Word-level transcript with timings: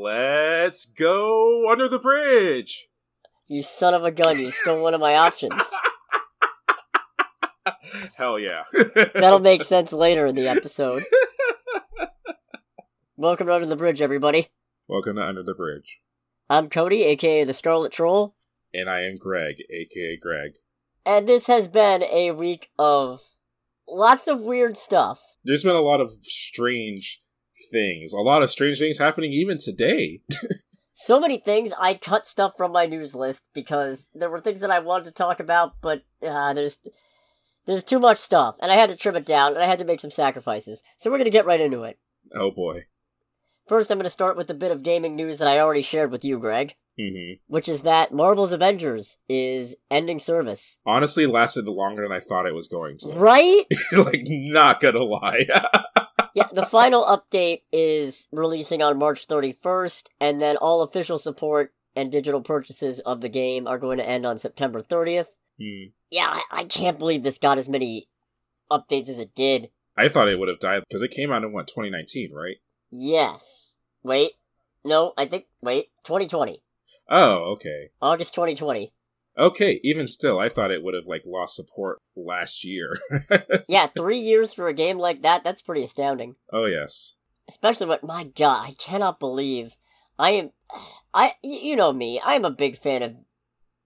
Let's 0.00 0.86
go 0.86 1.68
under 1.72 1.88
the 1.88 1.98
bridge. 1.98 2.86
You 3.48 3.64
son 3.64 3.94
of 3.94 4.04
a 4.04 4.12
gun, 4.12 4.38
you 4.38 4.52
stole 4.52 4.80
one 4.80 4.94
of 4.94 5.00
my 5.00 5.16
options. 5.16 5.60
Hell 8.14 8.38
yeah. 8.38 8.62
That'll 9.14 9.40
make 9.40 9.64
sense 9.64 9.92
later 9.92 10.24
in 10.26 10.36
the 10.36 10.46
episode. 10.46 11.02
Welcome 13.16 13.48
to 13.48 13.54
Under 13.54 13.66
the 13.66 13.74
Bridge, 13.74 14.00
everybody. 14.00 14.50
Welcome 14.86 15.16
to 15.16 15.22
Under 15.22 15.42
the 15.42 15.54
Bridge. 15.54 15.98
I'm 16.48 16.70
Cody, 16.70 17.02
aka 17.02 17.42
the 17.42 17.52
Scarlet 17.52 17.90
Troll, 17.90 18.36
And 18.72 18.88
I 18.88 19.00
am 19.00 19.16
Greg, 19.18 19.56
aka 19.68 20.16
Greg. 20.16 20.52
and 21.04 21.28
this 21.28 21.48
has 21.48 21.66
been 21.66 22.04
a 22.04 22.30
week 22.30 22.70
of 22.78 23.20
lots 23.88 24.28
of 24.28 24.42
weird 24.42 24.76
stuff. 24.76 25.20
There's 25.42 25.64
been 25.64 25.74
a 25.74 25.80
lot 25.80 26.00
of 26.00 26.12
strange 26.22 27.18
things. 27.70 28.12
A 28.12 28.18
lot 28.18 28.42
of 28.42 28.50
strange 28.50 28.78
things 28.78 28.98
happening 28.98 29.32
even 29.32 29.58
today. 29.58 30.22
So 31.00 31.20
many 31.20 31.38
things, 31.38 31.70
I 31.78 31.94
cut 31.94 32.26
stuff 32.26 32.54
from 32.56 32.72
my 32.72 32.86
news 32.86 33.14
list 33.14 33.44
because 33.54 34.08
there 34.16 34.28
were 34.28 34.40
things 34.40 34.62
that 34.62 34.72
I 34.72 34.80
wanted 34.80 35.04
to 35.04 35.10
talk 35.12 35.38
about, 35.38 35.74
but 35.80 36.02
uh, 36.26 36.52
there's 36.54 36.78
there's 37.66 37.84
too 37.84 38.00
much 38.00 38.18
stuff, 38.18 38.56
and 38.58 38.72
I 38.72 38.74
had 38.74 38.88
to 38.88 38.96
trim 38.96 39.14
it 39.14 39.24
down, 39.24 39.54
and 39.54 39.62
I 39.62 39.66
had 39.66 39.78
to 39.78 39.84
make 39.84 40.00
some 40.00 40.10
sacrifices. 40.10 40.82
So 40.96 41.08
we're 41.08 41.18
gonna 41.18 41.30
get 41.30 41.46
right 41.46 41.60
into 41.60 41.84
it. 41.84 42.00
Oh 42.34 42.50
boy. 42.50 42.86
First, 43.68 43.92
I'm 43.92 43.98
gonna 43.98 44.10
start 44.10 44.36
with 44.36 44.48
the 44.48 44.54
bit 44.54 44.72
of 44.72 44.82
gaming 44.82 45.14
news 45.14 45.38
that 45.38 45.46
I 45.46 45.60
already 45.60 45.82
shared 45.82 46.10
with 46.10 46.24
you, 46.24 46.36
Greg, 46.36 46.74
hmm 46.98 47.34
which 47.46 47.68
is 47.68 47.82
that 47.82 48.12
Marvel's 48.12 48.52
Avengers 48.52 49.18
is 49.28 49.76
ending 49.92 50.18
service. 50.18 50.78
Honestly, 50.84 51.26
lasted 51.26 51.66
longer 51.66 52.02
than 52.02 52.10
I 52.10 52.18
thought 52.18 52.46
it 52.46 52.56
was 52.56 52.66
going 52.66 52.98
to. 52.98 53.10
Right? 53.10 53.66
like, 53.92 54.22
not 54.24 54.80
gonna 54.80 55.04
lie. 55.04 55.46
yeah, 56.38 56.48
the 56.52 56.66
final 56.66 57.04
update 57.04 57.62
is 57.72 58.28
releasing 58.32 58.82
on 58.82 58.98
March 58.98 59.26
31st, 59.28 60.08
and 60.20 60.40
then 60.40 60.56
all 60.56 60.82
official 60.82 61.18
support 61.18 61.72
and 61.94 62.12
digital 62.12 62.40
purchases 62.40 63.00
of 63.00 63.20
the 63.20 63.28
game 63.28 63.66
are 63.66 63.78
going 63.78 63.98
to 63.98 64.08
end 64.08 64.24
on 64.24 64.38
September 64.38 64.80
30th. 64.80 65.28
Hmm. 65.60 65.90
Yeah, 66.10 66.28
I, 66.28 66.42
I 66.50 66.64
can't 66.64 66.98
believe 66.98 67.22
this 67.22 67.38
got 67.38 67.58
as 67.58 67.68
many 67.68 68.08
updates 68.70 69.08
as 69.08 69.18
it 69.18 69.34
did. 69.34 69.70
I 69.96 70.08
thought 70.08 70.28
it 70.28 70.38
would 70.38 70.48
have 70.48 70.60
died 70.60 70.84
because 70.88 71.02
it 71.02 71.10
came 71.10 71.32
out 71.32 71.42
in 71.42 71.52
what 71.52 71.66
2019, 71.66 72.32
right? 72.32 72.56
Yes. 72.90 73.76
Wait. 74.02 74.32
No, 74.84 75.12
I 75.18 75.26
think. 75.26 75.46
Wait. 75.60 75.88
2020. 76.04 76.62
Oh, 77.10 77.52
okay. 77.52 77.90
August 78.00 78.34
2020. 78.34 78.92
Okay, 79.38 79.80
even 79.84 80.08
still, 80.08 80.38
I 80.38 80.48
thought 80.48 80.72
it 80.72 80.82
would 80.82 80.94
have 80.94 81.06
like 81.06 81.22
lost 81.24 81.54
support 81.54 82.00
last 82.16 82.64
year. 82.64 82.98
Yeah, 83.68 83.86
three 83.86 84.18
years 84.18 84.54
for 84.54 84.66
a 84.66 84.72
game 84.72 84.98
like 84.98 85.22
that, 85.22 85.44
that's 85.44 85.60
pretty 85.60 85.82
astounding. 85.82 86.36
Oh 86.50 86.64
yes. 86.64 87.16
Especially 87.48 87.86
what, 87.86 88.02
my 88.02 88.24
god, 88.24 88.66
I 88.66 88.72
cannot 88.72 89.20
believe. 89.20 89.76
I 90.18 90.30
am. 90.30 90.50
I 91.12 91.34
You 91.42 91.76
know 91.76 91.92
me, 91.92 92.20
I'm 92.24 92.44
a 92.44 92.50
big 92.50 92.78
fan 92.78 93.02
of 93.02 93.14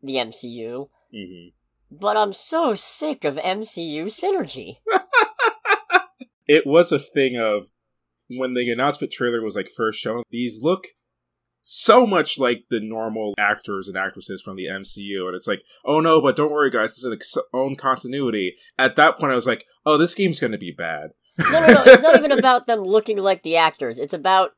the 0.03 0.15
MCU. 0.17 0.89
hmm 1.13 1.49
But 1.91 2.17
I'm 2.17 2.33
so 2.33 2.75
sick 2.75 3.25
of 3.25 3.37
MCU 3.37 4.07
synergy. 4.07 4.77
It 6.47 6.67
was 6.67 6.91
a 6.93 6.99
thing 6.99 7.37
of 7.37 7.69
when 8.29 8.55
the 8.55 8.71
announcement 8.71 9.13
trailer 9.13 9.43
was 9.43 9.57
like 9.57 9.69
first 9.69 10.01
shown. 10.01 10.23
These 10.31 10.61
look 10.63 10.89
so 11.63 12.07
much 12.07 12.39
like 12.39 12.65
the 12.71 12.81
normal 12.81 13.35
actors 13.39 13.89
and 13.89 13.97
actresses 13.97 14.43
from 14.43 14.57
the 14.57 14.67
MCU, 14.67 15.27
and 15.27 15.35
it's 15.37 15.47
like, 15.47 15.63
oh 15.85 16.01
no, 16.01 16.21
but 16.21 16.37
don't 16.37 16.53
worry, 16.53 16.71
guys, 16.71 16.91
this 16.91 17.05
is 17.05 17.13
its 17.13 17.39
own 17.53 17.77
continuity. 17.77 18.55
At 18.79 18.97
that 18.97 19.19
point, 19.19 19.33
I 19.33 19.37
was 19.37 19.47
like, 19.47 19.65
oh, 19.87 19.97
this 19.97 20.15
game's 20.15 20.41
gonna 20.41 20.59
be 20.59 20.73
bad. 20.73 21.11
No, 21.39 21.61
no, 21.61 21.67
no. 21.75 21.83
It's 21.87 22.03
not 22.03 22.17
even 22.17 22.33
about 22.33 22.67
them 22.67 22.81
looking 22.81 23.17
like 23.19 23.43
the 23.43 23.57
actors. 23.57 23.99
It's 23.99 24.13
about 24.15 24.51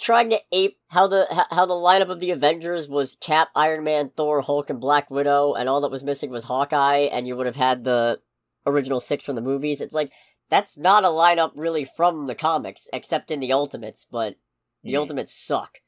trying 0.00 0.28
to 0.30 0.40
ape 0.52 0.76
how 0.88 1.06
the 1.06 1.26
how 1.50 1.66
the 1.66 1.74
lineup 1.74 2.10
of 2.10 2.20
the 2.20 2.30
Avengers 2.30 2.88
was 2.88 3.16
Cap, 3.20 3.48
Iron 3.54 3.84
Man, 3.84 4.10
Thor, 4.16 4.40
Hulk, 4.40 4.68
and 4.70 4.80
Black 4.80 5.10
Widow, 5.10 5.54
and 5.54 5.68
all 5.68 5.80
that 5.82 5.90
was 5.90 6.04
missing 6.04 6.30
was 6.30 6.44
Hawkeye, 6.44 7.08
and 7.12 7.26
you 7.26 7.36
would 7.36 7.46
have 7.46 7.56
had 7.56 7.84
the 7.84 8.20
original 8.66 9.00
six 9.00 9.24
from 9.24 9.36
the 9.36 9.40
movies. 9.40 9.80
It's 9.80 9.94
like 9.94 10.12
that's 10.50 10.76
not 10.76 11.04
a 11.04 11.08
lineup 11.08 11.52
really 11.54 11.84
from 11.84 12.26
the 12.26 12.34
comics, 12.34 12.88
except 12.92 13.30
in 13.30 13.40
the 13.40 13.52
Ultimates, 13.52 14.04
but 14.04 14.36
the 14.82 14.92
Hmm. 14.92 14.98
Ultimates 14.98 15.34
suck. 15.34 15.78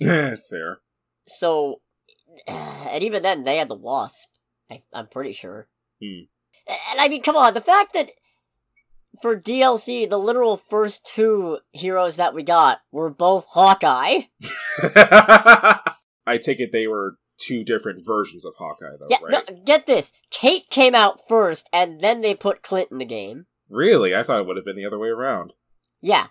Fair. 0.00 0.80
So, 1.26 1.80
and 2.46 3.02
even 3.02 3.22
then, 3.22 3.44
they 3.44 3.56
had 3.56 3.68
the 3.68 3.74
Wasp. 3.74 4.28
I, 4.70 4.82
I'm 4.92 5.06
pretty 5.08 5.32
sure. 5.32 5.68
Hmm. 6.02 6.24
And 6.90 7.00
I 7.00 7.08
mean, 7.08 7.22
come 7.22 7.36
on, 7.36 7.54
the 7.54 7.60
fact 7.60 7.92
that 7.94 8.10
for 9.20 9.38
DLC, 9.38 10.08
the 10.08 10.18
literal 10.18 10.56
first 10.56 11.04
two 11.04 11.58
heroes 11.72 12.16
that 12.16 12.34
we 12.34 12.42
got 12.42 12.80
were 12.90 13.10
both 13.10 13.46
Hawkeye. 13.50 14.22
I 14.82 16.38
take 16.40 16.60
it 16.60 16.70
they 16.72 16.86
were 16.86 17.16
two 17.38 17.64
different 17.64 18.04
versions 18.06 18.44
of 18.46 18.54
Hawkeye, 18.56 18.96
though, 18.98 19.08
yeah, 19.10 19.18
right? 19.22 19.50
no, 19.50 19.60
get 19.64 19.86
this. 19.86 20.12
Kate 20.30 20.70
came 20.70 20.94
out 20.94 21.26
first, 21.28 21.68
and 21.72 22.00
then 22.00 22.20
they 22.20 22.34
put 22.34 22.62
Clint 22.62 22.90
in 22.92 22.98
the 22.98 23.04
game. 23.04 23.46
Really? 23.68 24.14
I 24.14 24.22
thought 24.22 24.38
it 24.40 24.46
would 24.46 24.56
have 24.56 24.64
been 24.64 24.76
the 24.76 24.86
other 24.86 24.98
way 24.98 25.08
around. 25.08 25.52
Yeah. 26.00 26.28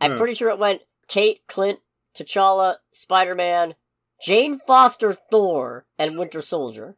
I'm 0.00 0.12
Huh. 0.12 0.16
pretty 0.18 0.34
sure 0.34 0.50
it 0.50 0.58
went 0.58 0.82
Kate, 1.08 1.40
Clint, 1.46 1.80
T'Challa, 2.14 2.76
Spider-Man, 2.92 3.74
Jane 4.22 4.58
Foster, 4.66 5.16
Thor, 5.30 5.86
and 5.98 6.18
Winter 6.18 6.42
Soldier. 6.42 6.96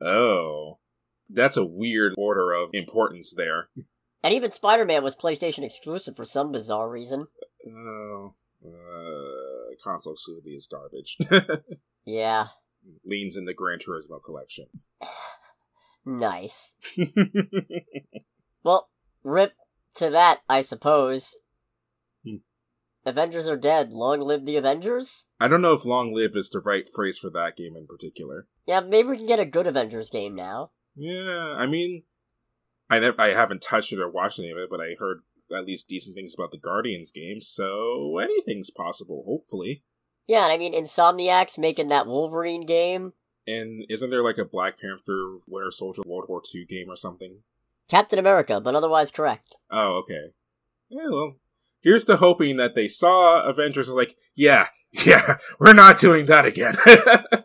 Oh. 0.00 0.78
That's 1.28 1.56
a 1.56 1.64
weird 1.64 2.14
order 2.16 2.52
of 2.52 2.70
importance 2.72 3.34
there. 3.34 3.68
And 4.22 4.34
even 4.34 4.50
Spider-Man 4.50 5.02
was 5.02 5.16
PlayStation 5.16 5.64
exclusive 5.64 6.16
for 6.16 6.24
some 6.24 6.52
bizarre 6.52 6.88
reason. 6.88 7.26
Oh. 7.66 8.34
Uh, 8.64 9.74
console 9.82 10.14
exclusivity 10.14 10.56
is 10.56 10.66
garbage. 10.66 11.18
Yeah. 12.06 12.48
Leans 13.06 13.34
in 13.34 13.46
the 13.46 13.54
Gran 13.54 13.78
Turismo 13.78 14.22
collection. 14.22 14.66
Nice. 16.06 16.74
Well, 18.64 18.88
rip 19.22 19.52
to 19.96 20.10
that, 20.10 20.40
I 20.48 20.62
suppose. 20.62 21.36
Avengers 23.06 23.48
are 23.48 23.56
dead. 23.56 23.92
Long 23.92 24.20
live 24.20 24.46
the 24.46 24.56
Avengers? 24.56 25.26
I 25.38 25.48
don't 25.48 25.62
know 25.62 25.74
if 25.74 25.84
long 25.84 26.14
live 26.14 26.32
is 26.34 26.50
the 26.50 26.60
right 26.60 26.86
phrase 26.88 27.18
for 27.18 27.30
that 27.30 27.56
game 27.56 27.76
in 27.76 27.86
particular. 27.86 28.48
Yeah, 28.66 28.80
maybe 28.80 29.08
we 29.08 29.16
can 29.18 29.26
get 29.26 29.40
a 29.40 29.44
good 29.44 29.66
Avengers 29.66 30.10
game 30.10 30.34
now. 30.34 30.70
Yeah, 30.96 31.54
I 31.58 31.66
mean, 31.66 32.04
I 32.88 33.00
never, 33.00 33.20
I 33.20 33.34
haven't 33.34 33.62
touched 33.62 33.92
it 33.92 33.98
or 33.98 34.10
watched 34.10 34.38
any 34.38 34.50
of 34.50 34.58
it, 34.58 34.70
but 34.70 34.80
I 34.80 34.96
heard 34.98 35.22
at 35.54 35.66
least 35.66 35.88
decent 35.88 36.14
things 36.14 36.34
about 36.34 36.50
the 36.50 36.58
Guardians 36.58 37.10
game, 37.10 37.40
so 37.40 38.18
anything's 38.18 38.70
possible, 38.70 39.24
hopefully. 39.26 39.82
Yeah, 40.26 40.44
and 40.44 40.52
I 40.52 40.56
mean, 40.56 40.72
Insomniac's 40.74 41.58
making 41.58 41.88
that 41.88 42.06
Wolverine 42.06 42.64
game. 42.64 43.12
And 43.46 43.84
isn't 43.90 44.08
there 44.08 44.24
like 44.24 44.38
a 44.38 44.44
Black 44.44 44.80
Panther 44.80 45.38
Winter 45.46 45.70
Soldier 45.70 46.02
World 46.06 46.24
War 46.28 46.40
II 46.54 46.64
game 46.64 46.88
or 46.88 46.96
something? 46.96 47.40
Captain 47.90 48.18
America, 48.18 48.60
but 48.60 48.74
otherwise 48.74 49.10
correct. 49.10 49.56
Oh, 49.70 49.98
okay. 49.98 50.32
Yeah, 50.88 51.08
well, 51.10 51.36
here's 51.84 52.06
to 52.06 52.16
hoping 52.16 52.56
that 52.56 52.74
they 52.74 52.88
saw 52.88 53.42
Avengers 53.42 53.86
and 53.86 53.96
like, 53.96 54.16
yeah, 54.34 54.68
yeah, 55.06 55.36
we're 55.60 55.74
not 55.74 55.98
doing 55.98 56.26
that 56.26 56.46
again. 56.46 56.74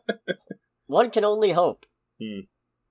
One 0.88 1.11
can 1.11 1.23
only 1.23 1.51
hope. 1.51 1.85
Hmm. 2.19 2.39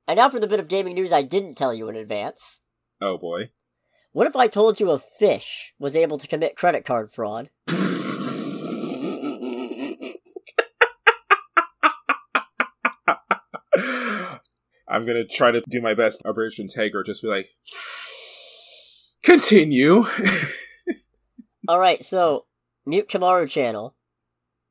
And 0.06 0.18
now 0.18 0.28
for 0.30 0.38
the 0.38 0.46
bit 0.46 0.60
of 0.60 0.68
gaming 0.68 0.94
news 0.94 1.12
I 1.12 1.22
didn't 1.22 1.56
tell 1.56 1.74
you 1.74 1.88
in 1.88 1.96
advance. 1.96 2.60
oh 3.00 3.18
boy. 3.18 3.50
What 4.12 4.26
if 4.26 4.36
I 4.36 4.46
told 4.48 4.80
you 4.80 4.90
a 4.90 4.98
fish 4.98 5.74
was 5.78 5.94
able 5.94 6.18
to 6.18 6.26
commit 6.26 6.56
credit 6.56 6.84
card 6.84 7.10
fraud? 7.12 7.50
I'm 14.90 15.04
gonna 15.04 15.26
try 15.26 15.50
to 15.50 15.62
do 15.68 15.82
my 15.82 15.92
best, 15.92 16.22
Abridged 16.24 16.58
Integra, 16.58 17.04
just 17.04 17.22
be 17.22 17.28
like, 17.28 17.50
continue. 19.22 20.06
Alright, 21.68 22.04
so, 22.04 22.46
Mutekimaru 22.86 23.48
channel, 23.48 23.94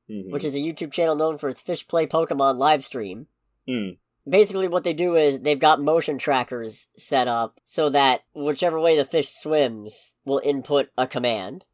Mhm. 0.10 0.32
which 0.32 0.44
is 0.44 0.56
a 0.56 0.60
YouTube 0.60 0.92
channel 0.92 1.16
known 1.16 1.38
for 1.38 1.48
its 1.50 1.62
Fish 1.62 1.88
Play 1.88 2.08
Pokemon 2.08 2.58
live 2.58 2.84
stream. 2.84 3.28
Mm. 3.68 3.98
Basically, 4.28 4.68
what 4.68 4.84
they 4.84 4.94
do 4.94 5.16
is 5.16 5.42
they've 5.42 5.60
got 5.60 5.80
motion 5.80 6.18
trackers 6.18 6.88
set 6.98 7.28
up 7.28 7.60
so 7.66 7.90
that 7.90 8.22
whichever 8.34 8.80
way 8.80 8.98
the 8.98 9.06
fish 9.06 9.30
swims 9.30 10.16
will 10.26 10.42
input 10.44 10.90
a 10.98 11.08
command. 11.08 11.66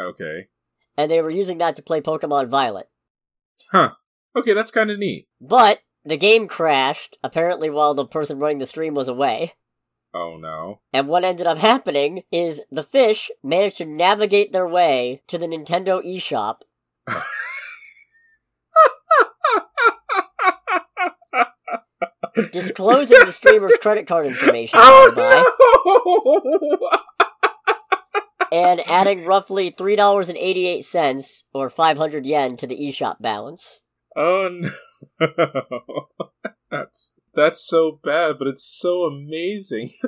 Okay. 0.00 0.48
And 0.96 1.10
they 1.10 1.20
were 1.22 1.30
using 1.30 1.58
that 1.58 1.76
to 1.76 1.82
play 1.82 2.00
Pokemon 2.00 2.48
Violet. 2.48 2.88
Huh. 3.70 3.92
Okay, 4.34 4.54
that's 4.54 4.70
kind 4.70 4.90
of 4.90 4.98
neat. 4.98 5.28
But 5.40 5.80
the 6.04 6.16
game 6.16 6.48
crashed, 6.48 7.18
apparently 7.22 7.68
while 7.70 7.94
the 7.94 8.06
person 8.06 8.38
running 8.38 8.58
the 8.58 8.66
stream 8.66 8.94
was 8.94 9.08
away. 9.08 9.54
Oh 10.12 10.36
no. 10.36 10.80
And 10.92 11.08
what 11.08 11.24
ended 11.24 11.46
up 11.46 11.58
happening 11.58 12.22
is 12.32 12.60
the 12.70 12.82
fish 12.82 13.30
managed 13.42 13.78
to 13.78 13.84
navigate 13.84 14.52
their 14.52 14.66
way 14.66 15.22
to 15.28 15.38
the 15.38 15.46
Nintendo 15.46 16.04
eShop. 16.04 16.62
disclosing 22.52 23.18
the 23.20 23.32
streamer's 23.32 23.76
credit 23.80 24.06
card 24.06 24.26
information. 24.26 24.78
Oh, 24.80 25.12
by 25.14 25.22
the 25.22 26.78
by. 26.80 26.88
Oh 26.92 27.02
and 28.52 28.80
adding 28.88 29.24
roughly 29.24 29.70
three 29.70 29.96
dollars 29.96 30.28
and 30.28 30.38
eighty 30.38 30.66
eight 30.66 30.84
cents 30.84 31.44
or 31.52 31.70
five 31.70 31.96
hundred 31.96 32.26
yen 32.26 32.56
to 32.56 32.66
the 32.66 32.76
eShop 32.76 33.16
balance. 33.20 33.82
Oh 34.16 34.48
no. 35.20 36.08
that's 36.70 37.18
that's 37.34 37.66
so 37.66 38.00
bad, 38.02 38.36
but 38.38 38.48
it's 38.48 38.64
so 38.64 39.04
amazing. 39.04 39.90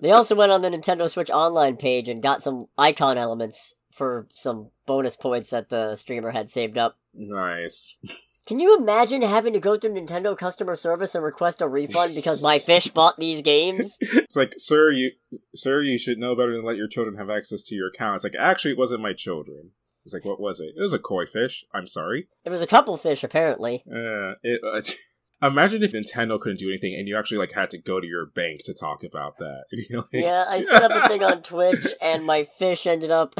They 0.00 0.12
also 0.12 0.36
went 0.36 0.52
on 0.52 0.62
the 0.62 0.70
Nintendo 0.70 1.08
Switch 1.10 1.30
Online 1.30 1.76
page 1.76 2.08
and 2.08 2.22
got 2.22 2.40
some 2.40 2.66
icon 2.78 3.18
elements 3.18 3.74
for 3.92 4.28
some 4.32 4.68
bonus 4.86 5.16
points 5.16 5.50
that 5.50 5.70
the 5.70 5.96
streamer 5.96 6.30
had 6.30 6.48
saved 6.48 6.78
up. 6.78 6.98
nice. 7.12 7.98
Can 8.46 8.60
you 8.60 8.78
imagine 8.78 9.20
having 9.22 9.52
to 9.52 9.58
go 9.60 9.76
through 9.76 9.94
Nintendo 9.94 10.38
customer 10.38 10.74
service 10.74 11.14
and 11.14 11.22
request 11.22 11.60
a 11.60 11.68
refund 11.68 12.12
because 12.14 12.42
my 12.42 12.58
fish 12.64 12.88
bought 12.88 13.18
these 13.18 13.42
games? 13.42 13.96
It's 14.00 14.36
like, 14.36 14.54
sir, 14.56 14.90
you 14.90 15.10
sir, 15.54 15.82
you 15.82 15.98
should 15.98 16.16
know 16.18 16.34
better 16.34 16.54
than 16.54 16.64
let 16.64 16.76
your 16.76 16.88
children 16.88 17.16
have 17.18 17.28
access 17.28 17.62
to 17.64 17.74
your 17.74 17.88
account. 17.88 18.14
It's 18.14 18.24
like, 18.24 18.36
actually 18.38 18.70
it 18.70 18.78
wasn't 18.78 19.02
my 19.02 19.12
children. 19.12 19.72
It's 20.04 20.14
like, 20.14 20.24
what 20.24 20.40
was 20.40 20.60
it? 20.60 20.74
It 20.76 20.80
was 20.80 20.94
a 20.94 20.98
koi 20.98 21.26
fish. 21.26 21.64
I'm 21.74 21.86
sorry. 21.86 22.28
It 22.44 22.50
was 22.50 22.62
a 22.62 22.66
couple 22.66 22.96
fish, 22.96 23.22
apparently. 23.22 23.82
Uh, 23.86 24.34
it, 24.42 24.62
uh, 24.64 24.80
imagine 25.42 25.82
if 25.82 25.92
Nintendo 25.92 26.40
couldn't 26.40 26.58
do 26.58 26.68
anything 26.68 26.94
and 26.94 27.06
you 27.08 27.16
actually 27.16 27.38
like 27.38 27.52
had 27.52 27.70
to 27.70 27.78
go 27.78 28.00
to 28.00 28.06
your 28.06 28.26
bank 28.26 28.60
to 28.64 28.74
talk 28.74 29.02
about 29.04 29.38
that. 29.38 29.64
Like- 29.90 30.06
Yeah, 30.12 30.44
I 30.48 30.60
set 30.60 30.90
up 30.90 31.04
a 31.04 31.08
thing 31.08 31.22
on 31.22 31.42
Twitch, 31.42 31.86
and 32.02 32.24
my 32.24 32.44
fish 32.44 32.86
ended 32.86 33.10
up. 33.10 33.34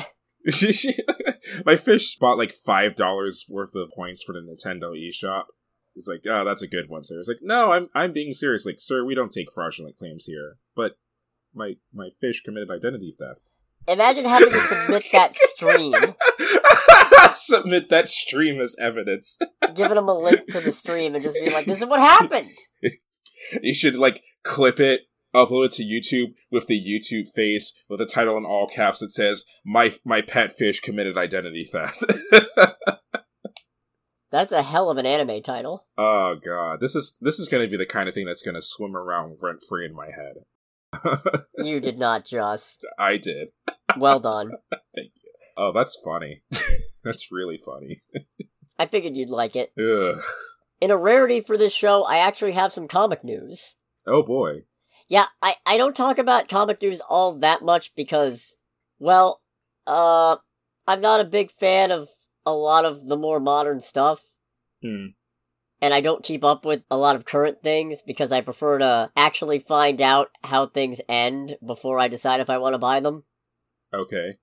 My 1.64 1.76
fish 1.76 2.16
bought 2.16 2.38
like 2.38 2.52
five 2.52 2.94
dollars 2.96 3.44
worth 3.48 3.74
of 3.74 3.90
points 3.94 4.22
for 4.22 4.32
the 4.32 4.40
Nintendo 4.40 4.92
eShop. 4.96 5.44
It's 5.94 6.06
like, 6.06 6.22
oh, 6.28 6.44
that's 6.44 6.62
a 6.62 6.68
good 6.68 6.88
one, 6.88 7.04
sir. 7.04 7.18
It's 7.18 7.28
like, 7.28 7.40
no, 7.42 7.72
I'm 7.72 7.88
I'm 7.94 8.12
being 8.12 8.32
serious. 8.32 8.64
Like, 8.64 8.78
sir, 8.78 9.04
we 9.04 9.14
don't 9.14 9.32
take 9.32 9.52
fraudulent 9.52 9.96
claims 9.96 10.26
here. 10.26 10.56
But 10.76 10.92
my 11.54 11.74
my 11.92 12.10
fish 12.20 12.42
committed 12.42 12.70
identity 12.70 13.14
theft. 13.18 13.42
Imagine 13.88 14.24
having 14.26 14.50
to 14.50 14.60
submit 14.60 15.06
that 15.12 15.34
stream, 15.34 15.94
Submit 17.32 17.88
that 17.88 18.08
stream 18.08 18.60
as 18.60 18.76
evidence. 18.80 19.38
giving 19.74 19.94
them 19.94 20.08
a 20.08 20.18
link 20.18 20.46
to 20.50 20.60
the 20.60 20.72
stream, 20.72 21.14
and 21.14 21.22
just 21.22 21.36
be 21.42 21.50
like, 21.50 21.64
"This 21.66 21.78
is 21.80 21.86
what 21.86 22.00
happened." 22.00 22.48
You 23.62 23.72
should 23.72 23.96
like 23.96 24.22
clip 24.44 24.78
it, 24.78 25.02
upload 25.34 25.66
it 25.66 25.72
to 25.72 25.82
YouTube 25.84 26.34
with 26.50 26.66
the 26.66 26.78
YouTube 26.78 27.28
face 27.34 27.82
with 27.88 28.00
a 28.00 28.06
title 28.06 28.36
in 28.36 28.44
all 28.44 28.66
caps 28.68 28.98
that 29.00 29.10
says 29.10 29.44
"My 29.64 29.94
my 30.04 30.20
pet 30.20 30.56
fish 30.58 30.80
committed 30.80 31.16
identity 31.16 31.64
theft." 31.64 32.04
That's 34.30 34.52
a 34.52 34.62
hell 34.62 34.90
of 34.90 34.98
an 34.98 35.06
anime 35.06 35.42
title. 35.42 35.84
oh 35.96 36.36
god, 36.44 36.80
this 36.80 36.94
is 36.94 37.16
this 37.22 37.38
is 37.38 37.48
going 37.48 37.64
to 37.66 37.70
be 37.70 37.78
the 37.78 37.86
kind 37.86 38.08
of 38.08 38.14
thing 38.14 38.26
that's 38.26 38.42
going 38.42 38.54
to 38.56 38.60
swim 38.62 38.94
around 38.94 39.38
rent 39.40 39.60
free 39.66 39.86
in 39.86 39.94
my 39.94 40.08
head. 40.10 40.34
You 41.58 41.80
did 41.80 41.98
not 41.98 42.24
just. 42.24 42.86
I 42.98 43.16
did. 43.16 43.48
Well 43.96 44.20
done. 44.20 44.52
Thank 44.94 45.12
you. 45.22 45.30
Oh, 45.56 45.72
that's 45.72 45.96
funny. 46.04 46.42
that's 47.04 47.32
really 47.32 47.56
funny. 47.58 48.00
I 48.78 48.86
figured 48.86 49.16
you'd 49.16 49.30
like 49.30 49.56
it. 49.56 49.72
Ugh. 49.78 50.22
In 50.80 50.90
a 50.90 50.96
rarity 50.96 51.40
for 51.40 51.56
this 51.56 51.72
show, 51.74 52.04
I 52.04 52.18
actually 52.18 52.52
have 52.52 52.72
some 52.72 52.86
comic 52.86 53.24
news. 53.24 53.74
Oh 54.06 54.22
boy. 54.22 54.62
Yeah, 55.08 55.26
I, 55.42 55.56
I 55.66 55.76
don't 55.78 55.96
talk 55.96 56.18
about 56.18 56.48
comic 56.48 56.80
news 56.82 57.00
all 57.08 57.32
that 57.38 57.62
much 57.62 57.96
because, 57.96 58.56
well, 58.98 59.40
uh, 59.86 60.36
I'm 60.86 61.00
not 61.00 61.20
a 61.20 61.24
big 61.24 61.50
fan 61.50 61.90
of 61.90 62.08
a 62.46 62.52
lot 62.52 62.84
of 62.84 63.08
the 63.08 63.16
more 63.16 63.40
modern 63.40 63.80
stuff, 63.80 64.22
Hmm. 64.82 65.06
and 65.80 65.92
I 65.94 66.00
don't 66.00 66.22
keep 66.22 66.44
up 66.44 66.64
with 66.64 66.82
a 66.90 66.96
lot 66.96 67.16
of 67.16 67.24
current 67.24 67.62
things 67.62 68.02
because 68.02 68.30
I 68.32 68.42
prefer 68.42 68.78
to 68.78 69.10
actually 69.16 69.58
find 69.58 70.00
out 70.00 70.28
how 70.44 70.66
things 70.66 71.00
end 71.08 71.56
before 71.66 71.98
I 71.98 72.08
decide 72.08 72.40
if 72.40 72.48
I 72.50 72.58
want 72.58 72.74
to 72.74 72.78
buy 72.78 73.00
them. 73.00 73.24
Okay. 73.92 74.38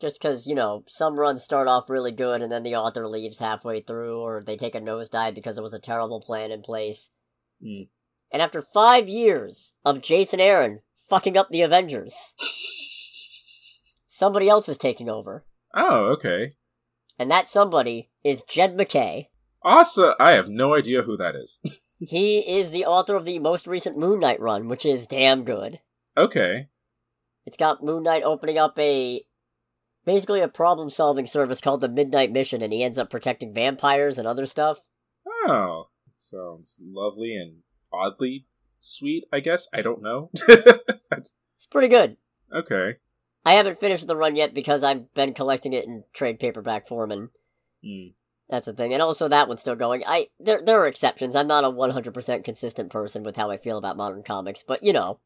Just 0.00 0.20
because, 0.20 0.46
you 0.46 0.54
know, 0.54 0.84
some 0.88 1.18
runs 1.18 1.42
start 1.42 1.68
off 1.68 1.88
really 1.88 2.12
good 2.12 2.42
and 2.42 2.50
then 2.50 2.62
the 2.62 2.74
author 2.74 3.08
leaves 3.08 3.38
halfway 3.38 3.80
through, 3.80 4.20
or 4.20 4.42
they 4.44 4.56
take 4.56 4.74
a 4.74 4.80
nosedive 4.80 5.34
because 5.34 5.56
it 5.56 5.62
was 5.62 5.72
a 5.74 5.78
terrible 5.78 6.20
plan 6.20 6.50
in 6.50 6.62
place. 6.62 7.10
Hmm. 7.62 7.82
And 8.32 8.42
after 8.42 8.60
five 8.60 9.08
years 9.08 9.72
of 9.84 10.02
Jason 10.02 10.40
Aaron 10.40 10.80
fucking 11.08 11.36
up 11.36 11.48
the 11.50 11.62
Avengers, 11.62 12.34
somebody 14.08 14.48
else 14.48 14.68
is 14.68 14.78
taking 14.78 15.08
over. 15.08 15.44
Oh, 15.74 16.06
okay. 16.12 16.54
And 17.18 17.30
that 17.30 17.48
somebody 17.48 18.10
is 18.24 18.42
Jed 18.42 18.76
MacKay. 18.76 19.30
Awesome. 19.62 20.14
I 20.18 20.32
have 20.32 20.48
no 20.48 20.74
idea 20.74 21.02
who 21.02 21.16
that 21.16 21.34
is. 21.36 21.60
He 22.00 22.40
is 22.40 22.72
the 22.72 22.84
author 22.84 23.14
of 23.14 23.24
the 23.24 23.38
most 23.38 23.68
recent 23.68 23.96
Moon 23.96 24.18
Knight 24.20 24.40
run, 24.40 24.68
which 24.68 24.84
is 24.84 25.06
damn 25.06 25.44
good. 25.44 25.78
okay. 26.18 26.68
It's 27.46 27.56
got 27.56 27.82
Moon 27.82 28.02
Knight 28.02 28.22
opening 28.22 28.58
up 28.58 28.78
a 28.78 29.24
basically 30.04 30.40
a 30.40 30.48
problem 30.48 30.90
solving 30.90 31.26
service 31.26 31.60
called 31.60 31.80
the 31.80 31.88
Midnight 31.88 32.32
Mission, 32.32 32.62
and 32.62 32.72
he 32.72 32.82
ends 32.82 32.98
up 32.98 33.10
protecting 33.10 33.52
vampires 33.54 34.18
and 34.18 34.26
other 34.28 34.46
stuff. 34.46 34.80
Oh, 35.26 35.88
sounds 36.16 36.78
lovely 36.82 37.34
and 37.36 37.58
oddly 37.92 38.46
sweet. 38.80 39.24
I 39.32 39.40
guess 39.40 39.68
I 39.72 39.82
don't 39.82 40.02
know. 40.02 40.30
It's 41.56 41.66
pretty 41.70 41.88
good. 41.88 42.18
okay. 42.52 42.96
I 43.46 43.52
haven't 43.54 43.80
finished 43.80 44.06
the 44.06 44.16
run 44.16 44.36
yet 44.36 44.52
because 44.54 44.82
I've 44.84 45.12
been 45.14 45.32
collecting 45.34 45.72
it 45.72 45.84
in 45.86 46.04
trade 46.12 46.38
paperback 46.38 46.86
form, 46.86 47.10
and 47.10 47.28
Hmm. 47.82 48.08
that's 48.50 48.66
the 48.66 48.72
thing. 48.74 48.92
And 48.92 49.02
also, 49.02 49.28
that 49.28 49.48
one's 49.48 49.60
still 49.62 49.74
going. 49.76 50.02
I 50.06 50.28
there 50.38 50.60
there 50.62 50.80
are 50.80 50.86
exceptions. 50.86 51.34
I'm 51.36 51.46
not 51.46 51.64
a 51.64 51.68
100% 51.70 52.44
consistent 52.44 52.90
person 52.90 53.22
with 53.22 53.36
how 53.36 53.50
I 53.50 53.56
feel 53.56 53.78
about 53.78 53.96
modern 53.96 54.22
comics, 54.22 54.62
but 54.62 54.82
you 54.82 54.92
know, 54.92 55.20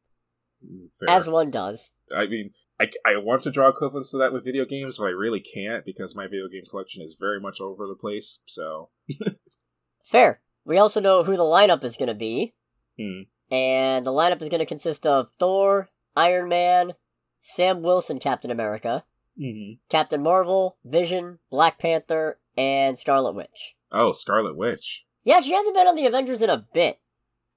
Fair. 0.98 1.10
as 1.10 1.28
one 1.28 1.50
does. 1.50 1.92
I 2.14 2.26
mean, 2.26 2.50
I, 2.80 2.90
I 3.04 3.16
want 3.16 3.42
to 3.42 3.50
draw 3.50 3.68
equivalents 3.68 4.10
to 4.10 4.18
that 4.18 4.32
with 4.32 4.44
video 4.44 4.64
games, 4.64 4.98
but 4.98 5.04
I 5.04 5.10
really 5.10 5.40
can't 5.40 5.84
because 5.84 6.16
my 6.16 6.26
video 6.26 6.48
game 6.48 6.64
collection 6.68 7.02
is 7.02 7.16
very 7.18 7.40
much 7.40 7.60
over 7.60 7.86
the 7.86 7.94
place. 7.94 8.40
So, 8.46 8.90
Fair. 10.04 10.40
We 10.64 10.78
also 10.78 11.00
know 11.00 11.22
who 11.22 11.36
the 11.36 11.44
lineup 11.44 11.82
is 11.82 11.96
going 11.96 12.08
to 12.08 12.14
be, 12.14 12.54
hmm. 12.98 13.22
and 13.50 14.04
the 14.04 14.10
lineup 14.10 14.42
is 14.42 14.50
going 14.50 14.58
to 14.60 14.66
consist 14.66 15.06
of 15.06 15.30
Thor, 15.38 15.88
Iron 16.14 16.48
Man, 16.48 16.92
Sam 17.40 17.80
Wilson, 17.82 18.18
Captain 18.18 18.50
America, 18.50 19.04
hmm 19.38 19.72
Captain 19.88 20.22
Marvel, 20.22 20.76
Vision, 20.84 21.38
Black 21.50 21.78
Panther, 21.78 22.38
and 22.56 22.98
Scarlet 22.98 23.34
Witch. 23.34 23.76
oh, 23.92 24.12
Scarlet 24.12 24.56
Witch. 24.56 25.06
Yeah, 25.24 25.40
she 25.40 25.52
hasn't 25.52 25.74
been 25.74 25.86
on 25.86 25.94
the 25.96 26.06
Avengers 26.06 26.42
in 26.42 26.50
a 26.50 26.66
bit. 26.72 26.98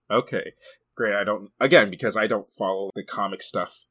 Okay, 0.10 0.54
great. 0.96 1.14
I 1.14 1.24
don't 1.24 1.52
again 1.60 1.90
because 1.90 2.18
I 2.18 2.28
don't 2.28 2.52
follow 2.52 2.90
the 2.96 3.04
comic 3.04 3.42
stuff 3.42 3.86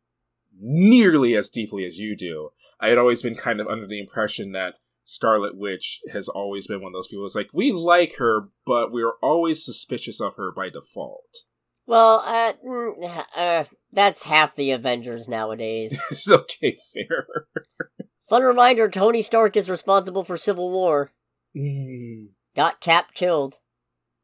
nearly 0.58 1.34
as 1.34 1.48
deeply 1.48 1.84
as 1.84 1.98
you 1.98 2.16
do. 2.16 2.50
I 2.80 2.88
had 2.88 2.98
always 2.98 3.22
been 3.22 3.36
kind 3.36 3.60
of 3.60 3.68
under 3.68 3.86
the 3.86 4.00
impression 4.00 4.52
that 4.52 4.74
Scarlet 5.04 5.56
Witch 5.56 6.00
has 6.12 6.28
always 6.28 6.66
been 6.66 6.80
one 6.80 6.90
of 6.90 6.94
those 6.94 7.08
people. 7.08 7.24
It's 7.26 7.34
like 7.34 7.50
we 7.52 7.72
like 7.72 8.16
her, 8.16 8.48
but 8.66 8.92
we're 8.92 9.14
always 9.22 9.64
suspicious 9.64 10.20
of 10.20 10.36
her 10.36 10.52
by 10.52 10.68
default. 10.68 11.46
Well, 11.86 12.22
uh, 12.24 12.52
mm, 12.64 13.24
uh, 13.36 13.64
that's 13.92 14.22
half 14.24 14.54
the 14.54 14.70
Avengers 14.70 15.28
nowadays. 15.28 16.00
it's 16.10 16.30
okay, 16.30 16.76
fair. 16.94 17.26
Fun 18.28 18.42
reminder 18.44 18.88
Tony 18.88 19.22
Stark 19.22 19.56
is 19.56 19.68
responsible 19.68 20.22
for 20.22 20.36
Civil 20.36 20.70
War. 20.70 21.10
Mm. 21.56 22.28
Got 22.54 22.80
Cap 22.80 23.12
killed. 23.12 23.58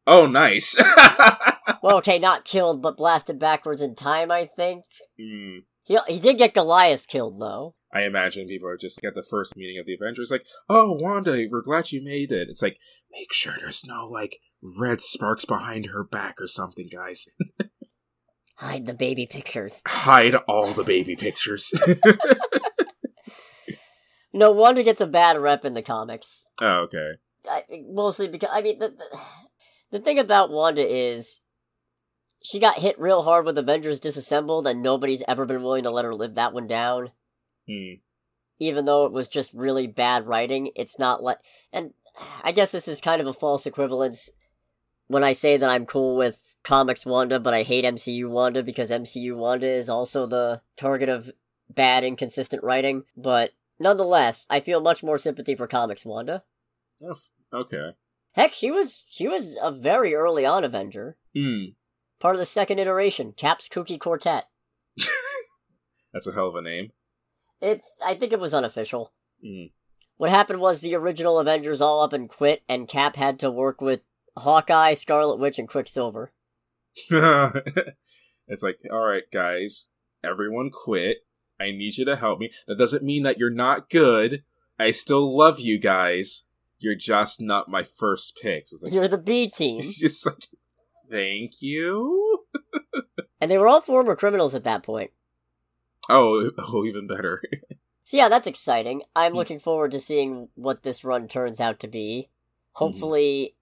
Oh, 0.07 0.27
nice. 0.27 0.79
Well, 1.83 1.99
okay, 1.99 2.19
not 2.19 2.45
killed, 2.45 2.83
but 2.83 2.97
blasted 2.97 3.39
backwards 3.39 3.81
in 3.81 3.95
time, 3.95 4.31
I 4.31 4.45
think. 4.45 4.85
Mm. 5.21 5.65
He, 5.85 5.99
he 6.09 6.19
did 6.19 6.39
get 6.39 6.55
Goliath 6.55 7.07
killed, 7.09 7.41
though. 7.41 7.75
I 7.93 8.03
imagine 8.03 8.49
people 8.49 8.69
are 8.69 8.77
just 8.77 9.01
at 9.05 9.15
the 9.15 9.23
first 9.23 9.57
meeting 9.57 9.79
of 9.79 9.87
the 9.87 9.95
Avengers, 9.95 10.31
like, 10.31 10.45
"Oh, 10.69 10.93
Wanda, 11.01 11.47
we're 11.51 11.63
glad 11.63 11.93
you 11.93 12.05
made 12.05 12.31
it." 12.33 12.49
It's 12.49 12.63
like, 12.63 12.79
make 13.13 13.33
sure 13.33 13.55
there's 13.59 13.87
no 13.87 14.07
like 14.07 14.39
red 14.61 15.01
sparks 15.01 15.45
behind 15.45 15.87
her 15.87 16.05
back 16.05 16.41
or 16.41 16.47
something, 16.47 16.89
guys. 16.93 17.29
Hide 18.59 18.87
the 18.87 18.95
baby 18.95 19.27
pictures. 19.27 19.83
Hide 19.87 20.35
all 20.49 20.73
the 20.73 20.85
baby 20.85 21.15
pictures. 21.17 21.73
No 24.37 24.53
wonder 24.53 24.83
gets 24.83 25.01
a 25.01 25.07
bad 25.07 25.39
rep 25.39 25.65
in 25.65 25.73
the 25.73 25.81
comics. 25.81 26.45
oh, 26.61 26.81
okay. 26.81 27.13
I, 27.49 27.63
mostly 27.89 28.29
because, 28.29 28.51
I 28.53 28.61
mean, 28.61 28.79
the, 28.79 28.91
the, 28.91 29.19
the 29.93 29.99
thing 29.99 30.19
about 30.19 30.51
Wanda 30.51 30.87
is 30.87 31.41
she 32.47 32.61
got 32.61 32.79
hit 32.79 32.99
real 33.01 33.23
hard 33.25 33.45
with 33.45 33.59
Avengers 33.59 33.99
Disassembled, 33.99 34.67
and 34.69 34.81
nobody's 34.83 35.23
ever 35.27 35.47
been 35.47 35.63
willing 35.63 35.83
to 35.83 35.91
let 35.91 36.05
her 36.05 36.15
live 36.15 36.35
that 36.37 36.53
one 36.53 36.67
down. 36.69 37.11
Hmm. 37.69 37.95
even 38.61 38.85
though 38.85 39.05
it 39.07 39.13
was 39.13 39.27
just 39.27 39.53
really 39.53 39.89
bad 39.89 40.27
writing, 40.29 40.71
it's 40.77 40.99
not 40.99 41.23
like. 41.23 41.39
And 41.73 41.93
I 42.45 42.53
guess 42.53 42.71
this 42.71 42.87
is 42.87 43.01
kind 43.01 43.21
of 43.21 43.27
a 43.27 43.33
false 43.33 43.67
equivalence 43.67 44.31
when 45.09 45.25
I 45.25 45.33
say 45.33 45.57
that 45.57 45.69
I'm 45.69 45.85
cool 45.85 46.17
with 46.17 46.55
comics 46.63 47.05
Wanda, 47.05 47.41
but 47.41 47.53
I 47.55 47.65
hate 47.65 47.85
MCU 47.85 48.31
Wanda 48.31 48.63
because 48.63 48.91
MCU 48.93 49.37
Wanda 49.37 49.67
is 49.67 49.89
also 49.89 50.27
the 50.27 50.63
target 50.77 51.09
of 51.09 51.33
bad, 51.69 52.05
inconsistent 52.05 52.63
writing. 52.63 53.03
But 53.17 53.51
nonetheless, 53.81 54.47
I 54.49 54.61
feel 54.61 54.81
much 54.81 55.03
more 55.03 55.19
sympathy 55.19 55.55
for 55.57 55.67
comics 55.67 56.07
Wanda. 56.07 56.45
Oh, 57.03 57.17
okay. 57.53 57.91
Heck, 58.33 58.53
she 58.53 58.71
was 58.71 59.03
she 59.09 59.27
was 59.27 59.59
a 59.61 59.73
very 59.73 60.15
early 60.15 60.47
on 60.47 60.63
Avenger, 60.63 61.17
Hmm. 61.35 61.65
Part 62.27 62.35
of 62.35 62.41
the 62.41 62.45
second 62.45 62.81
iteration, 62.81 63.33
Cap's 63.37 63.69
Kooky 63.69 64.01
Quartet. 64.01 64.49
That's 66.13 66.27
a 66.27 66.33
hell 66.33 66.49
of 66.49 66.57
a 66.57 66.61
name. 66.61 66.91
It's. 67.61 67.89
I 68.05 68.17
think 68.17 68.33
it 68.33 68.41
was 68.41 68.53
unofficial. 68.53 69.13
Mm. 69.45 69.71
What 70.17 70.31
happened 70.31 70.59
was 70.59 70.81
the 70.81 70.97
original 70.97 71.39
Avengers 71.39 71.81
all 71.81 72.03
up 72.03 72.13
and 72.13 72.29
quit, 72.29 72.65
and 72.69 72.89
Cap 72.89 73.15
had 73.15 73.39
to 73.39 73.49
work 73.49 73.81
with 73.81 74.01
Hawkeye, 74.37 74.95
Scarlet 74.95 75.39
Witch, 75.39 75.57
and 75.61 75.69
Quicksilver. 75.69 76.33
it's 77.11 78.63
like, 78.65 78.81
all 78.91 79.07
right, 79.07 79.31
guys, 79.33 79.91
everyone 80.25 80.71
quit. 80.71 81.19
I 81.61 81.67
need 81.67 81.97
you 81.97 82.05
to 82.07 82.17
help 82.17 82.41
me. 82.41 82.51
That 82.67 82.77
doesn't 82.77 83.05
mean 83.05 83.23
that 83.23 83.39
you're 83.39 83.51
not 83.51 83.89
good. 83.89 84.43
I 84.81 84.91
still 84.91 85.37
love 85.37 85.61
you 85.61 85.79
guys. 85.79 86.47
You're 86.81 86.97
just 86.97 87.41
not 87.41 87.69
my 87.69 87.85
first 87.85 88.37
picks. 88.43 88.73
It's 88.73 88.83
like, 88.83 88.93
You're 88.93 89.07
the 89.07 89.17
B 89.17 89.49
team. 89.49 89.81
just 89.81 90.27
like, 90.27 90.49
thank 91.11 91.63
you. 91.63 92.45
and 93.41 93.51
they 93.51 93.59
were 93.59 93.69
all 93.69 93.81
former 93.81 94.17
criminals 94.17 94.55
at 94.55 94.65
that 94.65 94.83
point. 94.83 95.11
Oh, 96.09 96.51
oh, 96.59 96.85
even 96.85 97.07
better. 97.07 97.43
So 98.05 98.17
yeah, 98.17 98.29
that's 98.29 98.47
exciting. 98.47 99.03
I'm 99.15 99.33
Hmm. 99.33 99.39
looking 99.39 99.59
forward 99.59 99.91
to 99.93 99.99
seeing 99.99 100.49
what 100.55 100.83
this 100.83 101.05
run 101.05 101.29
turns 101.29 101.61
out 101.61 101.81
to 101.81 101.89
be. 101.89 102.31
Hopefully, 102.73 103.57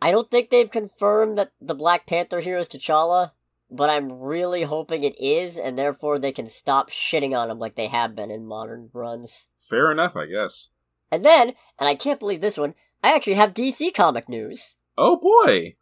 I 0.00 0.10
don't 0.10 0.30
think 0.30 0.50
they've 0.50 0.70
confirmed 0.70 1.38
that 1.38 1.52
the 1.60 1.74
Black 1.74 2.06
Panther 2.06 2.40
here 2.40 2.58
is 2.58 2.68
T'Challa, 2.68 3.30
but 3.70 3.88
I'm 3.88 4.12
really 4.12 4.64
hoping 4.64 5.04
it 5.04 5.18
is, 5.20 5.56
and 5.56 5.78
therefore 5.78 6.18
they 6.18 6.32
can 6.32 6.48
stop 6.48 6.90
shitting 6.90 7.36
on 7.38 7.48
him 7.50 7.58
like 7.58 7.76
they 7.76 7.86
have 7.86 8.16
been 8.16 8.30
in 8.30 8.44
modern 8.44 8.90
runs. 8.92 9.48
Fair 9.56 9.90
enough, 9.92 10.16
I 10.16 10.26
guess. 10.26 10.70
And 11.10 11.24
then, 11.24 11.54
and 11.78 11.88
I 11.88 11.94
can't 11.94 12.18
believe 12.18 12.40
this 12.40 12.58
one, 12.58 12.74
I 13.04 13.14
actually 13.14 13.34
have 13.34 13.54
DC 13.54 13.94
comic 13.94 14.28
news. 14.28 14.76
Oh 14.98 15.16
boy. 15.16 15.76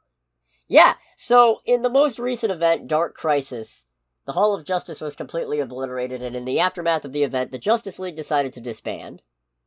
Yeah, 0.70 0.94
so 1.16 1.62
in 1.66 1.82
the 1.82 1.90
most 1.90 2.20
recent 2.20 2.52
event, 2.52 2.86
Dark 2.86 3.16
Crisis, 3.16 3.86
the 4.24 4.34
Hall 4.34 4.54
of 4.54 4.64
Justice 4.64 5.00
was 5.00 5.16
completely 5.16 5.58
obliterated, 5.58 6.22
and 6.22 6.36
in 6.36 6.44
the 6.44 6.60
aftermath 6.60 7.04
of 7.04 7.12
the 7.12 7.24
event, 7.24 7.50
the 7.50 7.58
Justice 7.58 7.98
League 7.98 8.14
decided 8.14 8.52
to 8.52 8.60
disband. 8.60 9.20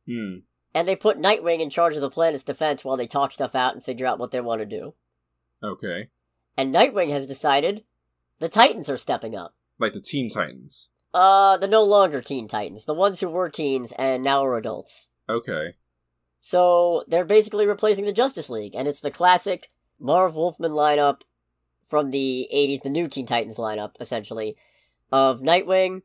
Hmm. 0.06 0.36
And 0.72 0.88
they 0.88 0.96
put 0.96 1.20
Nightwing 1.20 1.60
in 1.60 1.68
charge 1.68 1.94
of 1.94 2.00
the 2.00 2.08
planet's 2.08 2.42
defense 2.42 2.86
while 2.86 2.96
they 2.96 3.06
talk 3.06 3.32
stuff 3.32 3.54
out 3.54 3.74
and 3.74 3.84
figure 3.84 4.06
out 4.06 4.18
what 4.18 4.30
they 4.30 4.40
want 4.40 4.60
to 4.60 4.66
do. 4.66 4.94
Okay. 5.62 6.08
And 6.56 6.74
Nightwing 6.74 7.10
has 7.10 7.26
decided 7.26 7.84
the 8.38 8.48
Titans 8.48 8.88
are 8.88 8.96
stepping 8.96 9.36
up. 9.36 9.54
Like 9.78 9.92
the 9.92 10.00
Teen 10.00 10.30
Titans. 10.30 10.90
Uh, 11.12 11.58
the 11.58 11.68
no 11.68 11.84
longer 11.84 12.22
Teen 12.22 12.48
Titans, 12.48 12.86
the 12.86 12.94
ones 12.94 13.20
who 13.20 13.28
were 13.28 13.50
teens 13.50 13.92
and 13.98 14.24
now 14.24 14.42
are 14.42 14.56
adults. 14.56 15.10
Okay. 15.28 15.74
So 16.40 17.04
they're 17.08 17.26
basically 17.26 17.66
replacing 17.66 18.06
the 18.06 18.12
Justice 18.12 18.48
League, 18.48 18.74
and 18.74 18.88
it's 18.88 19.02
the 19.02 19.10
classic 19.10 19.70
Marv 20.04 20.36
Wolfman 20.36 20.72
lineup 20.72 21.22
from 21.88 22.10
the 22.10 22.46
80s, 22.54 22.82
the 22.82 22.90
new 22.90 23.08
Teen 23.08 23.24
Titans 23.24 23.56
lineup, 23.56 23.92
essentially, 24.00 24.54
of 25.10 25.40
Nightwing, 25.40 26.02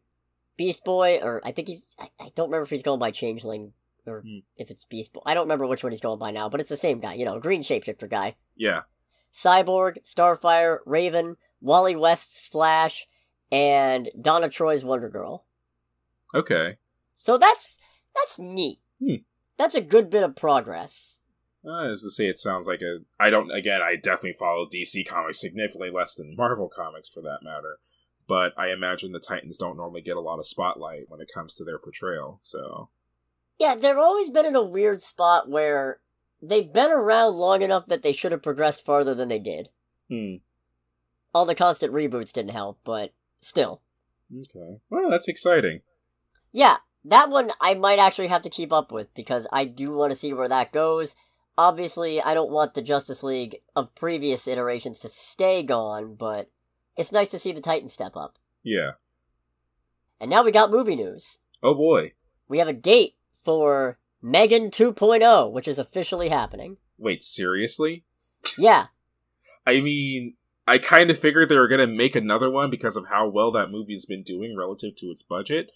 Beast 0.55 0.85
Boy, 0.85 1.17
or 1.21 1.41
I 1.45 1.51
think 1.51 1.67
he's, 1.67 1.83
I, 1.99 2.07
I 2.17 2.29
don't 2.33 2.47
remember 2.47 2.63
if 2.63 2.69
he's 2.69 2.81
going 2.81 2.99
by 2.99 3.11
Changeling, 3.11 3.73
or 4.05 4.21
Hmm. 4.21 4.39
if 4.55 4.71
it's 4.71 4.85
Beast 4.85 5.11
Boy. 5.11 5.21
I 5.25 5.33
don't 5.33 5.43
remember 5.43 5.67
which 5.67 5.83
one 5.83 5.91
he's 5.91 5.99
going 5.99 6.17
by 6.17 6.31
now, 6.31 6.47
but 6.47 6.61
it's 6.61 6.69
the 6.69 6.77
same 6.77 7.01
guy, 7.01 7.15
you 7.15 7.25
know, 7.25 7.39
green 7.39 7.61
shapeshifter 7.61 8.09
guy. 8.09 8.37
Yeah. 8.55 8.83
Cyborg, 9.33 9.97
Starfire, 10.05 10.77
Raven, 10.85 11.35
Wally 11.61 11.95
West's 11.97 12.47
Flash, 12.47 13.05
and 13.51 14.09
Donna 14.19 14.47
Troy's 14.47 14.85
Wonder 14.85 15.09
Girl. 15.09 15.43
Okay. 16.33 16.77
So 17.17 17.37
that's, 17.37 17.77
that's 18.15 18.39
neat. 18.39 18.79
Hmm. 18.99 19.15
That's 19.57 19.75
a 19.75 19.81
good 19.81 20.09
bit 20.09 20.23
of 20.23 20.37
progress. 20.37 21.18
Uh, 21.65 21.91
as 21.91 22.01
to 22.01 22.11
say, 22.11 22.27
it 22.27 22.37
sounds 22.37 22.67
like 22.67 22.81
a. 22.81 22.99
I 23.19 23.29
don't. 23.29 23.51
Again, 23.51 23.81
I 23.81 23.95
definitely 23.95 24.35
follow 24.39 24.65
DC 24.65 25.07
comics 25.07 25.41
significantly 25.41 25.91
less 25.91 26.15
than 26.15 26.35
Marvel 26.35 26.69
comics, 26.69 27.09
for 27.09 27.21
that 27.21 27.39
matter. 27.43 27.79
But 28.27 28.53
I 28.57 28.69
imagine 28.71 29.11
the 29.11 29.19
Titans 29.19 29.57
don't 29.57 29.75
normally 29.75 30.01
get 30.01 30.15
a 30.15 30.21
lot 30.21 30.37
of 30.37 30.45
spotlight 30.45 31.09
when 31.09 31.19
it 31.19 31.31
comes 31.33 31.55
to 31.55 31.65
their 31.65 31.79
portrayal. 31.79 32.39
So 32.41 32.89
Yeah, 33.59 33.75
they've 33.75 33.97
always 33.97 34.29
been 34.29 34.45
in 34.45 34.55
a 34.55 34.63
weird 34.63 35.01
spot 35.01 35.49
where 35.49 35.99
they've 36.41 36.71
been 36.71 36.91
around 36.91 37.35
long 37.35 37.63
enough 37.63 37.87
that 37.87 38.03
they 38.03 38.11
should 38.13 38.31
have 38.31 38.43
progressed 38.43 38.85
farther 38.85 39.15
than 39.15 39.29
they 39.29 39.39
did. 39.39 39.69
Hmm. 40.09 40.35
All 41.33 41.45
the 41.45 41.55
constant 41.55 41.91
reboots 41.91 42.31
didn't 42.31 42.51
help, 42.51 42.79
but 42.83 43.13
still. 43.41 43.81
Okay. 44.31 44.77
Well, 44.89 45.09
that's 45.09 45.27
exciting. 45.27 45.81
Yeah, 46.51 46.77
that 47.05 47.29
one 47.29 47.51
I 47.59 47.73
might 47.73 47.99
actually 47.99 48.27
have 48.27 48.43
to 48.43 48.49
keep 48.49 48.71
up 48.71 48.91
with 48.91 49.13
because 49.13 49.47
I 49.51 49.65
do 49.65 49.91
want 49.91 50.11
to 50.11 50.15
see 50.15 50.33
where 50.33 50.47
that 50.47 50.71
goes. 50.71 51.15
Obviously, 51.59 52.21
I 52.21 52.33
don't 52.33 52.51
want 52.51 52.73
the 52.73 52.81
Justice 52.81 53.21
League 53.21 53.57
of 53.75 53.93
previous 53.93 54.47
iterations 54.47 54.97
to 54.99 55.09
stay 55.09 55.61
gone, 55.61 56.15
but 56.15 56.49
it's 56.95 57.11
nice 57.11 57.27
to 57.31 57.39
see 57.39 57.51
the 57.51 57.59
Titans 57.59 57.91
step 57.91 58.15
up. 58.15 58.37
Yeah. 58.63 58.91
And 60.21 60.29
now 60.29 60.41
we 60.41 60.51
got 60.53 60.71
movie 60.71 60.95
news. 60.95 61.39
Oh 61.61 61.73
boy. 61.73 62.13
We 62.47 62.59
have 62.59 62.69
a 62.69 62.73
date 62.73 63.15
for 63.43 63.99
Megan 64.21 64.71
2.0, 64.71 65.51
which 65.51 65.67
is 65.67 65.77
officially 65.77 66.29
happening. 66.29 66.77
Wait, 66.97 67.21
seriously? 67.21 68.05
Yeah, 68.57 68.85
I 69.67 69.81
mean, 69.81 70.35
I 70.65 70.77
kind 70.77 71.11
of 71.11 71.19
figured 71.19 71.49
they 71.49 71.57
were 71.57 71.67
going 71.67 71.85
to 71.85 71.93
make 71.93 72.15
another 72.15 72.49
one 72.49 72.69
because 72.69 72.95
of 72.95 73.09
how 73.09 73.27
well 73.27 73.51
that 73.51 73.69
movie's 73.69 74.05
been 74.05 74.23
doing 74.23 74.55
relative 74.57 74.95
to 74.95 75.07
its 75.07 75.23
budget, 75.23 75.73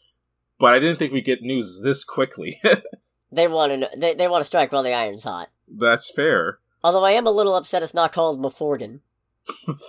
but 0.60 0.74
I 0.74 0.80
didn't 0.80 0.98
think 0.98 1.12
we'd 1.12 1.26
get 1.26 1.42
news 1.42 1.82
this 1.84 2.06
quickly. 2.06 2.56
they 3.34 3.50
want 3.50 3.74
to 3.74 3.90
they, 3.98 4.14
they 4.14 4.30
want 4.30 4.40
to 4.40 4.46
strike 4.46 4.72
while 4.72 4.82
the 4.82 4.94
iron's 4.94 5.26
hot. 5.26 5.50
That's 5.68 6.12
fair. 6.14 6.60
Although 6.84 7.04
I 7.06 7.12
am 7.12 7.26
a 7.28 7.32
little 7.32 7.56
upset 7.56 7.84
it's 7.84 7.94
not 7.94 8.12
called 8.14 8.40
Maforgan. 8.42 9.00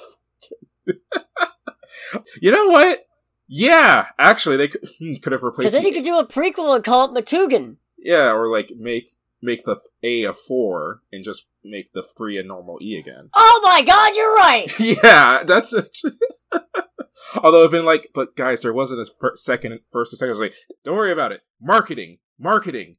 You 2.40 2.50
know 2.52 2.66
what? 2.66 2.98
Yeah, 3.48 4.08
actually, 4.18 4.56
they 4.56 4.68
could, 4.68 4.82
hmm, 4.98 5.14
could 5.16 5.32
have 5.32 5.42
replaced. 5.42 5.58
Because 5.58 5.72
then 5.72 5.82
the- 5.82 5.88
you 5.88 5.94
could 5.94 6.04
do 6.04 6.18
a 6.18 6.26
prequel 6.26 6.74
and 6.74 6.84
call 6.84 7.04
it 7.04 7.24
Matugan. 7.24 7.76
yeah, 7.98 8.32
or 8.32 8.48
like 8.50 8.70
make 8.76 9.10
make 9.42 9.64
the 9.64 9.76
A 10.02 10.24
a 10.24 10.32
four 10.34 11.02
and 11.12 11.24
just 11.24 11.48
make 11.62 11.92
the 11.92 12.02
three 12.02 12.38
a 12.38 12.42
normal 12.42 12.78
E 12.82 12.96
again. 12.98 13.30
Oh 13.34 13.60
my 13.64 13.82
god, 13.82 14.14
you're 14.14 14.34
right! 14.34 14.72
yeah, 15.02 15.44
that's. 15.44 15.74
Although 17.42 17.64
I've 17.64 17.70
been 17.70 17.84
like, 17.86 18.10
but 18.14 18.36
guys, 18.36 18.60
there 18.62 18.72
wasn't 18.72 19.00
a 19.00 19.06
fir- 19.20 19.34
second, 19.36 19.80
first 19.90 20.12
or 20.12 20.16
second. 20.16 20.30
I 20.30 20.32
was 20.32 20.40
like, 20.40 20.54
don't 20.84 20.96
worry 20.96 21.12
about 21.12 21.32
it. 21.32 21.42
Marketing, 21.60 22.18
marketing. 22.38 22.96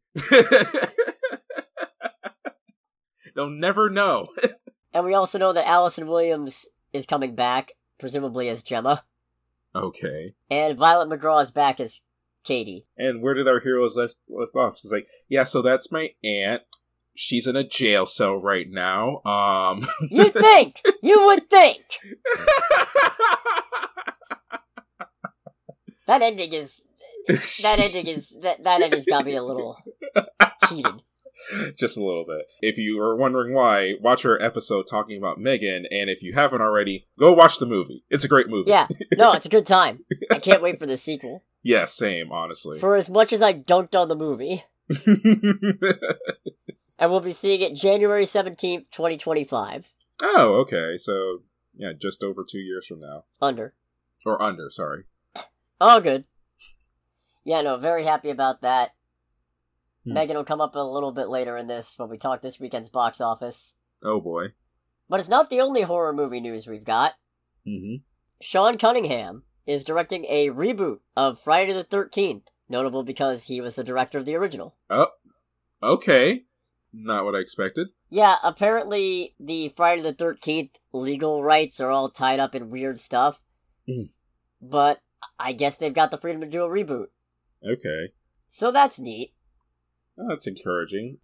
They'll 3.35 3.49
never 3.49 3.89
know. 3.89 4.27
And 4.93 5.03
we 5.03 5.13
also 5.13 5.37
know 5.37 5.51
that 5.51 5.67
Allison 5.67 6.07
Williams 6.07 6.69
is 6.93 7.05
coming 7.05 7.35
back, 7.35 7.73
presumably 7.97 8.47
as 8.47 8.63
Gemma. 8.63 9.03
okay. 9.75 10.35
And 10.49 10.77
Violet 10.77 11.09
McGraw 11.09 11.43
is 11.43 11.51
back 11.51 11.81
as 11.81 12.03
Cady. 12.45 12.85
And 12.97 13.21
where 13.21 13.33
did 13.33 13.45
our 13.45 13.59
heroes 13.59 13.97
left, 13.97 14.15
left 14.29 14.55
off? 14.55 14.75
It's 14.75 14.93
like, 14.93 15.09
yeah, 15.27 15.43
so 15.43 15.61
that's 15.61 15.91
my 15.91 16.11
aunt. 16.23 16.61
She's 17.13 17.45
in 17.45 17.57
a 17.57 17.65
jail 17.67 18.05
cell 18.05 18.37
right 18.37 18.67
now. 18.69 19.21
Um. 19.25 19.85
You 20.09 20.29
think! 20.29 20.81
you 21.03 21.25
would 21.25 21.49
think! 21.49 21.83
That 26.07 26.21
ending 26.21 26.53
is. 26.53 26.83
That 27.27 27.79
ending 27.79 28.07
is. 28.07 28.37
That, 28.41 28.63
that 28.63 28.81
ending's 28.81 29.05
got 29.07 29.25
me 29.25 29.35
a 29.35 29.43
little 29.43 29.77
heated. 30.69 31.01
Just 31.77 31.97
a 31.97 32.03
little 32.03 32.25
bit. 32.25 32.45
If 32.61 32.77
you 32.77 32.99
are 33.01 33.15
wondering 33.15 33.53
why, 33.53 33.95
watch 34.01 34.25
our 34.25 34.41
episode 34.41 34.85
talking 34.89 35.17
about 35.17 35.39
Megan, 35.39 35.85
and 35.91 36.09
if 36.09 36.23
you 36.23 36.33
haven't 36.33 36.61
already, 36.61 37.07
go 37.19 37.33
watch 37.33 37.59
the 37.59 37.65
movie. 37.65 38.03
It's 38.09 38.23
a 38.23 38.29
great 38.29 38.49
movie. 38.49 38.71
Yeah, 38.71 38.87
no, 39.13 39.33
it's 39.33 39.45
a 39.45 39.49
good 39.49 39.65
time. 39.67 40.05
I 40.31 40.39
can't 40.39 40.61
wait 40.61 40.79
for 40.79 40.85
the 40.85 40.97
sequel. 40.97 41.43
Yeah, 41.61 41.85
same, 41.85 42.31
honestly. 42.31 42.79
For 42.79 42.95
as 42.95 43.09
much 43.09 43.33
as 43.33 43.41
I 43.41 43.53
dunked 43.53 43.99
on 43.99 44.07
the 44.07 44.15
movie, 44.15 44.63
and 46.99 47.11
we'll 47.11 47.19
be 47.19 47.33
seeing 47.33 47.61
it 47.61 47.75
January 47.75 48.25
17th, 48.25 48.89
2025. 48.91 49.93
oh, 50.21 50.53
okay. 50.61 50.97
So, 50.97 51.41
yeah, 51.75 51.93
just 51.93 52.23
over 52.23 52.43
two 52.43 52.59
years 52.59 52.87
from 52.87 52.99
now. 52.99 53.25
Under. 53.41 53.73
Or 54.25 54.41
under, 54.41 54.69
sorry. 54.69 55.03
All 55.79 56.01
good. 56.01 56.25
Yeah, 57.43 57.61
no, 57.61 57.77
very 57.77 58.05
happy 58.05 58.29
about 58.31 58.61
that. 58.61 58.94
Hmm. 60.05 60.13
Megan 60.13 60.37
will 60.37 60.43
come 60.43 60.61
up 60.61 60.75
a 60.75 60.79
little 60.79 61.11
bit 61.11 61.29
later 61.29 61.57
in 61.57 61.67
this 61.67 61.97
when 61.97 62.09
we 62.09 62.17
talk 62.17 62.41
this 62.41 62.59
weekend's 62.59 62.89
box 62.89 63.19
office. 63.19 63.73
Oh 64.03 64.21
boy. 64.21 64.49
But 65.09 65.19
it's 65.19 65.29
not 65.29 65.49
the 65.49 65.61
only 65.61 65.81
horror 65.81 66.13
movie 66.13 66.39
news 66.39 66.67
we've 66.67 66.83
got. 66.85 67.13
hmm 67.65 67.95
Sean 68.41 68.77
Cunningham 68.77 69.43
is 69.65 69.83
directing 69.83 70.25
a 70.25 70.49
reboot 70.49 70.99
of 71.15 71.39
Friday 71.39 71.73
the 71.73 71.83
13th, 71.83 72.47
notable 72.69 73.03
because 73.03 73.45
he 73.45 73.61
was 73.61 73.75
the 73.75 73.83
director 73.83 74.17
of 74.19 74.25
the 74.25 74.35
original. 74.35 74.75
Oh, 74.89 75.07
okay. 75.81 76.43
Not 76.93 77.25
what 77.25 77.35
I 77.35 77.39
expected. 77.39 77.87
Yeah, 78.09 78.35
apparently 78.43 79.35
the 79.39 79.69
Friday 79.69 80.01
the 80.01 80.13
13th 80.13 80.75
legal 80.93 81.43
rights 81.43 81.79
are 81.79 81.91
all 81.91 82.09
tied 82.09 82.39
up 82.39 82.55
in 82.55 82.69
weird 82.69 82.97
stuff. 82.97 83.41
Mm. 83.89 84.09
But 84.61 85.01
I 85.39 85.53
guess 85.53 85.77
they've 85.77 85.93
got 85.93 86.11
the 86.11 86.17
freedom 86.17 86.41
to 86.41 86.47
do 86.47 86.63
a 86.63 86.69
reboot. 86.69 87.07
Okay. 87.65 88.13
So 88.51 88.71
that's 88.71 88.99
neat. 88.99 89.33
Oh, 90.17 90.27
that's 90.29 90.47
encouraging. 90.47 91.19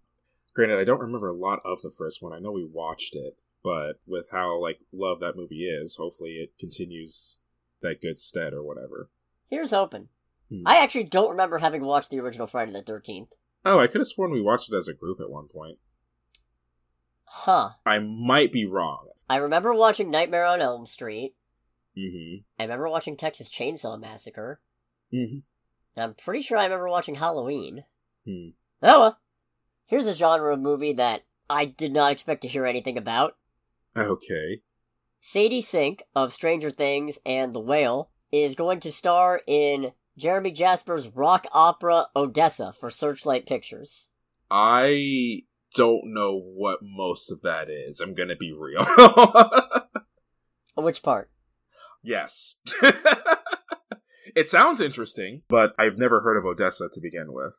Granted, 0.54 0.78
I 0.78 0.84
don't 0.84 1.00
remember 1.00 1.28
a 1.28 1.36
lot 1.36 1.60
of 1.64 1.80
the 1.82 1.90
first 1.90 2.22
one. 2.22 2.32
I 2.32 2.38
know 2.38 2.52
we 2.52 2.64
watched 2.64 3.16
it, 3.16 3.36
but 3.64 4.00
with 4.06 4.28
how 4.32 4.60
like 4.60 4.80
love 4.92 5.20
that 5.20 5.36
movie 5.36 5.64
is, 5.64 5.96
hopefully 5.96 6.32
it 6.32 6.58
continues 6.58 7.38
that 7.80 8.02
good 8.02 8.18
stead 8.18 8.52
or 8.52 8.62
whatever. 8.62 9.10
Here's 9.48 9.70
hoping. 9.70 10.08
Hmm. 10.50 10.62
I 10.66 10.76
actually 10.78 11.04
don't 11.04 11.30
remember 11.30 11.58
having 11.58 11.84
watched 11.84 12.10
the 12.10 12.20
original 12.20 12.46
Friday 12.46 12.72
the 12.72 12.82
13th. 12.82 13.28
Oh, 13.64 13.78
I 13.78 13.86
could 13.86 14.00
have 14.00 14.08
sworn 14.08 14.32
we 14.32 14.42
watched 14.42 14.72
it 14.72 14.76
as 14.76 14.88
a 14.88 14.94
group 14.94 15.20
at 15.20 15.30
one 15.30 15.48
point. 15.48 15.78
Huh. 17.24 17.70
I 17.86 17.98
might 17.98 18.52
be 18.52 18.66
wrong. 18.66 19.08
I 19.28 19.36
remember 19.36 19.72
watching 19.72 20.10
Nightmare 20.10 20.44
on 20.44 20.60
Elm 20.60 20.84
Street. 20.84 21.34
Mm-hmm. 21.96 22.42
I 22.58 22.64
remember 22.64 22.88
watching 22.88 23.16
Texas 23.16 23.50
Chainsaw 23.50 23.98
Massacre. 23.98 24.60
Mm-hmm. 25.12 25.38
And 25.96 26.04
I'm 26.04 26.14
pretty 26.14 26.42
sure 26.42 26.58
I 26.58 26.64
remember 26.64 26.88
watching 26.88 27.14
Halloween. 27.14 27.84
Hmm. 28.26 28.50
Oh 28.82 29.00
well. 29.00 29.18
Here's 29.86 30.06
a 30.06 30.14
genre 30.14 30.54
of 30.54 30.60
movie 30.60 30.94
that 30.94 31.22
I 31.50 31.66
did 31.66 31.92
not 31.92 32.12
expect 32.12 32.42
to 32.42 32.48
hear 32.48 32.64
anything 32.64 32.96
about. 32.96 33.36
Okay. 33.96 34.62
Sadie 35.20 35.60
Sink 35.60 36.02
of 36.16 36.32
Stranger 36.32 36.70
Things 36.70 37.18
and 37.26 37.54
The 37.54 37.60
Whale 37.60 38.10
is 38.32 38.54
going 38.54 38.80
to 38.80 38.90
star 38.90 39.42
in 39.46 39.92
Jeremy 40.16 40.50
Jasper's 40.50 41.08
rock 41.08 41.46
opera 41.52 42.06
Odessa 42.16 42.72
for 42.72 42.90
Searchlight 42.90 43.46
Pictures. 43.46 44.08
I 44.50 45.42
don't 45.74 46.02
know 46.06 46.38
what 46.38 46.80
most 46.82 47.30
of 47.30 47.42
that 47.42 47.68
is. 47.70 48.00
I'm 48.00 48.14
gonna 48.14 48.36
be 48.36 48.52
real. 48.52 48.84
Which 50.76 51.02
part? 51.02 51.30
yes. 52.02 52.56
it 54.34 54.48
sounds 54.48 54.80
interesting, 54.80 55.42
but 55.48 55.72
I've 55.78 55.98
never 55.98 56.22
heard 56.22 56.36
of 56.36 56.44
Odessa 56.44 56.88
to 56.92 57.00
begin 57.00 57.32
with. 57.32 57.54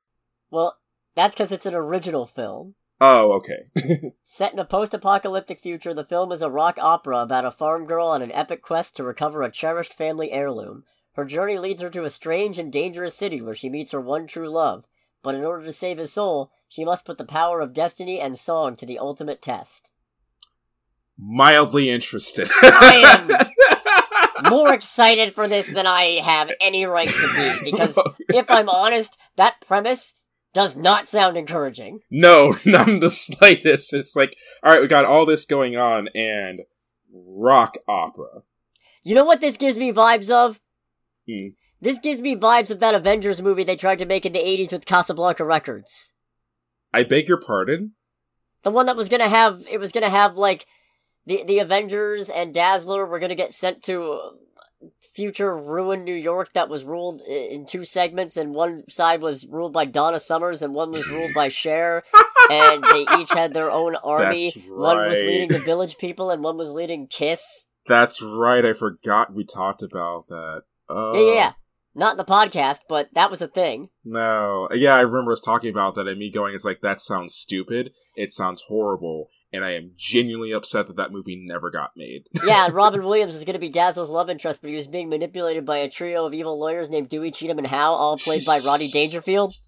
Well, 0.52 0.78
that's 1.16 1.36
because 1.36 1.52
it's 1.52 1.66
an 1.66 1.76
original 1.76 2.26
film. 2.26 2.76
Oh, 3.02 3.34
okay. 3.34 3.66
Set 4.24 4.54
in 4.54 4.60
a 4.60 4.66
post 4.66 4.94
apocalyptic 4.94 5.60
future, 5.60 5.94
the 5.94 6.06
film 6.06 6.32
is 6.32 6.42
a 6.42 6.50
rock 6.50 6.78
opera 6.80 7.20
about 7.20 7.46
a 7.46 7.52
farm 7.52 7.86
girl 7.86 8.08
on 8.08 8.22
an 8.22 8.32
epic 8.32 8.62
quest 8.62 8.96
to 8.96 9.04
recover 9.04 9.44
a 9.44 9.52
cherished 9.52 9.94
family 9.94 10.32
heirloom. 10.32 10.84
Her 11.14 11.26
journey 11.26 11.60
leads 11.60 11.82
her 11.82 11.90
to 11.90 12.06
a 12.06 12.10
strange 12.10 12.58
and 12.58 12.72
dangerous 12.72 13.16
city 13.16 13.42
where 13.42 13.54
she 13.54 13.70
meets 13.70 13.92
her 13.92 14.02
one 14.02 14.26
true 14.26 14.50
love. 14.50 14.86
But 15.22 15.36
in 15.36 15.44
order 15.44 15.64
to 15.66 15.74
save 15.74 15.98
his 15.98 16.14
soul, 16.14 16.52
she 16.68 16.86
must 16.86 17.06
put 17.06 17.18
the 17.18 17.26
power 17.26 17.62
of 17.62 17.74
destiny 17.74 18.20
and 18.20 18.38
song 18.38 18.76
to 18.78 18.86
the 18.86 19.00
ultimate 19.00 19.42
test. 19.42 19.92
Mildly 21.18 21.90
interested. 21.90 22.50
I 22.62 23.20
am 23.30 24.50
More 24.50 24.74
excited 24.74 25.34
for 25.34 25.48
this 25.48 25.72
than 25.72 25.88
I 25.88 26.20
have 26.22 26.52
any 26.60 26.86
right 26.86 27.08
to 27.08 27.60
be, 27.64 27.72
because 27.72 27.98
if 28.30 28.50
I'm 28.50 28.68
honest, 28.68 29.18
that 29.36 29.62
premise 29.62 30.14
does 30.54 30.78
not 30.78 31.08
sound 31.08 31.36
encouraging. 31.36 32.02
No, 32.10 32.56
not 32.66 32.88
in 32.88 33.00
the 33.00 33.10
slightest. 33.10 33.94
It's 33.94 34.16
like, 34.16 34.38
alright, 34.64 34.82
we 34.82 34.88
got 34.88 35.06
all 35.06 35.26
this 35.26 35.46
going 35.46 35.76
on, 35.76 36.08
and 36.16 36.62
rock 37.12 37.78
opera. 37.88 38.44
You 39.04 39.16
know 39.16 39.26
what 39.26 39.42
this 39.42 39.58
gives 39.58 39.78
me 39.78 39.92
vibes 39.92 40.30
of? 40.30 40.62
Hmm. 41.30 41.50
This 41.82 42.00
gives 42.00 42.22
me 42.22 42.36
vibes 42.36 42.72
of 42.72 42.80
that 42.80 42.96
Avengers 42.96 43.42
movie 43.42 43.66
they 43.66 43.76
tried 43.76 44.00
to 44.00 44.06
make 44.06 44.26
in 44.26 44.32
the 44.32 44.40
80s 44.40 44.72
with 44.72 44.86
Casablanca 44.86 45.44
Records. 45.44 46.14
I 46.94 47.04
beg 47.04 47.28
your 47.28 47.40
pardon? 47.40 47.94
The 48.62 48.72
one 48.72 48.86
that 48.86 48.96
was 48.96 49.10
gonna 49.10 49.28
have, 49.28 49.66
it 49.70 49.80
was 49.80 49.92
gonna 49.92 50.10
have 50.10 50.38
like, 50.38 50.66
the, 51.26 51.44
the 51.46 51.60
Avengers 51.60 52.30
and 52.30 52.54
Dazzler 52.54 53.06
were 53.06 53.20
gonna 53.20 53.36
get 53.36 53.52
sent 53.52 53.84
to 53.84 54.38
future 55.14 55.56
ruined 55.56 56.06
New 56.06 56.14
York 56.14 56.54
that 56.54 56.70
was 56.70 56.84
ruled 56.84 57.22
in 57.22 57.66
two 57.66 57.86
segments, 57.86 58.38
and 58.38 58.54
one 58.54 58.90
side 58.90 59.22
was 59.22 59.48
ruled 59.48 59.74
by 59.74 59.86
Donna 59.86 60.20
Summers 60.20 60.62
and 60.62 60.74
one 60.74 60.92
was 60.92 61.08
ruled 61.10 61.34
by 61.34 61.50
Cher, 61.50 62.04
and 62.52 62.84
they 62.84 63.06
each 63.20 63.32
had 63.32 63.54
their 63.54 63.72
own 63.72 63.96
army. 63.96 64.52
That's 64.54 64.68
One 64.68 64.98
was 64.98 65.18
leading 65.18 65.50
the 65.50 65.60
Village 65.60 65.98
People 65.98 66.32
and 66.32 66.44
one 66.44 66.58
was 66.58 66.70
leading 66.70 67.08
Kiss. 67.08 67.66
That's 67.88 68.22
right, 68.22 68.66
I 68.66 68.74
forgot 68.74 69.34
we 69.34 69.44
talked 69.44 69.84
about 69.84 70.28
that. 70.28 70.64
Oh. 70.90 71.14
Yeah, 71.16 71.22
yeah, 71.22 71.36
yeah. 71.36 71.48
Uh, 71.48 71.54
Not 71.96 72.14
in 72.14 72.18
the 72.18 72.26
podcast, 72.26 72.80
but 72.90 73.10
that 73.14 73.30
was 73.30 73.42
a 73.42 73.48
thing. 73.48 73.90
No. 74.04 74.68
Yeah, 74.74 74.96
I 74.96 75.02
remember 75.02 75.32
us 75.32 75.40
talking 75.40 75.70
about 75.70 75.94
that 75.96 76.08
and 76.08 76.18
me 76.18 76.32
going, 76.32 76.56
it's 76.56 76.66
like, 76.66 76.82
that 76.82 77.00
sounds 77.00 77.36
stupid. 77.36 77.92
It 78.16 78.32
sounds 78.32 78.64
horrible. 78.68 79.28
And 79.52 79.64
I 79.64 79.72
am 79.72 79.92
genuinely 79.96 80.52
upset 80.52 80.88
that 80.88 80.96
that 80.96 81.12
movie 81.12 81.40
never 81.40 81.70
got 81.70 81.92
made. 81.96 82.24
Yeah, 82.44 82.68
Robin 82.72 83.04
Williams 83.04 83.36
was 83.36 83.44
going 83.44 83.54
to 83.54 83.60
be 83.60 83.70
Dazzle's 83.70 84.10
love 84.10 84.30
interest, 84.30 84.62
but 84.62 84.70
he 84.72 84.76
was 84.76 84.88
being 84.88 85.08
manipulated 85.08 85.66
by 85.66 85.78
a 85.78 85.90
trio 85.90 86.26
of 86.26 86.34
evil 86.34 86.60
lawyers 86.60 86.90
named 86.90 87.10
Dewey, 87.10 87.30
Cheatham, 87.32 87.60
and 87.60 87.68
Howe, 87.68 87.94
all 87.94 88.18
played 88.18 88.44
by 88.46 88.60
Rodney 88.60 88.90
Dangerfield. 88.90 89.54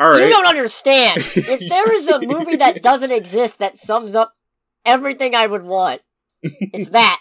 Alright. 0.00 0.24
You 0.24 0.30
don't 0.30 0.46
understand. 0.46 1.18
If 1.18 1.68
there 1.68 1.92
is 1.92 2.08
a 2.08 2.20
movie 2.20 2.56
that 2.56 2.82
doesn't 2.82 3.12
exist 3.12 3.58
that 3.60 3.78
sums 3.78 4.14
up 4.14 4.34
everything 4.84 5.34
I 5.34 5.46
would 5.46 5.62
want, 5.62 6.02
it's 6.42 6.90
that. 6.90 7.18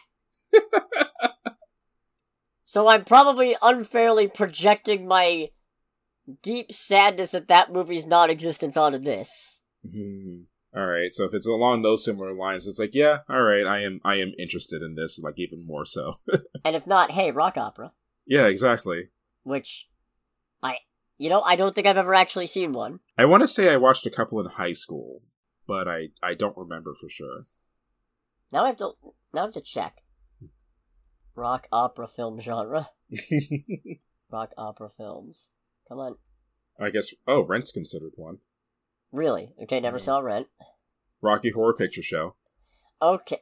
So 2.72 2.88
I'm 2.88 3.04
probably 3.04 3.58
unfairly 3.62 4.30
projecting 4.30 5.06
my 5.06 5.50
deep 6.42 6.72
sadness 6.72 7.34
at 7.34 7.50
that 7.50 7.74
movie's 7.74 8.06
non-existence 8.06 8.78
onto 8.78 8.98
this. 8.98 9.62
Hmm. 9.86 10.44
All 10.74 10.86
right. 10.86 11.14
So 11.14 11.26
if 11.26 11.34
it's 11.34 11.46
along 11.46 11.82
those 11.82 12.06
similar 12.06 12.34
lines, 12.34 12.66
it's 12.66 12.80
like, 12.80 12.96
yeah, 12.96 13.18
all 13.30 13.42
right, 13.42 13.68
I 13.68 13.84
am, 13.84 14.00
I 14.06 14.16
am 14.22 14.32
interested 14.40 14.82
in 14.82 14.96
this, 14.96 15.20
like 15.22 15.34
even 15.36 15.68
more 15.68 15.84
so. 15.84 16.14
And 16.64 16.74
if 16.78 16.88
not, 16.88 17.12
hey, 17.12 17.32
rock 17.32 17.58
opera. 17.58 17.92
yeah, 18.26 18.46
exactly. 18.46 19.10
Which, 19.44 19.90
I, 20.64 20.78
you 21.18 21.30
know, 21.30 21.42
I 21.42 21.58
don't 21.58 21.76
think 21.76 21.88
I've 21.88 21.98
ever 21.98 22.16
actually 22.16 22.48
seen 22.48 22.72
one. 22.72 23.02
I 23.18 23.26
want 23.26 23.42
to 23.42 23.50
say 23.50 23.70
I 23.70 23.76
watched 23.76 24.06
a 24.06 24.10
couple 24.10 24.40
in 24.40 24.46
high 24.46 24.72
school, 24.72 25.24
but 25.68 25.90
I, 25.90 26.12
I 26.24 26.36
don't 26.36 26.56
remember 26.56 26.94
for 26.94 27.10
sure. 27.10 27.48
Now 28.50 28.64
I 28.64 28.68
have 28.68 28.78
to, 28.78 28.92
now 29.34 29.42
I 29.42 29.44
have 29.44 29.54
to 29.56 29.62
check. 29.62 30.04
Rock 31.36 31.68
opera 31.72 32.08
film 32.08 32.40
genre. 32.40 32.90
Rock 34.32 34.52
opera 34.58 34.90
films. 34.90 35.50
Come 35.88 36.00
on. 36.00 36.16
I 36.80 36.90
guess. 36.90 37.14
Oh, 37.28 37.44
Rent's 37.46 37.72
considered 37.72 38.14
one. 38.16 38.40
Really? 39.12 39.54
Okay, 39.64 39.80
never 39.80 39.98
Yeah. 39.98 40.04
saw 40.04 40.20
Rent. 40.20 40.48
Rocky 41.22 41.52
Horror 41.52 41.74
Picture 41.76 42.02
Show. 42.02 42.36
Okay. 43.02 43.40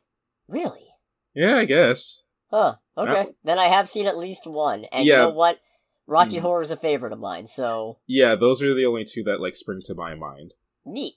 Really? 0.47 0.88
Yeah, 1.34 1.58
I 1.58 1.65
guess. 1.65 2.23
Huh. 2.49 2.75
Okay. 2.97 3.28
Then 3.43 3.60
I 3.60 3.67
have 3.67 3.88
seen 3.88 4.08
at 4.08 4.17
least 4.17 4.47
one. 4.47 4.86
And 4.86 5.06
you 5.06 5.12
Yeah. 5.13 5.19
know 5.19 5.30
what? 5.30 5.60
Rocky 6.08 6.38
Hmm. 6.38 6.41
Horror 6.43 6.62
is 6.63 6.71
a 6.71 6.75
favorite 6.75 7.13
of 7.13 7.19
mine, 7.19 7.45
so 7.45 7.99
Yeah, 8.08 8.34
those 8.36 8.63
are 8.63 8.73
the 8.73 8.86
only 8.86 9.06
two 9.06 9.23
that 9.23 9.39
like 9.39 9.56
spring 9.56 9.82
to 9.86 9.93
my 9.93 10.15
mind. 10.15 10.54
neat. 10.86 11.15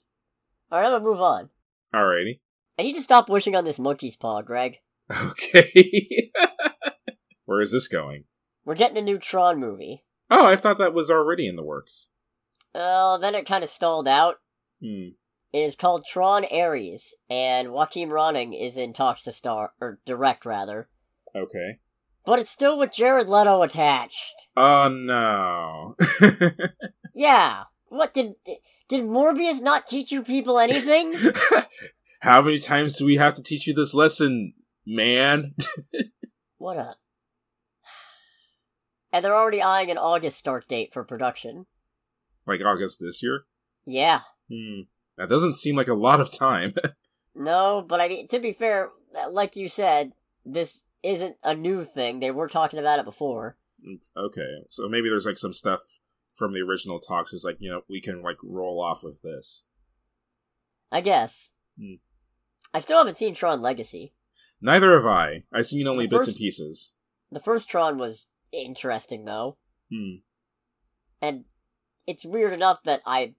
Alright, 0.71 0.85
I'm 0.85 0.93
gonna 0.93 1.03
move 1.03 1.19
on. 1.21 1.49
Alrighty. 1.93 2.39
I 2.77 2.83
need 2.83 2.93
to 2.93 3.01
stop 3.01 3.27
wishing 3.29 3.55
on 3.55 3.63
this 3.65 3.79
monkey's 3.79 4.15
paw, 4.15 4.41
Greg. 4.41 4.79
Okay. 5.31 6.31
Where 7.53 7.61
is 7.61 7.71
this 7.71 7.87
going? 7.87 8.23
We're 8.65 8.73
getting 8.73 8.97
a 8.97 9.01
new 9.01 9.19
Tron 9.19 9.59
movie. 9.59 10.05
Oh, 10.31 10.47
I 10.47 10.55
thought 10.55 10.79
that 10.79 10.95
was 10.95 11.11
already 11.11 11.47
in 11.47 11.55
the 11.55 11.61
works. 11.63 12.09
Oh, 12.73 13.19
then 13.21 13.35
it 13.35 13.45
kind 13.45 13.63
of 13.63 13.69
stalled 13.69 14.07
out. 14.07 14.37
Hmm. 14.81 15.09
It 15.51 15.59
is 15.59 15.75
called 15.75 16.03
Tron 16.03 16.45
Ares, 16.51 17.13
and 17.29 17.67
Joachim 17.67 18.09
Rønning 18.09 18.59
is 18.59 18.75
in 18.75 18.91
talks 18.91 19.21
to 19.25 19.31
star, 19.31 19.73
or 19.79 19.99
direct 20.03 20.47
rather. 20.47 20.89
Okay. 21.35 21.77
But 22.25 22.39
it's 22.39 22.49
still 22.49 22.75
with 22.79 22.91
Jared 22.91 23.29
Leto 23.29 23.61
attached. 23.61 24.33
Oh 24.57 24.89
no. 24.89 25.95
Yeah. 27.13 27.65
What 27.89 28.15
did 28.15 28.33
did 28.89 29.03
Morbius 29.03 29.61
not 29.61 29.85
teach 29.85 30.11
you 30.11 30.23
people 30.23 30.57
anything? 30.57 31.13
How 32.21 32.41
many 32.41 32.57
times 32.57 32.97
do 32.97 33.05
we 33.05 33.17
have 33.17 33.35
to 33.35 33.43
teach 33.43 33.67
you 33.67 33.75
this 33.75 33.93
lesson, 33.93 34.53
man? 34.87 35.53
what 36.57 36.77
a. 36.77 36.95
And 39.13 39.23
they're 39.23 39.35
already 39.35 39.61
eyeing 39.61 39.89
an 39.91 39.97
August 39.97 40.37
start 40.37 40.67
date 40.67 40.91
for 40.93 41.03
production. 41.05 41.67
like 42.45 42.59
August 42.61 42.99
this 42.99 43.23
year? 43.23 43.45
Yeah. 43.85 44.21
Hmm. 44.51 44.81
That 45.17 45.29
doesn't 45.29 45.53
seem 45.53 45.75
like 45.77 45.87
a 45.87 45.93
lot 45.93 46.19
of 46.19 46.31
time. 46.31 46.73
No, 47.35 47.83
but 47.87 47.99
I 47.99 48.07
mean, 48.09 48.27
to 48.27 48.37
be 48.39 48.51
fair, 48.53 48.89
like 49.31 49.55
you 49.55 49.67
said, 49.67 50.11
this 50.45 50.83
isn't 51.01 51.35
a 51.43 51.55
new 51.55 51.83
thing. 51.83 52.19
They 52.19 52.29
were 52.29 52.47
talking 52.47 52.77
about 52.77 52.99
it 52.99 53.05
before. 53.05 53.57
okay. 54.15 54.57
So 54.69 54.87
maybe 54.87 55.09
there's 55.09 55.25
like 55.25 55.39
some 55.39 55.51
stuff 55.51 55.79
from 56.35 56.53
the 56.53 56.61
original 56.61 56.99
talks 56.99 57.33
is 57.33 57.43
like, 57.43 57.57
you 57.59 57.71
know, 57.71 57.81
we 57.89 58.01
can 58.01 58.21
like 58.21 58.37
roll 58.43 58.79
off 58.79 59.03
with 59.03 59.23
this. 59.23 59.63
I 60.91 61.01
guess. 61.01 61.53
Hmm. 61.79 61.95
I 62.71 62.79
still 62.79 62.99
haven't 62.99 63.17
seen 63.17 63.33
Tron 63.33 63.63
Legacy. 63.63 64.13
Neither 64.61 64.93
have 64.93 65.07
I. 65.07 65.41
I've 65.51 65.65
seen 65.65 65.87
only 65.87 66.05
The 66.05 66.11
bits 66.17 66.25
first- 66.25 66.27
and 66.29 66.37
pieces. 66.37 66.93
The 67.31 67.39
first 67.39 67.67
Tron 67.67 67.97
was 67.97 68.27
interesting, 68.53 69.25
though. 69.25 69.57
Hmm. 69.91 70.17
And 71.21 71.45
it's 72.07 72.25
weird 72.25 72.53
enough 72.53 72.83
that 72.83 73.01
I 73.05 73.35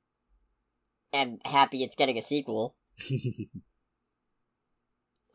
am 1.13 1.39
happy 1.45 1.83
it's 1.83 1.97
getting 1.97 2.19
a 2.19 2.23
sequel 2.23 2.75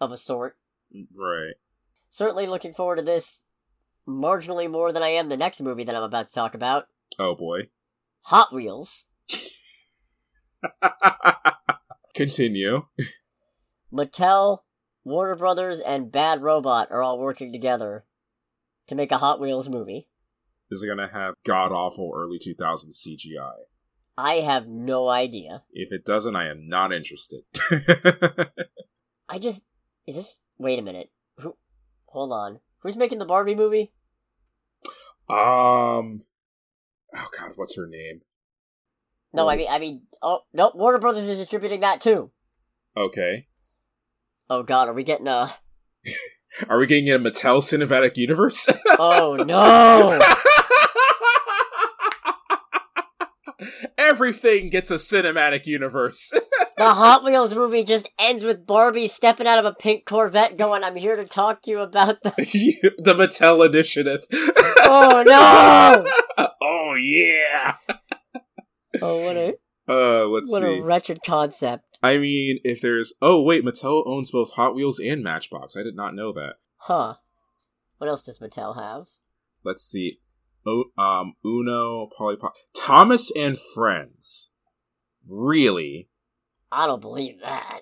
of 0.02 0.12
a 0.12 0.18
sort. 0.18 0.58
right. 0.94 1.54
Certainly 2.12 2.48
looking 2.48 2.74
forward 2.74 2.98
to 2.98 3.02
this 3.04 3.44
marginally 4.08 4.70
more 4.70 4.92
than 4.92 5.04
I 5.04 5.10
am 5.10 5.30
the 5.30 5.38
next 5.38 5.62
movie 5.62 5.84
that 5.84 5.96
I'm 5.96 6.04
about 6.04 6.28
to 6.28 6.34
talk 6.34 6.56
about 6.56 6.88
Oh 7.20 7.36
boy. 7.36 7.70
Hot 8.24 8.54
Wheels. 8.54 9.06
Continue. 12.16 12.86
Mattel, 13.92 14.60
Warner 15.04 15.36
Brothers, 15.36 15.80
and 15.80 16.12
Bad 16.12 16.42
Robot 16.42 16.90
are 16.92 17.02
all 17.04 17.20
working 17.20 17.52
together 17.52 18.06
to 18.90 18.96
make 18.96 19.12
a 19.12 19.18
Hot 19.18 19.40
Wheels 19.40 19.70
movie. 19.70 20.08
Is 20.70 20.84
it 20.84 20.88
gonna 20.88 21.10
have 21.12 21.34
god 21.46 21.72
awful 21.72 22.12
early 22.14 22.38
2000s 22.38 23.08
CGI? 23.08 23.54
I 24.18 24.36
have 24.42 24.68
no 24.68 25.08
idea. 25.08 25.64
If 25.72 25.92
it 25.92 26.06
doesn't, 26.06 26.36
I 26.36 26.50
am 26.50 26.68
not 26.68 26.94
interested. 26.94 27.42
I 29.30 29.40
just 29.40 29.64
is 30.06 30.16
this. 30.16 30.40
Wait 30.58 30.78
a 30.78 30.82
minute. 30.82 31.10
Who? 31.40 31.56
Hold 32.08 32.34
on. 32.34 32.60
Who's 32.80 32.98
making 32.98 33.20
the 33.20 33.26
Barbie 33.26 33.56
movie? 33.56 33.94
um, 35.30 36.20
oh 37.16 37.28
god, 37.38 37.52
what's 37.56 37.76
her 37.76 37.88
name? 37.88 38.22
No, 39.32 39.48
I 39.48 39.56
mean, 39.56 39.68
I 39.70 39.78
mean, 39.78 40.02
oh 40.22 40.42
no, 40.54 40.72
Warner 40.74 40.98
Brothers 40.98 41.28
is 41.30 41.38
distributing 41.38 41.82
that 41.82 42.02
too. 42.02 42.32
Okay, 42.98 43.48
Oh 44.50 44.64
God, 44.64 44.88
are 44.90 44.94
we 44.94 45.04
getting 45.04 45.28
a? 45.28 45.50
Are 46.68 46.78
we 46.80 46.88
getting 46.88 47.10
a 47.10 47.20
Mattel 47.20 47.62
cinematic 47.62 48.18
universe? 48.18 48.68
Oh 49.02 49.36
no! 49.38 50.20
Everything 53.98 54.70
gets 54.70 54.90
a 54.92 54.96
cinematic 54.96 55.66
universe. 55.66 56.32
The 56.78 56.94
Hot 56.94 57.26
Wheels 57.26 57.54
movie 57.54 57.84
just 57.84 58.10
ends 58.18 58.46
with 58.46 58.66
Barbie 58.66 59.10
stepping 59.10 59.46
out 59.48 59.60
of 59.60 59.66
a 59.66 59.74
pink 59.74 60.06
Corvette, 60.06 60.56
going, 60.58 60.82
"I'm 60.86 60.96
here 60.96 61.18
to 61.18 61.26
talk 61.26 61.62
to 61.64 61.72
you 61.72 61.80
about 61.82 62.24
the." 62.24 62.30
the 62.98 63.14
Mattel 63.14 63.66
Initiative. 63.68 64.22
Oh 64.32 65.22
no! 65.28 66.46
oh 66.62 66.94
yeah. 66.94 67.74
Oh, 69.02 69.26
what 69.26 69.36
a 69.36 69.56
Uh, 69.90 70.26
let's 70.28 70.50
what 70.50 70.62
see. 70.62 70.80
a 70.80 70.82
wretched 70.82 71.20
concept, 71.26 71.89
I 72.02 72.18
mean, 72.18 72.60
if 72.64 72.82
there's 72.82 73.14
oh 73.22 73.42
wait, 73.42 73.64
Mattel 73.66 74.04
owns 74.06 74.32
both 74.32 74.52
Hot 74.54 74.74
Wheels 74.76 75.00
and 75.00 75.24
Matchbox. 75.24 75.76
I 75.78 75.84
did 75.84 75.96
not 75.96 76.16
know 76.16 76.32
that. 76.34 76.56
huh? 76.78 77.16
What 77.98 78.08
else 78.10 78.24
does 78.24 78.40
Mattel 78.40 78.76
have? 78.78 79.08
Let's 79.64 79.84
see. 79.84 80.20
Oh, 80.66 80.86
um, 80.98 81.34
Uno, 81.46 82.08
Polly 82.18 82.38
Pop, 82.38 82.54
Thomas 82.74 83.32
and 83.36 83.58
Friends. 83.74 84.52
Really? 85.28 86.10
I 86.72 86.86
don't 86.88 87.02
believe 87.02 87.42
that. 87.42 87.82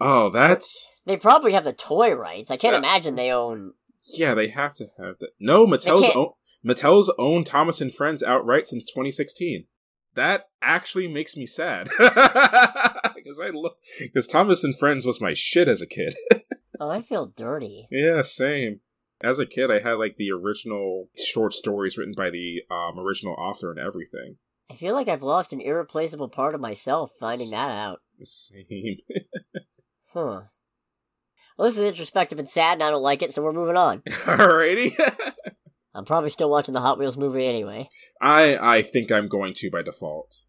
Oh, 0.00 0.28
that's 0.30 0.88
They 1.06 1.16
probably 1.16 1.52
have 1.52 1.64
the 1.64 1.72
toy 1.72 2.12
rights. 2.14 2.50
I 2.50 2.56
can't 2.56 2.72
Yeah. 2.74 2.78
imagine 2.78 3.14
they 3.14 3.30
own. 3.30 3.74
yeah. 4.16 4.34
They 4.34 4.48
have 4.48 4.74
to 4.76 4.86
have 4.98 5.18
that. 5.20 5.30
No, 5.38 5.66
Mattel's 5.66 6.10
own, 6.16 6.30
Mattel's 6.66 7.12
owned 7.18 7.46
Thomas 7.46 7.80
and 7.80 7.94
Friends 7.94 8.22
outright 8.22 8.66
since 8.66 8.84
2016. 8.86 9.66
That 10.14 10.46
actually 10.60 11.06
makes 11.08 11.36
me 11.36 11.46
sad 11.46 11.88
because 13.22 13.38
I 13.40 13.48
look 13.48 13.76
because 14.00 14.26
Thomas 14.26 14.64
and 14.64 14.78
Friends 14.78 15.06
was 15.06 15.20
my 15.20 15.34
shit 15.34 15.68
as 15.68 15.82
a 15.82 15.86
kid. 15.86 16.14
Oh, 16.80 16.90
I 16.90 17.00
feel 17.00 17.26
dirty. 17.26 17.86
Yeah, 17.92 18.22
same. 18.22 18.80
As 19.22 19.38
a 19.38 19.46
kid, 19.46 19.70
I 19.70 19.78
had 19.78 19.98
like 19.98 20.16
the 20.16 20.32
original 20.32 21.10
short 21.16 21.52
stories 21.52 21.96
written 21.96 22.14
by 22.16 22.28
the 22.28 22.62
um, 22.72 22.98
original 22.98 23.34
author 23.34 23.70
and 23.70 23.78
everything. 23.78 24.38
I 24.68 24.74
feel 24.74 24.92
like 24.92 25.06
I've 25.06 25.22
lost 25.22 25.52
an 25.52 25.60
irreplaceable 25.60 26.28
part 26.28 26.56
of 26.56 26.60
myself 26.60 27.12
finding 27.20 27.50
that 27.50 27.70
out. 27.70 28.00
Same. 28.24 28.96
Huh. 30.12 30.42
Well, 31.56 31.68
this 31.68 31.78
is 31.78 31.84
introspective 31.84 32.38
and 32.38 32.48
sad, 32.48 32.74
and 32.74 32.82
I 32.82 32.90
don't 32.90 33.02
like 33.02 33.22
it, 33.22 33.32
so 33.32 33.42
we're 33.42 33.52
moving 33.52 33.76
on. 33.76 34.00
Alrighty. 34.00 34.98
I'm 35.94 36.04
probably 36.04 36.30
still 36.30 36.50
watching 36.50 36.74
the 36.74 36.80
Hot 36.80 36.98
Wheels 36.98 37.16
movie 37.16 37.46
anyway. 37.46 37.88
I 38.20 38.56
I 38.56 38.82
think 38.82 39.12
I'm 39.12 39.28
going 39.28 39.54
to 39.54 39.70
by 39.70 39.82
default. 39.82 40.42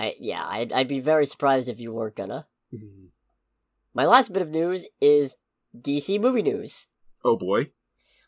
I 0.00 0.14
yeah, 0.18 0.46
I'd, 0.46 0.72
I'd 0.72 0.88
be 0.88 0.98
very 0.98 1.26
surprised 1.26 1.68
if 1.68 1.78
you 1.78 1.92
weren't 1.92 2.16
gonna. 2.16 2.46
My 3.92 4.06
last 4.06 4.32
bit 4.32 4.40
of 4.40 4.48
news 4.48 4.86
is 4.98 5.36
DC 5.78 6.18
movie 6.18 6.42
news. 6.42 6.86
Oh 7.22 7.36
boy. 7.36 7.72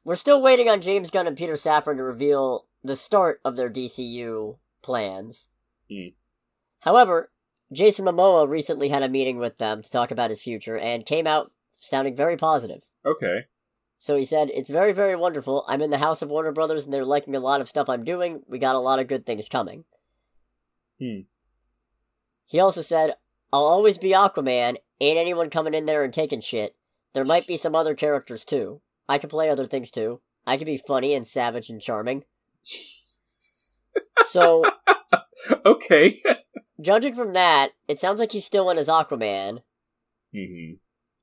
We're 0.04 0.16
still 0.16 0.42
waiting 0.42 0.68
on 0.68 0.82
James 0.82 1.10
Gunn 1.10 1.26
and 1.26 1.36
Peter 1.36 1.54
Safran 1.54 1.96
to 1.96 2.04
reveal 2.04 2.66
the 2.84 2.96
start 2.96 3.40
of 3.42 3.56
their 3.56 3.70
DCU 3.70 4.58
plans. 4.82 5.48
Hmm. 5.90 6.08
However, 6.80 7.30
Jason 7.72 8.04
Momoa 8.04 8.46
recently 8.46 8.88
had 8.90 9.02
a 9.02 9.08
meeting 9.08 9.38
with 9.38 9.56
them 9.56 9.80
to 9.80 9.90
talk 9.90 10.10
about 10.10 10.28
his 10.28 10.42
future 10.42 10.76
and 10.76 11.06
came 11.06 11.26
out 11.26 11.52
sounding 11.78 12.14
very 12.14 12.36
positive. 12.36 12.82
Okay. 13.06 13.46
So 13.98 14.16
he 14.16 14.24
said, 14.24 14.50
It's 14.52 14.68
very, 14.68 14.92
very 14.92 15.16
wonderful. 15.16 15.64
I'm 15.68 15.80
in 15.80 15.90
the 15.90 15.98
house 15.98 16.20
of 16.20 16.28
Warner 16.28 16.52
Brothers 16.52 16.84
and 16.84 16.92
they're 16.92 17.04
liking 17.04 17.34
a 17.34 17.40
lot 17.40 17.62
of 17.62 17.68
stuff 17.68 17.88
I'm 17.88 18.04
doing. 18.04 18.42
We 18.46 18.58
got 18.58 18.74
a 18.74 18.80
lot 18.80 18.98
of 18.98 19.06
good 19.06 19.24
things 19.24 19.48
coming. 19.48 19.84
Hmm. 21.00 21.20
He 22.52 22.60
also 22.60 22.82
said, 22.82 23.14
I'll 23.50 23.64
always 23.64 23.96
be 23.96 24.10
Aquaman. 24.10 24.76
Ain't 25.00 25.18
anyone 25.18 25.48
coming 25.48 25.72
in 25.72 25.86
there 25.86 26.04
and 26.04 26.12
taking 26.12 26.42
shit. 26.42 26.76
There 27.14 27.24
might 27.24 27.46
be 27.46 27.56
some 27.56 27.74
other 27.74 27.94
characters 27.94 28.44
too. 28.44 28.82
I 29.08 29.16
can 29.16 29.30
play 29.30 29.48
other 29.48 29.64
things 29.64 29.90
too. 29.90 30.20
I 30.46 30.58
can 30.58 30.66
be 30.66 30.76
funny 30.76 31.14
and 31.14 31.26
savage 31.26 31.70
and 31.70 31.80
charming. 31.80 32.24
so, 34.26 34.64
Okay. 35.64 36.22
judging 36.78 37.14
from 37.14 37.32
that, 37.32 37.70
it 37.88 37.98
sounds 37.98 38.20
like 38.20 38.32
he's 38.32 38.44
still 38.44 38.68
in 38.68 38.76
his 38.76 38.88
Aquaman, 38.88 39.60
hmm 40.32 40.72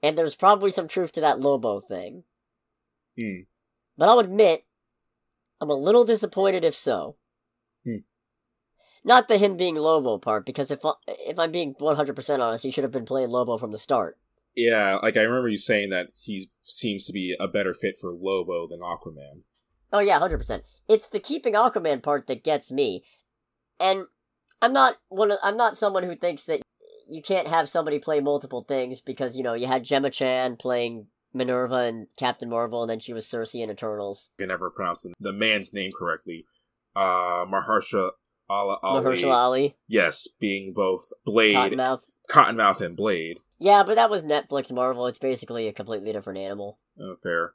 and 0.01 0.17
there's 0.17 0.35
probably 0.35 0.71
some 0.71 0.87
truth 0.87 1.11
to 1.11 1.21
that 1.21 1.41
Lobo 1.41 1.79
thing. 1.79 2.23
Hmm. 3.19 3.41
But 3.97 4.09
I'll 4.09 4.19
admit, 4.19 4.65
I'm 5.61 5.69
a 5.69 5.75
little 5.75 6.05
disappointed 6.05 6.63
if 6.63 6.73
so. 6.73 7.17
Hmm. 7.85 7.97
Not 9.03 9.27
the 9.27 9.37
him 9.37 9.55
being 9.55 9.75
Lobo 9.75 10.17
part, 10.17 10.45
because 10.45 10.71
if 10.71 10.85
I- 10.85 10.93
if 11.07 11.39
I'm 11.39 11.51
being 11.51 11.73
100% 11.79 12.41
honest, 12.41 12.63
he 12.63 12.71
should 12.71 12.83
have 12.83 12.91
been 12.91 13.05
playing 13.05 13.29
Lobo 13.29 13.57
from 13.57 13.71
the 13.71 13.77
start. 13.77 14.17
Yeah, 14.55 14.99
like 15.01 15.15
I 15.15 15.21
remember 15.21 15.47
you 15.47 15.57
saying 15.57 15.89
that 15.91 16.09
he 16.21 16.49
seems 16.61 17.05
to 17.05 17.13
be 17.13 17.35
a 17.39 17.47
better 17.47 17.73
fit 17.73 17.97
for 17.97 18.11
Lobo 18.11 18.67
than 18.67 18.79
Aquaman. 18.81 19.43
Oh 19.93 19.99
yeah, 19.99 20.17
100%. 20.19 20.63
It's 20.87 21.07
the 21.07 21.19
keeping 21.19 21.53
Aquaman 21.53 22.03
part 22.03 22.27
that 22.27 22.43
gets 22.43 22.71
me. 22.71 23.03
And 23.79 24.07
I'm 24.61 24.73
not 24.73 24.97
one 25.07 25.31
of, 25.31 25.39
I'm 25.41 25.55
not 25.57 25.77
someone 25.77 26.03
who 26.03 26.15
thinks 26.15 26.43
that 26.45 26.61
you 27.07 27.21
can't 27.21 27.47
have 27.47 27.69
somebody 27.69 27.97
play 27.99 28.19
multiple 28.19 28.63
things 28.67 29.01
because, 29.01 29.37
you 29.37 29.43
know, 29.43 29.53
you 29.53 29.65
had 29.67 29.83
Gemma 29.83 30.09
Chan 30.09 30.57
playing 30.57 31.07
Minerva 31.33 31.75
and 31.77 32.07
Captain 32.17 32.49
Marvel 32.49 32.81
and 32.83 32.89
then 32.89 32.99
she 32.99 33.13
was 33.13 33.25
Sersi 33.25 33.63
in 33.63 33.69
Eternals. 33.71 34.31
I 34.37 34.43
can 34.43 34.49
never 34.49 34.69
pronounce 34.69 35.07
the- 35.19 35.31
man's 35.33 35.73
name 35.73 35.91
correctly. 35.97 36.45
Uh, 36.95 37.45
Ali. 38.49 38.77
Mahershala 38.83 39.33
Ali, 39.35 39.75
Yes, 39.87 40.27
being 40.27 40.73
both 40.73 41.11
Blade, 41.25 41.55
Cottonmouth. 41.55 42.01
Cottonmouth, 42.29 42.81
and 42.81 42.95
Blade. 42.95 43.39
Yeah, 43.59 43.83
but 43.83 43.95
that 43.95 44.09
was 44.09 44.23
Netflix 44.23 44.71
Marvel. 44.71 45.05
It's 45.07 45.19
basically 45.19 45.67
a 45.67 45.73
completely 45.73 46.13
different 46.13 46.39
animal. 46.39 46.79
Oh, 46.99 47.15
fair. 47.21 47.53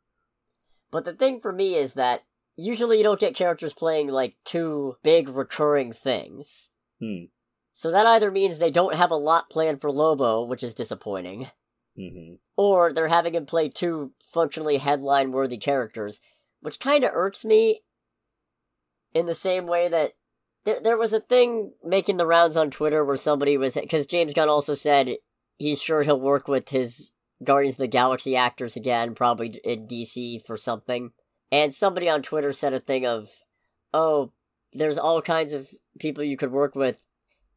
But 0.91 1.05
the 1.05 1.15
thing 1.15 1.41
for 1.41 1.53
me 1.53 1.75
is 1.75 1.95
that 1.95 2.25
usually 2.57 2.99
you 2.99 3.03
don't 3.03 3.21
get 3.21 3.35
characters 3.35 3.75
playing 3.75 4.09
like 4.09 4.37
two 4.45 4.97
big 5.03 5.29
recurring 5.29 5.93
things. 5.93 6.71
Hmm. 7.01 7.25
So 7.73 7.91
that 7.91 8.07
either 8.07 8.31
means 8.31 8.59
they 8.59 8.71
don't 8.71 8.95
have 8.95 9.11
a 9.11 9.17
lot 9.17 9.51
planned 9.51 9.81
for 9.81 9.91
Lobo, 9.91 10.45
which 10.45 10.63
is 10.63 10.75
disappointing, 10.75 11.49
hmm 11.97 12.35
or 12.57 12.93
they're 12.93 13.09
having 13.09 13.35
him 13.35 13.47
play 13.47 13.69
two 13.69 14.13
functionally 14.33 14.79
headline 14.79 15.33
worthy 15.33 15.57
characters, 15.57 16.21
which 16.61 16.79
kind 16.79 17.03
of 17.03 17.11
irks 17.13 17.45
me 17.45 17.81
in 19.13 19.27
the 19.27 19.35
same 19.35 19.67
way 19.67 19.89
that 19.89 20.13
there, 20.65 20.81
there 20.83 20.97
was 20.97 21.13
a 21.13 21.21
thing 21.21 21.73
making 21.83 22.17
the 22.17 22.27
rounds 22.27 22.57
on 22.57 22.71
Twitter 22.71 23.05
where 23.05 23.17
somebody 23.17 23.57
was, 23.57 23.75
because 23.75 24.07
James 24.07 24.35
Gunn 24.35 24.49
also 24.49 24.75
said 24.75 25.17
he's 25.59 25.83
sure 25.83 26.03
he'll 26.03 26.21
work 26.21 26.49
with 26.49 26.71
his 26.71 27.13
Guardians 27.43 27.77
of 27.77 27.81
the 27.81 27.89
Galaxy 27.89 28.37
actors 28.37 28.77
again, 28.77 29.15
probably 29.15 29.61
in 29.65 29.87
DC 29.87 30.45
for 30.45 30.57
something. 30.57 31.13
And 31.53 31.75
somebody 31.75 32.09
on 32.09 32.23
Twitter 32.23 32.53
said 32.53 32.73
a 32.73 32.81
thing 32.81 33.07
of, 33.07 33.29
oh, 33.93 34.33
there's 34.73 34.99
all 34.99 35.23
kinds 35.23 35.53
of 35.53 35.69
people 35.99 36.25
you 36.25 36.37
could 36.37 36.51
work 36.51 36.75
with. 36.75 36.99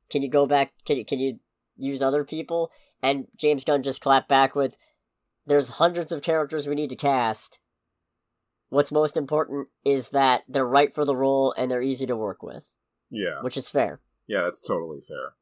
Can 0.10 0.22
you 0.22 0.30
go 0.30 0.46
back? 0.46 0.74
Can 0.86 0.98
you, 0.98 1.06
can 1.06 1.20
you 1.20 1.39
use 1.76 2.02
other 2.02 2.24
people? 2.24 2.72
And 3.02 3.28
James 3.36 3.63
Gunn 3.63 3.84
just 3.84 4.02
clapped 4.02 4.30
back 4.30 4.56
with, 4.56 4.78
there's 5.46 5.70
hundreds 5.70 6.12
of 6.12 6.22
characters 6.22 6.67
we 6.67 6.76
need 6.76 6.89
to 6.89 6.96
cast. 6.96 7.60
What's 8.70 8.91
most 8.91 9.15
important 9.15 9.70
is 9.86 10.10
that 10.10 10.41
they're 10.48 10.67
right 10.67 10.93
for 10.93 11.06
the 11.06 11.15
role 11.15 11.54
and 11.58 11.72
they're 11.72 11.82
easy 11.82 12.06
to 12.06 12.17
work 12.17 12.43
with, 12.43 12.67
Yeah, 13.10 13.41
which 13.41 13.58
is 13.58 13.70
fair. 13.70 14.02
yeah, 14.28 14.43
that's 14.43 14.62
totally 14.62 15.00
fair. 15.02 15.34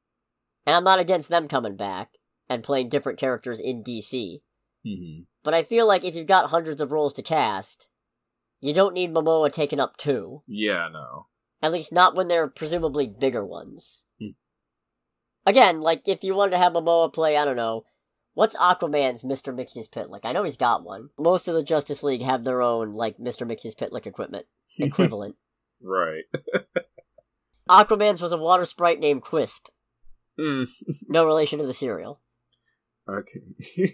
And 0.66 0.76
I'm 0.76 0.84
not 0.84 1.00
against 1.00 1.30
them 1.30 1.48
coming 1.48 1.76
back 1.76 2.12
and 2.50 2.64
playing 2.64 2.90
different 2.90 3.20
characters 3.20 3.60
in 3.60 3.84
DC. 3.84 4.42
hmm 4.84 5.22
But 5.44 5.54
I 5.54 5.64
feel 5.64 5.88
like 5.88 6.04
if 6.04 6.16
you've 6.16 6.28
got 6.28 6.50
hundreds 6.50 6.82
of 6.82 6.92
roles 6.92 7.14
to 7.14 7.22
cast, 7.24 7.88
you 8.62 8.74
don't 8.74 8.94
need 8.94 9.14
Momoa 9.14 9.52
taking 9.52 9.80
up 9.80 9.98
two. 9.98 10.42
Yeah, 10.48 10.88
no. 10.92 11.28
At 11.62 11.72
least 11.72 11.92
not 11.94 12.16
when 12.16 12.28
they're 12.28 12.48
presumably 12.48 13.08
bigger 13.08 13.46
ones. 13.46 14.04
Hmm. 14.20 14.30
Again, 15.46 15.82
like 15.82 16.08
if 16.08 16.24
you 16.24 16.36
wanted 16.36 16.52
to 16.52 16.58
have 16.60 16.74
Momoa 16.74 17.12
play, 17.14 17.38
I 17.38 17.46
don't 17.46 17.56
know, 17.56 17.86
what's 18.34 18.56
Aquaman's 18.58 19.24
Mr. 19.24 19.56
Mix's 19.56 19.90
like? 20.10 20.26
I 20.26 20.32
know 20.34 20.44
he's 20.44 20.58
got 20.58 20.84
one. 20.84 21.10
Most 21.18 21.48
of 21.48 21.54
the 21.56 21.64
Justice 21.64 22.04
League 22.04 22.22
have 22.24 22.44
their 22.44 22.62
own, 22.62 22.92
like, 22.92 23.18
Mr. 23.18 23.48
Mxyzptlk 23.48 24.06
equipment 24.06 24.46
equivalent. 24.80 25.36
right. 25.82 26.24
Aquaman's 27.70 28.22
was 28.22 28.32
a 28.32 28.38
water 28.38 28.66
sprite 28.66 29.00
named 29.00 29.24
Qwsp. 29.24 29.66
Mm. 30.40 30.68
No 31.08 31.26
relation 31.26 31.60
to 31.60 31.66
the 31.66 31.74
cereal. 31.74 32.20
Okay. 33.08 33.40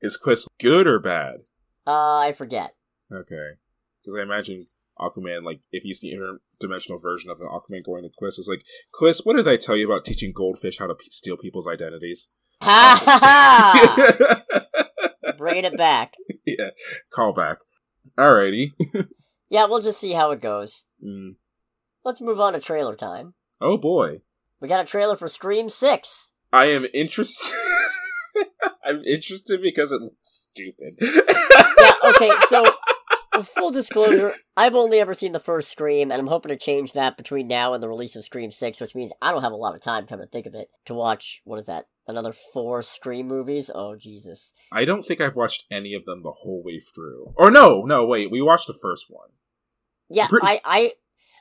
Is 0.00 0.16
Quest 0.16 0.48
good 0.60 0.86
or 0.86 1.00
bad? 1.00 1.36
Uh, 1.86 2.18
I 2.18 2.32
forget. 2.32 2.74
Okay. 3.12 3.54
because 4.02 4.16
I 4.18 4.22
imagine 4.22 4.66
Aquaman, 5.00 5.42
like 5.44 5.60
if 5.72 5.82
he's 5.82 6.00
the 6.00 6.12
interdimensional 6.12 7.00
version 7.00 7.30
of 7.30 7.40
an 7.40 7.48
Aquaman 7.48 7.84
going 7.84 8.02
to 8.04 8.10
Quiz, 8.16 8.38
is 8.38 8.48
like, 8.48 8.64
Quiz, 8.92 9.20
what 9.24 9.36
did 9.36 9.48
I 9.48 9.56
tell 9.56 9.76
you 9.76 9.86
about 9.90 10.04
teaching 10.04 10.32
goldfish 10.34 10.78
how 10.78 10.86
to 10.86 10.94
p- 10.94 11.08
steal 11.10 11.36
people's 11.36 11.68
identities? 11.68 12.30
Ha 12.62 13.02
ha 13.04 14.42
ha! 14.50 15.32
Bringing 15.38 15.64
it 15.64 15.76
back. 15.76 16.14
yeah, 16.46 16.70
call 17.12 17.32
back. 17.34 17.58
Alrighty. 18.18 18.72
Yeah, 19.50 19.66
we'll 19.66 19.80
just 19.82 20.00
see 20.00 20.12
how 20.12 20.30
it 20.30 20.40
goes. 20.40 20.86
Mm. 21.04 21.36
Let's 22.06 22.22
move 22.22 22.38
on 22.38 22.52
to 22.52 22.60
trailer 22.60 22.94
time. 22.94 23.34
Oh 23.60 23.76
boy, 23.76 24.20
We 24.60 24.68
got 24.68 24.84
a 24.84 24.86
trailer 24.86 25.16
for 25.16 25.26
Scream 25.26 25.68
6. 25.68 26.30
I 26.52 26.66
am 26.66 26.86
interested. 26.94 27.52
I'm 28.84 29.02
interested 29.02 29.60
because 29.60 29.90
it 29.90 30.00
looks 30.00 30.48
stupid. 30.52 30.92
Yeah, 31.00 31.92
okay, 32.04 32.30
so 32.48 32.64
full 33.42 33.72
disclosure, 33.72 34.34
I've 34.56 34.76
only 34.76 35.00
ever 35.00 35.14
seen 35.14 35.32
the 35.32 35.40
first 35.40 35.68
Scream, 35.68 36.12
and 36.12 36.20
I'm 36.20 36.28
hoping 36.28 36.50
to 36.50 36.56
change 36.56 36.92
that 36.92 37.16
between 37.16 37.48
now 37.48 37.74
and 37.74 37.82
the 37.82 37.88
release 37.88 38.14
of 38.14 38.24
Scream 38.24 38.52
6, 38.52 38.80
which 38.80 38.94
means 38.94 39.10
I 39.20 39.32
don't 39.32 39.42
have 39.42 39.50
a 39.50 39.56
lot 39.56 39.74
of 39.74 39.80
time, 39.80 40.06
come 40.06 40.20
to 40.20 40.26
think 40.28 40.46
of 40.46 40.54
it, 40.54 40.68
to 40.84 40.94
watch, 40.94 41.42
what 41.44 41.58
is 41.58 41.66
that, 41.66 41.86
another 42.06 42.32
four 42.32 42.82
Scream 42.82 43.26
movies? 43.26 43.68
Oh, 43.74 43.96
Jesus. 43.96 44.52
I 44.70 44.84
don't 44.84 45.04
think 45.04 45.20
I've 45.20 45.34
watched 45.34 45.64
any 45.72 45.92
of 45.92 46.04
them 46.04 46.22
the 46.22 46.30
whole 46.30 46.62
way 46.62 46.78
through. 46.78 47.34
Or 47.34 47.50
no, 47.50 47.82
no, 47.82 48.06
wait, 48.06 48.30
we 48.30 48.40
watched 48.40 48.68
the 48.68 48.78
first 48.80 49.06
one. 49.08 49.30
Yeah, 50.08 50.28
Pretty- 50.28 50.46
I, 50.46 50.60
I, 50.64 50.92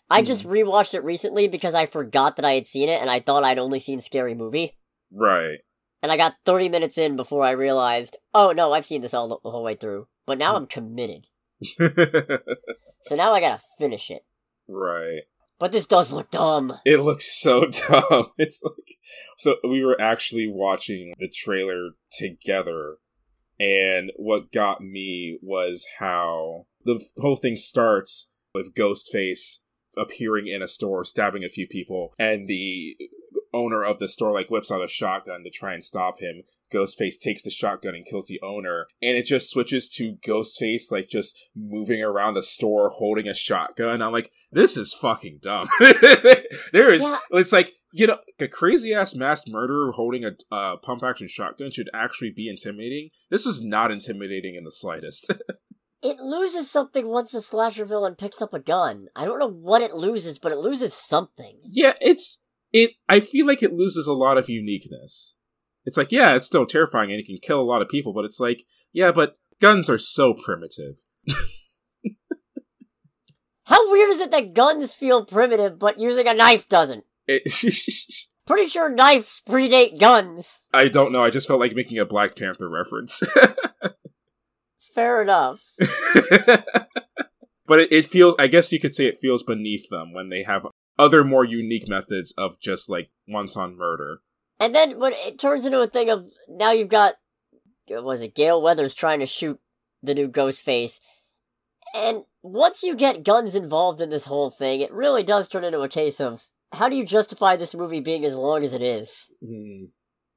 I 0.09 0.19
Hmm. 0.19 0.25
just 0.25 0.45
rewatched 0.47 0.93
it 0.93 1.03
recently 1.03 1.47
because 1.47 1.73
I 1.73 1.85
forgot 1.85 2.35
that 2.35 2.45
I 2.45 2.53
had 2.53 2.65
seen 2.65 2.89
it, 2.89 3.01
and 3.01 3.09
I 3.09 3.19
thought 3.19 3.43
I'd 3.43 3.59
only 3.59 3.79
seen 3.79 3.99
Scary 4.01 4.35
Movie. 4.35 4.75
Right. 5.11 5.59
And 6.03 6.11
I 6.11 6.17
got 6.17 6.35
30 6.45 6.69
minutes 6.69 6.97
in 6.97 7.15
before 7.15 7.43
I 7.43 7.51
realized, 7.51 8.15
oh 8.33 8.51
no, 8.51 8.73
I've 8.73 8.85
seen 8.85 9.01
this 9.01 9.13
all 9.13 9.27
the, 9.27 9.37
the 9.43 9.49
whole 9.49 9.63
way 9.63 9.75
through. 9.75 10.07
But 10.27 10.37
now 10.37 10.55
I'm 10.55 10.67
committed. 10.67 11.27
So 13.07 13.15
now 13.15 13.33
I 13.33 13.39
gotta 13.39 13.61
finish 13.77 14.09
it. 14.09 14.25
right. 14.67 15.21
But 15.59 15.71
this 15.71 15.85
does 15.85 16.11
look 16.11 16.31
dumb. 16.31 16.73
It 16.85 16.99
looks 16.99 17.39
so 17.39 17.67
dumb. 17.89 18.31
It's 18.37 18.61
like 18.63 18.97
so 19.37 19.57
we 19.63 19.85
were 19.85 19.99
actually 20.01 20.47
watching 20.51 21.13
the 21.19 21.29
trailer 21.29 21.91
together 22.11 22.97
and 23.59 24.11
what 24.17 24.51
got 24.51 24.81
me 24.81 25.37
was 25.41 25.85
how 25.99 26.65
the 26.83 26.99
whole 27.19 27.35
thing 27.37 27.55
starts 27.57 28.31
with 28.55 28.73
Ghostface 28.75 29.59
appearing 29.97 30.47
in 30.47 30.61
a 30.61 30.67
store 30.67 31.03
stabbing 31.03 31.43
a 31.43 31.49
few 31.49 31.67
people 31.67 32.13
and 32.19 32.47
the 32.47 32.95
owner 33.53 33.83
of 33.85 33.99
the 33.99 34.07
store 34.09 34.33
like 34.33 34.49
whips 34.49 34.69
out 34.69 34.83
a 34.83 34.87
shotgun 34.87 35.41
to 35.45 35.49
try 35.49 35.73
and 35.73 35.81
stop 35.83 36.19
him. 36.19 36.43
Ghostface 36.73 37.19
takes 37.21 37.41
the 37.41 37.49
shotgun 37.49 37.95
and 37.95 38.05
kills 38.05 38.27
the 38.27 38.41
owner 38.43 38.87
and 39.01 39.15
it 39.17 39.25
just 39.25 39.49
switches 39.49 39.87
to 39.91 40.17
Ghostface 40.27 40.91
like 40.91 41.07
just 41.07 41.39
moving 41.55 42.01
around 42.03 42.33
the 42.33 42.43
store 42.43 42.89
holding 42.89 43.29
a 43.29 43.33
shotgun. 43.33 44.01
I'm 44.01 44.11
like 44.11 44.29
this 44.51 44.75
is 44.75 44.93
fucking 44.93 45.39
dumb. 45.41 45.67
there 45.79 46.93
is, 46.93 47.01
Yeah. 47.01 47.17
it's 47.31 47.53
like, 47.53 47.73
you 47.93 48.07
know, 48.07 48.17
a 48.41 48.49
crazy 48.49 48.93
ass 48.93 49.15
masked 49.15 49.47
murderer 49.49 49.93
holding 49.93 50.25
a 50.25 50.31
uh, 50.53 50.75
pump 50.75 51.01
action 51.01 51.29
shotgun 51.29 51.71
should 51.71 51.89
actually 51.93 52.31
be 52.35 52.49
intimidating. 52.49 53.09
This 53.29 53.45
is 53.45 53.63
not 53.63 53.89
intimidating 53.89 54.55
in 54.55 54.65
the 54.65 54.71
slightest. 54.71 55.31
It 56.05 56.19
loses 56.19 56.69
something 56.69 57.07
once 57.07 57.31
the 57.31 57.41
slasher 57.41 57.83
villain 57.83 58.13
picks 58.13 58.39
up 58.39 58.53
a 58.53 58.59
gun. 58.59 59.07
I 59.15 59.25
don't 59.25 59.39
know 59.39 59.49
what 59.49 59.81
it 59.81 59.95
loses, 59.95 60.37
but 60.37 60.51
it 60.51 60.59
loses 60.59 60.93
something. 60.93 61.57
yeah, 61.63 61.93
it's, 61.99 62.43
it, 62.71 62.91
I 63.09 63.19
feel 63.19 63.47
like 63.47 63.63
it 63.63 63.73
loses 63.73 64.05
a 64.05 64.13
lot 64.13 64.37
of 64.37 64.47
uniqueness. 64.47 65.35
It's 65.83 65.97
like, 65.97 66.11
yeah, 66.11 66.35
it's 66.35 66.45
still 66.45 66.67
terrifying 66.67 67.09
and 67.09 67.19
it 67.19 67.25
can 67.25 67.39
kill 67.41 67.59
a 67.59 67.63
lot 67.63 67.81
of 67.81 67.89
people, 67.89 68.13
but 68.13 68.23
it's 68.23 68.39
like, 68.39 68.65
yeah, 68.93 69.11
but 69.11 69.37
guns 69.59 69.89
are 69.89 69.97
so 69.97 70.35
primitive. 70.35 71.05
How 73.65 73.91
weird 73.91 74.11
is 74.11 74.19
it 74.19 74.29
that 74.29 74.53
guns 74.53 74.93
feel 74.93 75.25
primitive, 75.25 75.79
but 75.79 75.99
using 75.99 76.27
a 76.27 76.35
knife 76.35 76.69
doesn't? 76.69 77.03
It, 77.27 77.51
Pretty 78.45 78.67
sure 78.67 78.89
knives 78.89 79.41
predate 79.49 79.99
guns. 79.99 80.59
I 80.71 80.87
don't 80.87 81.11
know, 81.11 81.23
I 81.23 81.31
just 81.31 81.47
felt 81.47 81.59
like 81.59 81.73
making 81.73 81.97
a 81.97 82.05
Black 82.05 82.35
Panther 82.35 82.69
reference. 82.69 83.23
Fair 84.95 85.21
enough. 85.21 85.61
but 87.67 87.79
it, 87.79 87.91
it 87.91 88.05
feels 88.05 88.35
i 88.39 88.47
guess 88.47 88.71
you 88.71 88.79
could 88.79 88.93
say 88.93 89.05
it 89.05 89.19
feels 89.21 89.43
beneath 89.43 89.89
them 89.89 90.13
when 90.13 90.29
they 90.29 90.43
have 90.43 90.65
other 90.97 91.23
more 91.23 91.43
unique 91.43 91.87
methods 91.87 92.33
of 92.37 92.59
just 92.59 92.89
like 92.89 93.09
once 93.27 93.57
on 93.57 93.75
murder 93.75 94.21
And 94.59 94.73
then 94.73 94.99
when 94.99 95.13
it 95.13 95.37
turns 95.37 95.65
into 95.65 95.81
a 95.81 95.87
thing 95.87 96.09
of 96.09 96.25
now 96.47 96.71
you've 96.71 96.89
got 96.89 97.15
was 97.89 98.21
it 98.21 98.35
Gale 98.35 98.61
Weathers 98.61 98.93
trying 98.93 99.19
to 99.19 99.25
shoot 99.25 99.59
the 100.01 100.15
new 100.15 100.27
Ghostface, 100.27 100.99
and 101.93 102.23
once 102.41 102.83
you 102.83 102.95
get 102.95 103.23
guns 103.23 103.55
involved 103.55 104.01
in 104.01 104.09
this 104.09 104.25
whole 104.25 104.49
thing, 104.49 104.81
it 104.81 104.91
really 104.91 105.23
does 105.23 105.47
turn 105.47 105.63
into 105.63 105.81
a 105.81 105.89
case 105.89 106.19
of 106.19 106.43
how 106.73 106.89
do 106.89 106.95
you 106.95 107.05
justify 107.05 107.55
this 107.55 107.75
movie 107.75 108.01
being 108.01 108.25
as 108.25 108.35
long 108.35 108.63
as 108.63 108.73
it 108.73 108.81
is? 108.81 109.29
Hmm. 109.39 109.85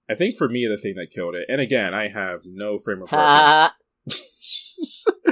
i 0.09 0.15
think 0.15 0.37
for 0.37 0.49
me 0.49 0.67
the 0.67 0.79
thing 0.79 0.95
that 0.97 1.11
killed 1.15 1.35
it 1.35 1.47
and 1.49 1.61
again 1.61 1.95
i 1.95 2.09
have 2.09 2.41
no 2.45 2.79
frame 2.79 3.03
of 3.03 3.13
reference 3.13 3.73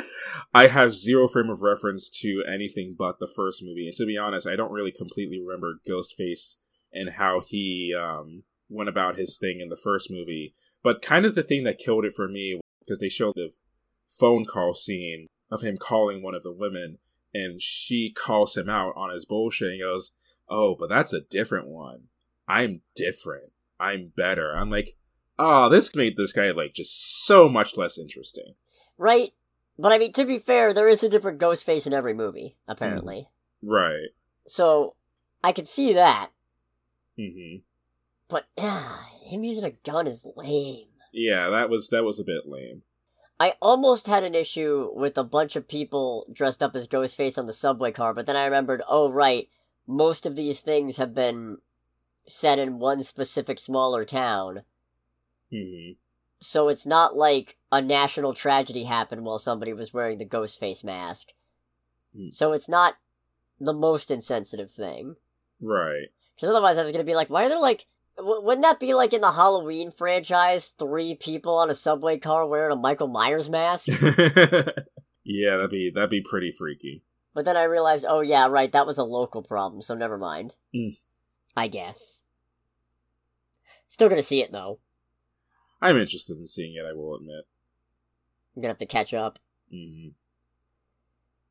i 0.54 0.66
have 0.66 0.94
zero 0.94 1.28
frame 1.28 1.50
of 1.50 1.62
reference 1.62 2.10
to 2.10 2.42
anything 2.48 2.94
but 2.98 3.18
the 3.18 3.26
first 3.26 3.62
movie. 3.62 3.86
And 3.86 3.96
to 3.96 4.06
be 4.06 4.18
honest 4.18 4.46
i 4.46 4.56
don't 4.56 4.72
really 4.72 4.92
completely 4.92 5.40
remember 5.40 5.80
ghostface 5.88 6.56
and 6.92 7.10
how 7.10 7.40
he 7.40 7.94
um, 7.98 8.44
went 8.68 8.88
about 8.88 9.16
his 9.16 9.38
thing 9.38 9.60
in 9.60 9.68
the 9.68 9.76
first 9.76 10.10
movie. 10.10 10.54
But 10.82 11.02
kind 11.02 11.26
of 11.26 11.34
the 11.34 11.42
thing 11.42 11.64
that 11.64 11.78
killed 11.78 12.04
it 12.04 12.14
for 12.14 12.28
me 12.28 12.60
because 12.80 12.98
they 12.98 13.08
showed 13.08 13.34
the 13.34 13.52
phone 14.08 14.44
call 14.44 14.74
scene 14.74 15.26
of 15.50 15.62
him 15.62 15.76
calling 15.76 16.22
one 16.22 16.34
of 16.34 16.42
the 16.42 16.52
women 16.52 16.98
and 17.34 17.60
she 17.60 18.12
calls 18.12 18.56
him 18.56 18.68
out 18.68 18.94
on 18.96 19.10
his 19.10 19.24
bullshit 19.24 19.72
and 19.72 19.80
goes 19.80 20.12
oh 20.48 20.76
but 20.78 20.88
that's 20.88 21.12
a 21.12 21.20
different 21.20 21.68
one. 21.68 22.04
I'm 22.48 22.82
different. 22.94 23.52
I'm 23.78 24.12
better. 24.16 24.56
I'm 24.56 24.70
like 24.70 24.96
oh 25.38 25.68
this 25.68 25.94
made 25.94 26.16
this 26.16 26.32
guy 26.32 26.50
like 26.50 26.72
just 26.74 27.26
so 27.26 27.48
much 27.48 27.76
less 27.76 27.98
interesting 27.98 28.54
right? 28.98 29.32
But 29.78 29.92
I 29.92 29.98
mean, 29.98 30.12
to 30.12 30.24
be 30.24 30.38
fair, 30.38 30.72
there 30.72 30.88
is 30.88 31.02
a 31.04 31.08
different 31.08 31.38
Ghostface 31.40 31.86
in 31.86 31.92
every 31.92 32.14
movie, 32.14 32.56
apparently. 32.66 33.28
right 33.62 34.08
So 34.46 34.94
I 35.44 35.52
could 35.52 35.68
see 35.68 35.92
that, 35.94 36.30
hmm 37.18 37.56
but 38.28 38.46
ah, 38.58 39.06
him 39.22 39.44
using 39.44 39.64
a 39.64 39.70
gun 39.70 40.06
is 40.06 40.26
lame. 40.36 40.88
yeah 41.12 41.48
that 41.50 41.68
was 41.70 41.88
that 41.90 42.04
was 42.04 42.18
a 42.20 42.24
bit 42.24 42.42
lame 42.46 42.82
I 43.38 43.52
almost 43.60 44.06
had 44.06 44.24
an 44.24 44.34
issue 44.34 44.90
with 44.94 45.18
a 45.18 45.22
bunch 45.24 45.56
of 45.56 45.68
people 45.68 46.26
dressed 46.32 46.62
up 46.62 46.74
as 46.74 46.88
Ghostface 46.88 47.36
on 47.36 47.44
the 47.44 47.52
subway 47.52 47.92
car, 47.92 48.14
but 48.14 48.24
then 48.24 48.34
I 48.34 48.44
remembered, 48.46 48.82
oh 48.88 49.10
right, 49.10 49.50
most 49.86 50.24
of 50.24 50.36
these 50.36 50.62
things 50.62 50.96
have 50.96 51.12
been 51.14 51.58
set 52.26 52.58
in 52.58 52.78
one 52.78 53.02
specific 53.02 53.58
smaller 53.58 54.04
town. 54.04 54.62
hmm 55.52 55.90
So 56.40 56.68
it's 56.68 56.86
not 56.86 57.16
like 57.16 57.56
a 57.72 57.80
national 57.80 58.34
tragedy 58.34 58.84
happened 58.84 59.24
while 59.24 59.38
somebody 59.38 59.72
was 59.72 59.94
wearing 59.94 60.18
the 60.18 60.24
Ghostface 60.26 60.84
mask. 60.84 61.28
Hmm. 62.14 62.28
So 62.30 62.52
it's 62.52 62.68
not 62.68 62.94
the 63.58 63.72
most 63.72 64.10
insensitive 64.10 64.70
thing. 64.70 65.16
right 65.60 66.08
Because 66.34 66.50
otherwise 66.50 66.78
I 66.78 66.82
was 66.82 66.92
going 66.92 67.04
to 67.04 67.10
be 67.10 67.14
like, 67.16 67.30
why 67.30 67.46
are 67.46 67.48
there 67.48 67.60
like. 67.60 67.86
W- 68.18 68.42
wouldn't 68.42 68.62
that 68.62 68.80
be 68.80 68.94
like 68.94 69.12
in 69.12 69.20
the 69.20 69.32
Halloween 69.32 69.90
franchise? 69.90 70.70
Three 70.78 71.14
people 71.14 71.56
on 71.56 71.68
a 71.70 71.74
subway 71.74 72.18
car 72.18 72.46
wearing 72.46 72.72
a 72.72 72.76
Michael 72.76 73.08
Myers 73.08 73.50
mask? 73.50 73.88
yeah 75.24 75.56
that'd 75.56 75.70
be 75.70 75.90
that'd 75.90 76.08
be 76.10 76.20
pretty 76.22 76.50
freaky 76.50 77.02
But 77.34 77.44
then 77.44 77.56
I 77.56 77.64
realized, 77.64 78.06
oh 78.08 78.20
yeah, 78.20 78.46
right, 78.46 78.72
that 78.72 78.86
was 78.86 78.96
a 78.96 79.04
local 79.04 79.42
problem, 79.42 79.82
so 79.82 79.94
never 79.94 80.16
mind. 80.16 80.54
Mm. 80.74 80.96
I 81.56 81.68
guess. 81.68 82.22
Still 83.88 84.08
gonna 84.08 84.22
see 84.22 84.40
it 84.42 84.52
though. 84.52 84.78
I'm 85.80 85.96
interested 85.96 86.36
in 86.36 86.46
seeing 86.46 86.74
it 86.74 86.84
i 86.88 86.92
will 86.92 87.16
admit 87.16 87.44
I'm 88.56 88.62
gonna 88.62 88.70
have 88.70 88.78
to 88.78 88.86
catch 88.86 89.12
up. 89.12 89.38
hmm 89.70 90.08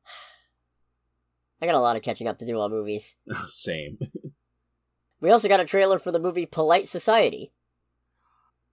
I 1.62 1.66
got 1.66 1.74
a 1.74 1.80
lot 1.80 1.96
of 1.96 2.02
catching 2.02 2.26
up 2.26 2.38
to 2.40 2.46
do 2.46 2.60
on 2.60 2.70
movies. 2.70 3.16
same 3.48 3.98
We 5.20 5.30
also 5.30 5.48
got 5.48 5.60
a 5.60 5.64
trailer 5.64 5.98
for 5.98 6.12
the 6.12 6.18
movie 6.18 6.46
Polite 6.46 6.86
Society. 6.86 7.50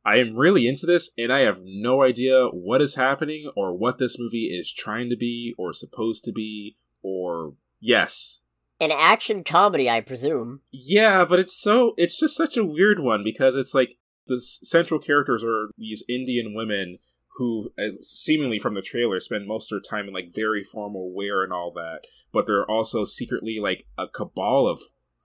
I 0.06 0.18
am 0.18 0.36
really 0.36 0.68
into 0.68 0.86
this, 0.86 1.12
and 1.18 1.32
I 1.32 1.40
have 1.40 1.62
no 1.64 2.04
idea 2.04 2.48
what 2.48 2.82
is 2.82 2.96
happening 2.96 3.50
or 3.56 3.74
what 3.74 3.98
this 3.98 4.20
movie 4.20 4.48
is 4.48 4.72
trying 4.72 5.10
to 5.10 5.16
be 5.16 5.56
or 5.58 5.72
supposed 5.72 6.26
to 6.26 6.34
be, 6.34 6.76
or 7.02 7.54
yes. 7.80 8.42
An 8.82 8.92
action 8.92 9.46
comedy, 9.46 9.90
I 9.90 10.02
presume. 10.02 10.60
Yeah, 10.72 11.24
but 11.24 11.40
it's 11.40 11.56
so, 11.56 11.94
it's 11.96 12.20
just 12.20 12.36
such 12.36 12.58
a 12.58 12.66
weird 12.66 13.00
one 13.00 13.24
because 13.24 13.56
it's 13.56 13.74
like 13.74 13.96
the 14.28 14.40
central 14.40 15.00
characters 15.00 15.44
are 15.44 15.70
these 15.78 16.04
Indian 16.10 16.54
women 16.54 17.00
who, 17.38 17.72
uh, 17.80 17.90
seemingly 18.02 18.60
from 18.60 18.76
the 18.76 18.82
trailer, 18.82 19.20
spend 19.20 19.48
most 19.48 19.72
of 19.72 19.82
their 19.82 19.90
time 19.90 20.08
in 20.08 20.14
like 20.14 20.30
very 20.34 20.64
formal 20.64 21.12
wear 21.14 21.42
and 21.44 21.52
all 21.52 21.72
that, 21.74 22.02
but 22.32 22.46
they're 22.46 22.70
also 22.70 23.06
secretly 23.06 23.60
like 23.60 23.88
a 23.98 24.08
cabal 24.08 24.68
of 24.68 24.80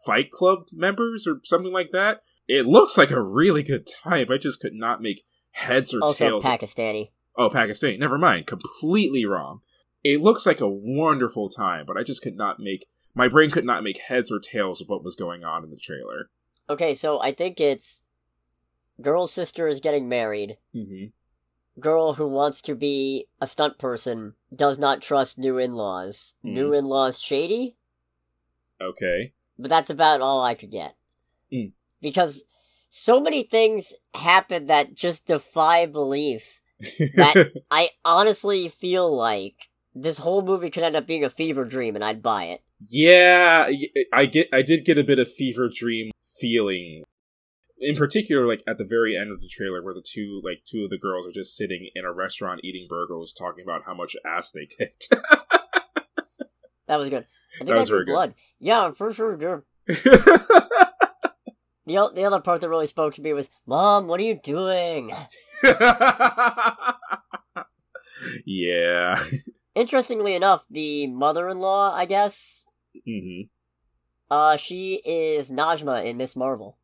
Fight 0.06 0.30
Club 0.30 0.60
members 0.72 1.26
or 1.26 1.40
something 1.44 1.72
like 1.72 1.90
that. 1.92 2.22
It 2.46 2.64
looks 2.64 2.96
like 2.96 3.10
a 3.10 3.20
really 3.22 3.62
good 3.62 3.86
time. 4.04 4.28
I 4.30 4.38
just 4.38 4.60
could 4.60 4.72
not 4.72 5.02
make 5.02 5.24
heads 5.50 5.92
or 5.92 6.00
Also 6.02 6.24
tails. 6.30 6.44
Pakistani. 6.44 7.10
oh, 7.36 7.50
Pakistani. 7.50 7.98
Never 7.98 8.16
mind. 8.16 8.46
Completely 8.46 9.26
wrong. 9.26 9.60
it 10.04 10.20
looks 10.22 10.46
like 10.46 10.60
a 10.60 10.68
wonderful 10.68 11.48
time, 11.50 11.84
but 11.86 11.96
I 11.98 12.04
just 12.04 12.22
could 12.22 12.36
not 12.36 12.58
make 12.58 12.86
my 13.14 13.28
brain 13.28 13.50
could 13.50 13.64
not 13.64 13.82
make 13.82 13.98
heads 13.98 14.30
or 14.30 14.38
tails 14.38 14.80
of 14.80 14.88
what 14.88 15.02
was 15.04 15.16
going 15.16 15.42
on 15.44 15.64
in 15.64 15.70
the 15.70 15.76
trailer. 15.76 16.30
Okay, 16.70 16.94
so 16.94 17.20
I 17.20 17.32
think 17.32 17.60
it's 17.60 18.02
girl's 19.00 19.32
sister 19.32 19.68
is 19.68 19.80
getting 19.80 20.08
married. 20.08 20.58
Mm-hmm. 20.74 21.06
Girl 21.80 22.14
who 22.14 22.26
wants 22.26 22.60
to 22.62 22.74
be 22.74 23.26
a 23.40 23.46
stunt 23.46 23.78
person 23.78 24.34
does 24.54 24.78
not 24.78 25.00
trust 25.00 25.38
new 25.38 25.58
in-laws. 25.58 26.34
Hmm. 26.42 26.54
New 26.54 26.72
in-laws 26.72 27.20
shady, 27.20 27.76
Okay. 28.80 29.32
but 29.58 29.68
that's 29.68 29.90
about 29.90 30.20
all 30.20 30.42
I 30.42 30.54
could 30.54 30.70
get. 30.72 30.96
Hmm. 31.52 31.66
Because 32.02 32.44
so 32.90 33.20
many 33.20 33.42
things 33.44 33.94
happen 34.14 34.66
that 34.66 34.94
just 34.94 35.26
defy 35.26 35.86
belief. 35.86 36.60
That 37.16 37.52
I 37.70 37.90
honestly 38.04 38.68
feel 38.68 39.14
like 39.16 39.68
this 39.94 40.18
whole 40.18 40.42
movie 40.42 40.70
could 40.70 40.82
end 40.84 40.96
up 40.96 41.06
being 41.06 41.24
a 41.24 41.30
fever 41.30 41.64
dream 41.64 41.94
and 41.96 42.04
I'd 42.04 42.22
buy 42.22 42.44
it. 42.46 42.62
yeah, 42.88 43.68
I 44.12 44.26
get. 44.26 44.48
I 44.52 44.62
did 44.62 44.84
get 44.84 44.98
a 44.98 45.04
bit 45.04 45.18
of 45.18 45.32
fever 45.32 45.68
dream 45.72 46.10
feeling. 46.40 47.02
In 47.80 47.94
particular, 47.96 48.46
like 48.46 48.62
at 48.66 48.76
the 48.78 48.84
very 48.84 49.16
end 49.16 49.30
of 49.30 49.40
the 49.40 49.48
trailer, 49.48 49.82
where 49.82 49.94
the 49.94 50.02
two, 50.04 50.40
like 50.44 50.64
two 50.64 50.84
of 50.84 50.90
the 50.90 50.98
girls, 50.98 51.26
are 51.28 51.32
just 51.32 51.56
sitting 51.56 51.88
in 51.94 52.04
a 52.04 52.12
restaurant 52.12 52.60
eating 52.64 52.86
burgers, 52.88 53.32
talking 53.32 53.62
about 53.62 53.84
how 53.86 53.94
much 53.94 54.16
ass 54.26 54.50
they 54.50 54.66
kicked. 54.66 55.08
That 56.88 56.98
was 56.98 57.10
good. 57.10 57.26
I 57.56 57.58
think 57.58 57.68
That 57.68 57.78
was 57.80 57.90
very 57.90 58.06
good. 58.06 58.34
Yeah, 58.58 58.92
for 58.92 59.12
sure. 59.12 59.38
sure. 59.38 59.64
The, 61.86 61.98
o- 61.98 62.10
the 62.14 62.24
other 62.24 62.40
part 62.40 62.62
that 62.62 62.68
really 62.70 62.86
spoke 62.86 63.14
to 63.16 63.22
me 63.22 63.32
was, 63.34 63.50
Mom, 63.66 64.06
what 64.08 64.20
are 64.20 64.22
you 64.22 64.38
doing? 64.42 65.12
yeah. 68.46 69.22
Interestingly 69.74 70.34
enough, 70.34 70.64
the 70.70 71.06
mother-in-law, 71.08 71.94
I 71.94 72.06
guess, 72.06 72.64
hmm 73.06 73.40
uh, 74.30 74.56
she 74.56 75.00
is 75.04 75.50
Najma 75.50 76.04
in 76.06 76.16
Miss 76.16 76.34
Marvel. 76.36 76.77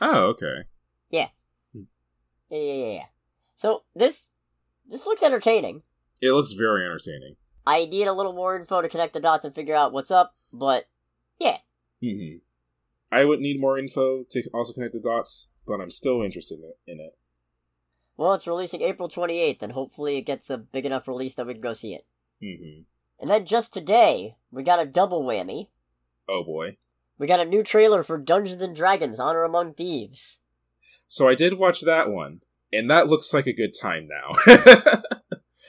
Oh, 0.00 0.26
okay. 0.26 0.64
Yeah, 1.10 1.28
yeah, 1.74 1.82
yeah, 2.50 2.92
yeah. 2.92 3.04
So 3.56 3.82
this 3.94 4.30
this 4.88 5.06
looks 5.06 5.22
entertaining. 5.22 5.82
It 6.20 6.32
looks 6.32 6.52
very 6.52 6.84
entertaining. 6.84 7.36
I 7.66 7.84
need 7.84 8.06
a 8.06 8.12
little 8.12 8.32
more 8.32 8.56
info 8.56 8.80
to 8.80 8.88
connect 8.88 9.12
the 9.12 9.20
dots 9.20 9.44
and 9.44 9.54
figure 9.54 9.74
out 9.74 9.92
what's 9.92 10.10
up, 10.10 10.32
but 10.52 10.88
yeah. 11.38 11.58
Mm-hmm. 12.02 12.38
I 13.10 13.24
would 13.24 13.40
need 13.40 13.60
more 13.60 13.78
info 13.78 14.24
to 14.30 14.42
also 14.54 14.72
connect 14.72 14.94
the 14.94 15.00
dots, 15.00 15.50
but 15.66 15.80
I'm 15.80 15.90
still 15.90 16.22
interested 16.22 16.58
in 16.58 16.64
it. 16.64 16.92
In 16.92 17.00
it. 17.00 17.18
well, 18.16 18.34
it's 18.34 18.46
releasing 18.46 18.82
April 18.82 19.08
28th, 19.08 19.62
and 19.62 19.72
hopefully 19.72 20.16
it 20.16 20.22
gets 20.26 20.50
a 20.50 20.58
big 20.58 20.86
enough 20.86 21.08
release 21.08 21.34
that 21.34 21.46
we 21.46 21.54
can 21.54 21.62
go 21.62 21.72
see 21.72 21.94
it. 21.94 22.06
Mm-hmm. 22.42 22.82
And 23.20 23.30
then 23.30 23.44
just 23.44 23.72
today, 23.72 24.36
we 24.50 24.62
got 24.62 24.80
a 24.80 24.86
double 24.86 25.22
whammy. 25.22 25.68
Oh 26.28 26.44
boy. 26.44 26.76
We 27.18 27.26
got 27.26 27.40
a 27.40 27.44
new 27.44 27.62
trailer 27.62 28.02
for 28.02 28.18
Dungeons 28.18 28.62
and 28.62 28.74
Dragons: 28.74 29.18
Honor 29.18 29.42
Among 29.42 29.74
Thieves. 29.74 30.38
So 31.06 31.28
I 31.28 31.34
did 31.34 31.58
watch 31.58 31.80
that 31.80 32.10
one, 32.10 32.40
and 32.72 32.90
that 32.90 33.08
looks 33.08 33.34
like 33.34 33.46
a 33.46 33.52
good 33.52 33.72
time 33.80 34.06
now. 34.06 34.36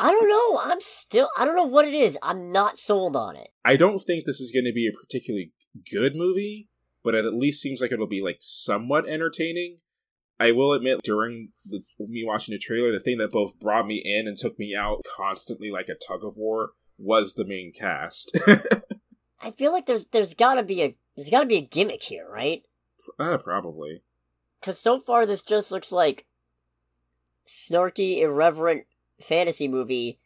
I 0.01 0.11
don't 0.11 0.29
know. 0.29 0.61
I'm 0.63 0.79
still. 0.79 1.29
I 1.37 1.45
don't 1.45 1.55
know 1.55 1.63
what 1.63 1.85
it 1.85 1.93
is. 1.93 2.17
I'm 2.21 2.51
not 2.51 2.77
sold 2.77 3.15
on 3.15 3.35
it. 3.35 3.49
I 3.65 3.75
don't 3.75 3.99
think 3.99 4.25
this 4.25 4.39
is 4.39 4.51
going 4.51 4.65
to 4.65 4.73
be 4.73 4.87
a 4.87 4.97
particularly 4.97 5.51
good 5.91 6.15
movie, 6.15 6.69
but 7.03 7.15
it 7.15 7.25
at 7.25 7.33
least 7.33 7.61
seems 7.61 7.81
like 7.81 7.91
it'll 7.91 8.07
be 8.07 8.21
like 8.21 8.37
somewhat 8.39 9.07
entertaining. 9.07 9.77
I 10.39 10.53
will 10.53 10.71
admit, 10.71 11.01
during 11.03 11.49
the, 11.65 11.81
me 11.99 12.23
watching 12.25 12.53
the 12.53 12.59
trailer, 12.59 12.93
the 12.93 12.99
thing 13.01 13.17
that 13.17 13.31
both 13.31 13.59
brought 13.59 13.87
me 13.87 14.01
in 14.05 14.25
and 14.25 14.37
took 14.37 14.57
me 14.57 14.73
out 14.73 15.01
constantly 15.17 15.69
like 15.69 15.89
a 15.89 15.95
tug 15.95 16.23
of 16.23 16.37
war 16.37 16.71
was 16.97 17.33
the 17.33 17.45
main 17.45 17.73
cast. 17.77 18.37
I 19.41 19.51
feel 19.51 19.71
like 19.71 19.85
there's 19.85 20.05
there's 20.07 20.33
gotta 20.33 20.63
be 20.63 20.81
a 20.81 20.95
there's 21.19 21.29
gotta 21.29 21.45
be 21.45 21.57
a 21.57 21.61
gimmick 21.61 22.03
here, 22.03 22.27
right? 22.29 22.63
uh, 23.19 23.37
probably. 23.37 24.01
Because 24.59 24.79
so 24.79 24.99
far 24.99 25.25
this 25.25 25.41
just 25.41 25.71
looks 25.71 25.91
like 25.91 26.25
snarky, 27.47 28.21
irreverent 28.21 28.85
fantasy 29.19 29.67
movie. 29.67 30.19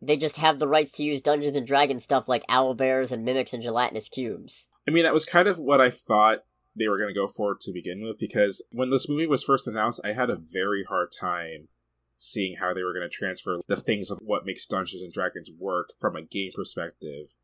They 0.00 0.16
just 0.16 0.36
have 0.36 0.58
the 0.58 0.68
rights 0.68 0.92
to 0.92 1.02
use 1.02 1.20
Dungeons 1.20 1.56
and 1.56 1.66
Dragons 1.66 2.04
stuff 2.04 2.28
like 2.28 2.44
owl 2.48 2.74
bears 2.74 3.10
and 3.10 3.24
mimics 3.24 3.52
and 3.52 3.62
gelatinous 3.62 4.08
cubes. 4.08 4.68
I 4.86 4.90
mean, 4.90 5.04
that 5.04 5.14
was 5.14 5.24
kind 5.24 5.48
of 5.48 5.58
what 5.58 5.80
I 5.80 5.90
thought 5.90 6.44
they 6.76 6.88
were 6.88 6.98
going 6.98 7.12
to 7.12 7.18
go 7.18 7.26
for 7.26 7.56
to 7.58 7.72
begin 7.72 8.02
with, 8.02 8.18
because 8.18 8.64
when 8.70 8.90
this 8.90 9.08
movie 9.08 9.26
was 9.26 9.42
first 9.42 9.66
announced, 9.66 10.00
I 10.04 10.12
had 10.12 10.30
a 10.30 10.36
very 10.36 10.84
hard 10.84 11.10
time 11.18 11.68
seeing 12.16 12.56
how 12.56 12.72
they 12.72 12.82
were 12.82 12.92
going 12.92 13.08
to 13.08 13.14
transfer 13.14 13.60
the 13.66 13.76
things 13.76 14.10
of 14.10 14.18
what 14.22 14.46
makes 14.46 14.66
Dungeons 14.66 15.02
and 15.02 15.12
Dragons 15.12 15.50
work 15.58 15.90
from 15.98 16.14
a 16.14 16.22
game 16.22 16.52
perspective. 16.54 17.34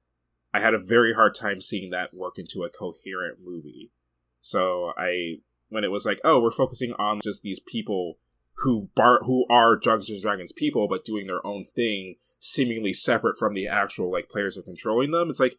I 0.54 0.60
had 0.60 0.74
a 0.74 0.78
very 0.78 1.14
hard 1.14 1.34
time 1.34 1.60
seeing 1.60 1.90
that 1.90 2.12
work 2.14 2.38
into 2.38 2.62
a 2.62 2.70
coherent 2.70 3.38
movie. 3.44 3.90
So 4.40 4.92
I, 4.98 5.38
when 5.68 5.84
it 5.84 5.90
was 5.90 6.04
like, 6.04 6.20
oh, 6.24 6.40
we're 6.40 6.50
focusing 6.50 6.92
on 6.98 7.20
just 7.22 7.42
these 7.42 7.60
people 7.60 8.18
who 8.56 8.88
bar 8.94 9.20
who 9.24 9.46
are 9.48 9.76
Dungeons 9.76 10.10
and 10.10 10.22
Dragons 10.22 10.52
people, 10.52 10.86
but 10.88 11.04
doing 11.04 11.26
their 11.26 11.44
own 11.46 11.64
thing, 11.64 12.16
seemingly 12.38 12.92
separate 12.92 13.38
from 13.38 13.54
the 13.54 13.66
actual 13.66 14.12
like 14.12 14.28
players 14.28 14.54
who 14.54 14.60
are 14.60 14.64
controlling 14.64 15.10
them. 15.10 15.30
It's 15.30 15.40
like, 15.40 15.56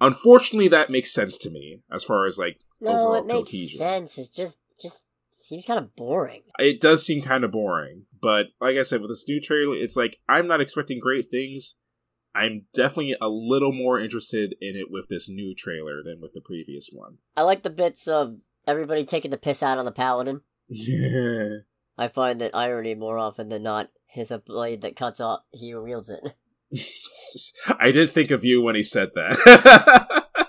unfortunately, 0.00 0.68
that 0.68 0.90
makes 0.90 1.12
sense 1.12 1.36
to 1.38 1.50
me 1.50 1.80
as 1.90 2.04
far 2.04 2.26
as 2.26 2.38
like 2.38 2.60
No, 2.80 2.90
overall 2.90 3.14
it 3.16 3.26
makes 3.26 3.50
cohesion. 3.50 3.78
sense. 3.78 4.18
It's 4.18 4.30
just 4.30 4.58
just 4.80 5.04
seems 5.30 5.64
kind 5.64 5.78
of 5.78 5.94
boring. 5.96 6.42
It 6.58 6.80
does 6.80 7.04
seem 7.04 7.22
kind 7.22 7.44
of 7.44 7.50
boring, 7.50 8.04
but 8.20 8.48
like 8.60 8.76
I 8.76 8.82
said, 8.82 9.00
with 9.00 9.10
this 9.10 9.28
new 9.28 9.40
trailer, 9.40 9.74
it's 9.76 9.96
like 9.96 10.20
I'm 10.28 10.46
not 10.46 10.60
expecting 10.60 11.00
great 11.00 11.30
things. 11.30 11.76
I'm 12.38 12.66
definitely 12.72 13.16
a 13.20 13.28
little 13.28 13.72
more 13.72 13.98
interested 13.98 14.54
in 14.60 14.76
it 14.76 14.92
with 14.92 15.08
this 15.08 15.28
new 15.28 15.56
trailer 15.56 16.04
than 16.04 16.20
with 16.20 16.34
the 16.34 16.40
previous 16.40 16.88
one. 16.92 17.18
I 17.36 17.42
like 17.42 17.64
the 17.64 17.70
bits 17.70 18.06
of 18.06 18.36
everybody 18.64 19.04
taking 19.04 19.32
the 19.32 19.36
piss 19.36 19.60
out 19.60 19.78
of 19.78 19.84
the 19.84 19.90
paladin. 19.90 20.42
I 21.98 22.06
find 22.06 22.40
that 22.40 22.54
irony 22.54 22.94
more 22.94 23.18
often 23.18 23.48
than 23.48 23.64
not 23.64 23.90
is 24.14 24.30
a 24.30 24.38
blade 24.38 24.82
that 24.82 24.94
cuts 24.94 25.20
off 25.20 25.40
he 25.50 25.74
wields 25.74 26.10
it. 26.10 26.36
I 27.80 27.90
did 27.90 28.08
think 28.08 28.30
of 28.30 28.44
you 28.44 28.62
when 28.62 28.76
he 28.76 28.84
said 28.84 29.10
that. 29.16 30.46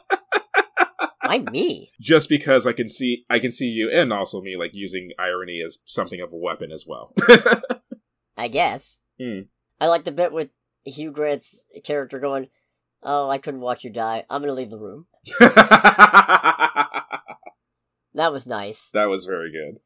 Why 1.23 1.39
me? 1.39 1.91
Just 1.99 2.29
because 2.29 2.67
I 2.67 2.73
can 2.73 2.87
see 2.87 3.25
I 3.31 3.39
can 3.39 3.51
see 3.51 3.67
you 3.67 3.89
and 3.91 4.13
also 4.13 4.41
me 4.41 4.55
like 4.57 4.71
using 4.73 5.09
irony 5.17 5.63
as 5.65 5.79
something 5.85 6.21
of 6.21 6.31
a 6.31 6.37
weapon 6.37 6.71
as 6.71 6.85
well. 6.87 7.15
I 8.37 8.47
guess. 8.47 8.99
Hmm. 9.19 9.41
I 9.81 9.87
like 9.87 10.03
the 10.03 10.11
bit 10.11 10.31
with 10.31 10.49
Hugh 10.89 11.11
Grant's 11.11 11.65
character 11.83 12.19
going, 12.19 12.47
"Oh, 13.03 13.29
I 13.29 13.37
couldn't 13.37 13.61
watch 13.61 13.83
you 13.83 13.89
die. 13.89 14.25
I'm 14.29 14.41
gonna 14.41 14.53
leave 14.53 14.69
the 14.71 14.77
room." 14.77 15.05
That 18.15 18.33
was 18.33 18.47
nice. 18.47 18.89
that 18.93 19.07
was 19.07 19.25
very 19.25 19.51
good. 19.51 19.79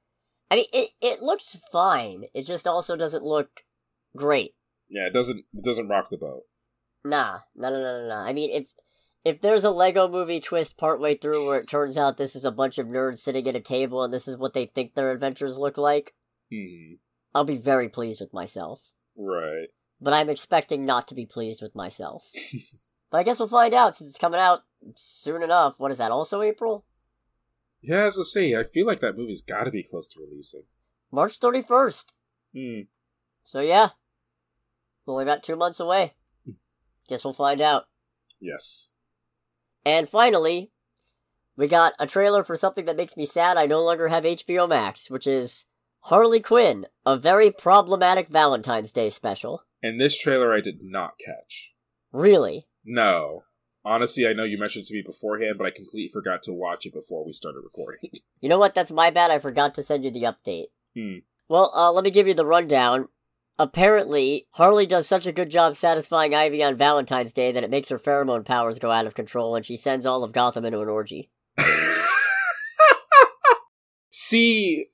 I 0.50 0.56
mean, 0.56 0.66
it 0.72 0.90
it 1.02 1.22
looks 1.22 1.58
fine. 1.72 2.24
It 2.34 2.44
just 2.48 2.66
also 2.66 2.96
doesn't 2.96 3.24
look 3.24 3.50
great. 4.16 4.56
Yeah, 4.90 5.08
it 5.08 5.14
doesn't 5.14 5.44
it 5.54 5.64
doesn't 5.64 5.90
rock 5.90 6.10
the 6.10 6.18
boat. 6.18 6.44
Nah, 7.04 7.40
no, 7.56 7.70
no, 7.70 7.82
no, 7.82 8.02
no, 8.02 8.08
no. 8.08 8.16
I 8.16 8.32
mean, 8.34 8.50
if 8.50 8.68
if 9.26 9.42
there's 9.42 9.66
a 9.66 9.72
Lego 9.72 10.08
Movie 10.08 10.40
twist 10.40 10.78
partway 10.78 11.16
through 11.16 11.46
where 11.46 11.60
it 11.60 11.70
turns 11.70 11.98
out 11.98 12.18
this 12.18 12.36
is 12.36 12.46
a 12.46 12.52
bunch 12.52 12.78
of 12.78 12.88
nerds 12.88 13.20
sitting 13.20 13.48
at 13.48 13.56
a 13.58 13.62
table 13.62 14.04
and 14.04 14.14
this 14.14 14.28
is 14.28 14.38
what 14.38 14.54
they 14.54 14.66
think 14.68 14.94
their 14.96 15.12
adventures 15.12 15.58
look 15.58 15.78
like, 15.78 16.14
Hmm. 16.52 16.94
I'll 17.36 17.44
be 17.44 17.58
very 17.58 17.90
pleased 17.90 18.22
with 18.22 18.34
myself. 18.34 18.92
Right. 19.18 19.68
But 20.04 20.14
I'm 20.14 20.30
expecting 20.30 20.86
not 20.86 21.08
to 21.08 21.16
be 21.16 21.26
pleased 21.26 21.62
with 21.62 21.76
myself. 21.76 22.30
but 23.10 23.20
I 23.20 23.24
guess 23.24 23.40
we'll 23.40 23.48
find 23.48 23.74
out 23.74 23.96
since 23.96 24.10
it's 24.10 24.20
coming 24.20 24.40
out 24.40 24.64
soon 24.96 25.42
enough. 25.42 25.80
What 25.80 25.92
is 25.92 25.98
that? 25.98 26.12
Also 26.12 26.42
April? 26.42 26.86
Yeah, 27.82 28.06
as 28.06 28.20
I 28.20 28.24
say, 28.24 28.56
I 28.56 28.64
feel 28.64 28.86
like 28.86 29.00
that 29.00 29.18
movie's 29.18 29.42
got 29.42 29.64
to 29.64 29.72
be 29.72 29.82
close 29.82 30.10
to 30.10 30.20
releasing. 30.20 30.64
March 31.10 31.40
31st. 31.40 32.06
Hmm. 32.54 32.82
So 33.46 33.62
yeah, 33.62 33.90
only 35.08 35.24
about 35.24 35.42
two 35.42 35.56
months 35.56 35.80
away. 35.80 36.16
Guess 37.08 37.24
we'll 37.24 37.34
find 37.34 37.62
out. 37.62 37.86
Yes. 38.42 38.92
And 39.86 40.08
finally, 40.08 40.72
we 41.56 41.68
got 41.68 41.94
a 41.98 42.08
trailer 42.08 42.44
for 42.44 42.58
something 42.58 42.86
that 42.86 42.98
makes 42.98 43.16
me 43.16 43.26
sad 43.26 43.58
I 43.58 43.68
no 43.68 43.82
longer 43.84 44.10
have 44.10 44.24
HBO 44.24 44.68
Max, 44.68 45.10
which 45.10 45.28
is 45.28 45.66
Harley 46.02 46.42
Quinn, 46.42 46.88
a 47.06 47.18
very 47.18 47.52
problematic 47.52 48.28
Valentine's 48.28 48.92
Day 48.92 49.10
special. 49.10 49.64
And 49.84 50.00
this 50.00 50.18
trailer 50.18 50.54
I 50.54 50.62
did 50.62 50.80
not 50.82 51.20
catch. 51.24 51.74
Really? 52.14 52.68
No. 52.86 53.44
Honestly, 53.84 54.26
I 54.26 54.32
know 54.32 54.46
you 54.46 54.58
mentioned 54.58 54.86
it 54.86 54.88
to 54.88 54.94
me 54.94 55.04
beforehand, 55.06 55.56
but 55.58 55.68
I 55.68 55.72
completely 55.72 56.08
forgot 56.08 56.42
to 56.44 56.54
watch 56.54 56.86
it 56.86 56.94
before 56.94 57.26
we 57.26 57.34
started 57.34 57.60
recording. 57.64 58.10
You 58.40 58.50
know 58.50 58.60
what? 58.60 58.76
That's 58.76 58.92
my 58.92 59.10
bad. 59.10 59.32
I 59.32 59.40
forgot 59.40 59.74
to 59.76 59.84
send 59.84 60.04
you 60.04 60.12
the 60.12 60.24
update. 60.24 60.66
Hmm. 60.98 61.20
Well, 61.48 61.72
uh, 61.74 61.94
let 61.94 62.04
me 62.04 62.12
give 62.12 62.28
you 62.28 62.34
the 62.34 62.46
rundown. 62.46 63.08
Apparently, 63.58 64.48
Harley 64.52 64.86
does 64.86 65.08
such 65.08 65.26
a 65.26 65.32
good 65.32 65.50
job 65.50 65.78
satisfying 65.78 66.36
Ivy 66.36 66.62
on 66.62 66.76
Valentine's 66.76 67.32
Day 67.32 67.54
that 67.54 67.64
it 67.64 67.70
makes 67.70 67.88
her 67.88 68.00
pheromone 68.00 68.44
powers 68.44 68.80
go 68.80 68.92
out 68.92 69.06
of 69.06 69.16
control 69.16 69.56
and 69.56 69.66
she 69.66 69.78
sends 69.78 70.06
all 70.06 70.26
of 70.26 70.34
Gotham 70.34 70.66
into 70.66 70.82
an 70.82 70.90
orgy. 70.90 71.30
See, 74.10 74.88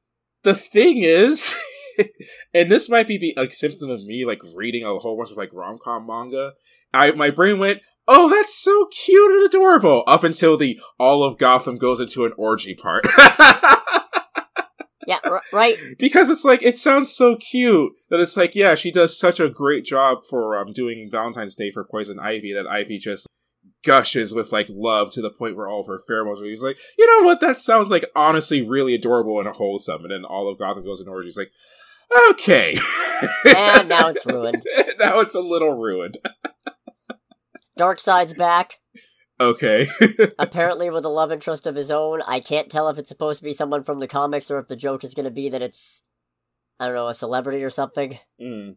the 0.43 0.53
thing 0.53 0.97
is, 0.97 1.58
and 2.53 2.71
this 2.71 2.89
might 2.89 3.07
be 3.07 3.33
like 3.35 3.53
symptom 3.53 3.89
of 3.89 4.03
me 4.03 4.25
like 4.25 4.41
reading 4.55 4.83
a 4.83 4.97
whole 4.97 5.17
bunch 5.17 5.31
of 5.31 5.37
like 5.37 5.53
rom 5.53 5.77
com 5.83 6.05
manga, 6.05 6.53
I 6.93 7.11
my 7.11 7.29
brain 7.29 7.59
went, 7.59 7.81
"Oh, 8.07 8.29
that's 8.29 8.55
so 8.55 8.87
cute 8.87 9.31
and 9.31 9.45
adorable." 9.45 10.03
Up 10.07 10.23
until 10.23 10.57
the 10.57 10.79
all 10.97 11.23
of 11.23 11.37
Gotham 11.37 11.77
goes 11.77 11.99
into 11.99 12.25
an 12.25 12.33
orgy 12.37 12.75
part. 12.75 13.05
Yeah, 15.09 15.17
r- 15.23 15.41
right. 15.51 15.75
because 15.97 16.29
it's 16.29 16.45
like 16.45 16.61
it 16.61 16.77
sounds 16.77 17.11
so 17.11 17.35
cute 17.35 17.93
that 18.11 18.19
it's 18.19 18.37
like 18.37 18.53
yeah 18.53 18.75
she 18.75 18.91
does 18.91 19.17
such 19.17 19.39
a 19.39 19.49
great 19.49 19.83
job 19.83 20.19
for 20.29 20.55
um 20.55 20.71
doing 20.71 21.09
valentine's 21.11 21.55
day 21.55 21.71
for 21.71 21.83
poison 21.83 22.19
ivy 22.19 22.53
that 22.53 22.67
ivy 22.67 22.99
just 22.99 23.25
gushes 23.83 24.35
with 24.35 24.51
like 24.51 24.67
love 24.69 25.11
to 25.11 25.21
the 25.21 25.31
point 25.31 25.55
where 25.55 25.67
all 25.67 25.81
of 25.81 25.87
her 25.87 25.99
pheromones 26.07 26.39
are 26.39 26.45
he's 26.45 26.61
like 26.61 26.77
you 26.95 27.07
know 27.07 27.25
what 27.25 27.41
that 27.41 27.57
sounds 27.57 27.89
like 27.89 28.05
honestly 28.15 28.61
really 28.61 28.93
adorable 28.93 29.39
and 29.39 29.49
wholesome 29.49 30.03
and 30.03 30.11
then 30.11 30.23
all 30.23 30.47
of 30.47 30.59
gotham 30.59 30.83
goes 30.83 31.01
in 31.01 31.07
orgy 31.07 31.25
he's 31.25 31.37
like 31.37 31.51
okay 32.29 32.77
And 33.55 33.89
now 33.89 34.09
it's 34.09 34.25
ruined. 34.25 34.63
now 34.99 35.19
it's 35.19 35.35
a 35.35 35.41
little 35.41 35.73
ruined 35.77 36.17
Darkseid's 37.77 38.33
back. 38.33 38.75
okay 39.39 39.87
apparently 40.39 40.89
with 40.89 41.05
a 41.05 41.09
love 41.09 41.31
interest 41.31 41.65
of 41.67 41.75
his 41.75 41.91
own. 41.91 42.21
I 42.27 42.39
can't 42.39 42.69
tell 42.69 42.89
if 42.89 42.97
it's 42.97 43.09
supposed 43.09 43.39
to 43.39 43.45
be 43.45 43.53
someone 43.53 43.83
from 43.83 43.99
the 43.99 44.07
comics 44.07 44.49
or 44.51 44.59
if 44.59 44.67
the 44.67 44.75
joke 44.75 45.03
is 45.03 45.13
going 45.13 45.25
to 45.25 45.31
be 45.31 45.49
that 45.49 45.61
it's, 45.61 46.01
I 46.79 46.87
don't 46.87 46.95
know, 46.95 47.07
a 47.07 47.13
celebrity 47.13 47.63
or 47.63 47.69
something. 47.69 48.19
Mm, 48.41 48.75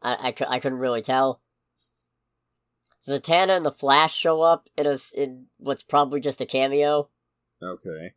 I, 0.00 0.34
I, 0.40 0.56
I 0.56 0.58
couldn't 0.58 0.78
really 0.78 1.02
tell. 1.02 1.40
Zatanna 3.06 3.56
and 3.56 3.66
the 3.66 3.72
Flash 3.72 4.14
show 4.16 4.42
up 4.42 4.68
in 4.76 4.86
a 4.86 4.96
in 5.16 5.46
what's 5.58 5.82
probably 5.82 6.20
just 6.20 6.40
a 6.40 6.46
cameo 6.46 7.08
okay 7.60 8.12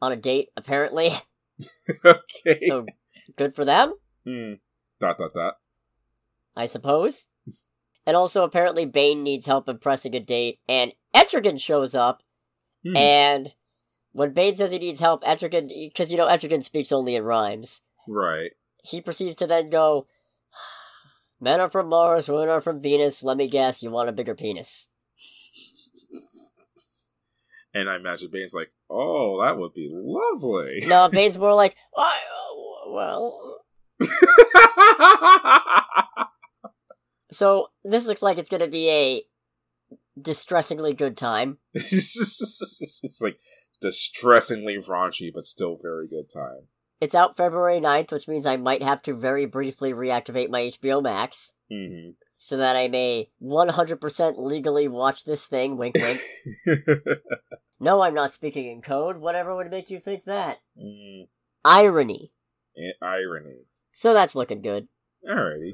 on 0.00 0.12
a 0.12 0.16
date, 0.16 0.48
apparently. 0.56 1.10
okay 2.04 2.66
So 2.68 2.86
good 3.36 3.54
for 3.54 3.64
them, 3.64 3.94
Hmm. 4.24 4.54
dot 5.00 5.18
dot 5.18 5.32
dot 5.34 5.54
I 6.56 6.66
suppose. 6.66 7.26
And 8.06 8.16
also, 8.16 8.42
apparently, 8.44 8.86
Bane 8.86 9.22
needs 9.22 9.44
help 9.46 9.68
impressing 9.68 10.14
a 10.16 10.20
date, 10.20 10.58
and 10.66 10.94
Etrigan 11.14 11.60
shows 11.60 11.94
up, 11.94 12.22
Hmm. 12.82 12.96
and 12.96 13.54
when 14.12 14.32
Bane 14.32 14.54
says 14.56 14.70
he 14.72 14.78
needs 14.78 15.00
help, 15.00 15.22
Etrigan, 15.22 15.68
because 15.68 16.10
you 16.10 16.16
know 16.16 16.26
Etrigan 16.26 16.64
speaks 16.64 16.90
only 16.92 17.14
in 17.14 17.22
rhymes, 17.24 17.82
right 18.08 18.52
he 18.82 19.00
proceeds 19.02 19.36
to 19.36 19.46
then 19.46 19.68
go, 19.68 20.06
Men 21.40 21.60
are 21.60 21.68
from 21.70 21.88
Mars, 21.88 22.28
women 22.28 22.48
are 22.48 22.62
from 22.62 22.80
Venus, 22.80 23.22
let 23.22 23.36
me 23.36 23.46
guess, 23.46 23.82
you 23.82 23.90
want 23.90 24.08
a 24.08 24.12
bigger 24.12 24.34
penis. 24.34 24.88
and 27.72 27.88
i 27.88 27.94
imagine 27.96 28.30
bane's 28.32 28.54
like 28.54 28.72
oh 28.88 29.40
that 29.44 29.56
would 29.58 29.72
be 29.74 29.88
lovely 29.92 30.82
No, 30.88 31.08
Bane's 31.12 31.38
more 31.38 31.54
like, 31.54 31.76
I, 31.96 32.18
well. 32.90 33.62
So, 37.32 37.68
this 37.84 38.06
looks 38.06 38.22
like 38.22 38.38
it's 38.38 38.50
gonna 38.50 38.68
be 38.68 38.90
a 38.90 39.22
distressingly 40.20 40.92
good 40.92 41.16
time. 41.16 41.58
it's 41.74 43.20
like 43.20 43.38
distressingly 43.80 44.78
raunchy, 44.78 45.30
but 45.32 45.46
still 45.46 45.78
very 45.80 46.08
good 46.08 46.28
time. 46.28 46.66
It's 47.00 47.14
out 47.14 47.36
February 47.36 47.80
9th, 47.80 48.12
which 48.12 48.28
means 48.28 48.44
I 48.44 48.56
might 48.56 48.82
have 48.82 49.00
to 49.02 49.14
very 49.14 49.46
briefly 49.46 49.92
reactivate 49.92 50.50
my 50.50 50.62
HBO 50.62 51.02
Max 51.02 51.52
hmm 51.70 52.10
so 52.42 52.56
that 52.56 52.74
I 52.74 52.88
may 52.88 53.28
100% 53.42 54.38
legally 54.38 54.88
watch 54.88 55.24
this 55.24 55.46
thing. 55.46 55.76
Wink, 55.76 55.94
wink. 55.96 56.22
no, 57.80 58.00
I'm 58.00 58.14
not 58.14 58.32
speaking 58.32 58.66
in 58.66 58.80
code. 58.80 59.18
Whatever 59.18 59.54
would 59.54 59.70
make 59.70 59.90
you 59.90 60.00
think 60.00 60.24
that? 60.24 60.56
mm, 60.82 61.28
Irony. 61.66 62.32
Irony. 63.02 63.66
So 63.92 64.14
that's 64.14 64.34
looking 64.34 64.62
good. 64.62 64.88
Alrighty. 65.28 65.72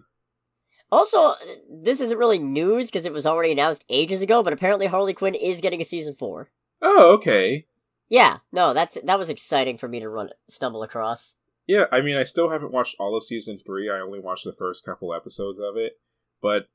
Also, 0.91 1.21
uh, 1.21 1.37
this 1.69 2.01
isn't 2.01 2.19
really 2.19 2.39
news 2.39 2.87
because 2.87 3.07
it 3.07 3.13
was 3.13 3.27
already 3.27 3.53
announced 3.53 3.85
ages 3.89 4.23
ago, 4.23 4.43
but 4.43 4.53
apparently 4.53 4.87
Harley 4.87 5.15
Quinn 5.15 5.35
is 5.35 5.61
getting 5.61 5.81
a 5.81 5.85
season 5.85 6.15
4. 6.15 6.49
Oh, 6.83 7.15
okay. 7.15 7.67
Yeah, 8.09 8.39
no, 8.53 8.73
that's 8.73 8.99
that 9.03 9.19
was 9.19 9.31
exciting 9.31 9.79
for 9.79 9.89
me 9.89 9.99
to 10.01 10.09
run 10.09 10.31
stumble 10.49 10.83
across. 10.83 11.35
Yeah, 11.67 11.87
I 11.91 12.01
mean, 12.01 12.17
I 12.17 12.23
still 12.23 12.51
haven't 12.51 12.73
watched 12.73 12.97
all 13.01 13.17
of 13.17 13.25
season 13.25 13.59
three. 13.59 13.91
I 13.91 13.99
only 13.99 14.21
watched 14.21 14.45
the 14.45 14.53
first 14.53 14.85
couple 14.85 15.13
episodes 15.13 15.59
of 15.59 15.77
it, 15.77 15.99
but 16.41 16.69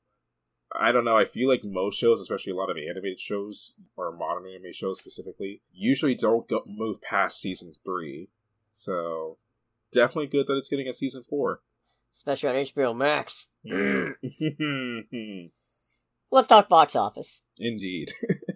I 0.74 0.92
don't 0.92 1.06
know. 1.06 1.16
I 1.16 1.24
feel 1.24 1.48
like 1.48 1.64
most 1.64 1.98
shows, 1.98 2.20
especially 2.20 2.52
a 2.52 2.56
lot 2.56 2.70
of 2.70 2.76
animated 2.76 3.18
shows 3.18 3.76
or 3.96 4.12
modern 4.14 4.46
anime 4.46 4.72
shows 4.72 4.98
specifically, 4.98 5.62
usually 5.72 6.14
don't 6.14 6.46
go 6.46 6.62
move 6.66 7.00
past 7.00 7.40
season 7.40 7.72
three. 7.84 8.28
So 8.70 9.38
definitely 9.92 10.26
good 10.26 10.46
that 10.46 10.56
it's 10.56 10.68
getting 10.68 10.88
a 10.88 10.94
season 10.94 11.22
four. 11.28 11.60
Especially 12.14 12.48
on 12.48 12.56
HBO 12.56 12.96
Max. 12.96 13.48
Let's 16.30 16.48
talk 16.48 16.68
box 16.68 16.96
office. 16.96 17.42
Indeed. 17.58 18.12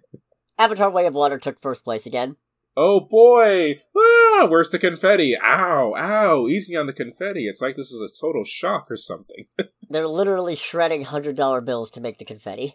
Avatar 0.59 0.91
Way 0.91 1.07
of 1.07 1.15
Water 1.15 1.39
took 1.39 1.61
first 1.61 1.85
place 1.85 2.07
again. 2.07 2.37
Oh 2.79 3.01
boy! 3.01 3.79
Ah, 3.97 4.47
where's 4.49 4.69
the 4.69 4.79
confetti? 4.79 5.35
Ow, 5.43 5.95
ow, 5.97 6.47
easy 6.47 6.77
on 6.77 6.87
the 6.87 6.93
confetti. 6.93 7.47
It's 7.47 7.63
like 7.63 7.75
this 7.75 7.91
is 7.91 8.03
a 8.03 8.21
total 8.21 8.45
shock 8.45 8.91
or 8.91 8.99
something. 8.99 9.47
They're 9.89 10.07
literally 10.07 10.57
shredding 10.57 11.05
$100 11.05 11.65
bills 11.65 11.91
to 11.93 12.03
make 12.03 12.19
the 12.19 12.27
confetti. 12.27 12.75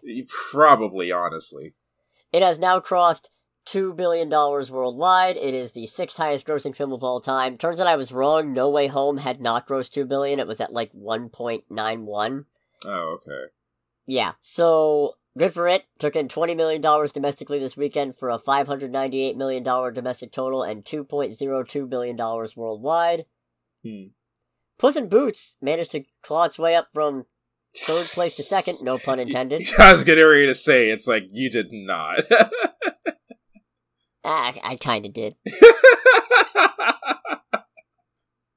Probably, 0.50 1.12
honestly. 1.12 1.74
It 2.32 2.42
has 2.42 2.58
now 2.58 2.80
crossed 2.80 3.30
$2 3.66 3.96
billion 3.96 4.28
worldwide. 4.28 5.36
It 5.36 5.54
is 5.54 5.72
the 5.72 5.86
sixth 5.86 6.16
highest 6.16 6.46
grossing 6.46 6.74
film 6.74 6.92
of 6.92 7.04
all 7.04 7.20
time. 7.20 7.56
Turns 7.56 7.80
out 7.80 7.86
I 7.86 7.96
was 7.96 8.12
wrong. 8.12 8.52
No 8.52 8.68
Way 8.68 8.88
Home 8.88 9.18
had 9.18 9.40
not 9.40 9.66
grossed 9.66 9.92
2 9.92 10.04
billion. 10.04 10.40
It 10.40 10.46
was 10.46 10.60
at 10.60 10.72
like 10.72 10.92
1.91. 10.92 12.44
Oh, 12.84 12.90
okay. 12.90 13.52
Yeah, 14.06 14.32
so 14.40 15.14
good 15.38 15.52
for 15.52 15.68
it. 15.68 15.84
Took 15.98 16.16
in 16.16 16.28
$20 16.28 16.56
million 16.56 16.80
domestically 16.80 17.58
this 17.58 17.76
weekend 17.76 18.16
for 18.16 18.30
a 18.30 18.38
$598 18.38 19.36
million 19.36 19.62
domestic 19.94 20.32
total 20.32 20.62
and 20.62 20.84
$2.02 20.84 21.88
billion 21.88 22.16
worldwide. 22.16 23.24
Hmm. 23.84 24.06
Puss 24.78 24.96
in 24.96 25.08
Boots 25.08 25.56
managed 25.60 25.92
to 25.92 26.04
claw 26.22 26.44
its 26.44 26.58
way 26.58 26.74
up 26.74 26.88
from 26.92 27.26
third 27.76 28.06
place 28.14 28.36
to 28.36 28.42
second, 28.42 28.78
no 28.82 28.98
pun 28.98 29.20
intended. 29.20 29.62
I 29.78 29.92
was 29.92 30.04
getting 30.04 30.24
ready 30.24 30.46
to 30.46 30.54
say, 30.54 30.90
it's 30.90 31.06
like, 31.06 31.28
you 31.30 31.50
did 31.50 31.68
not. 31.70 32.24
Ah, 34.24 34.54
I 34.62 34.76
kinda 34.76 35.08
did. 35.08 35.34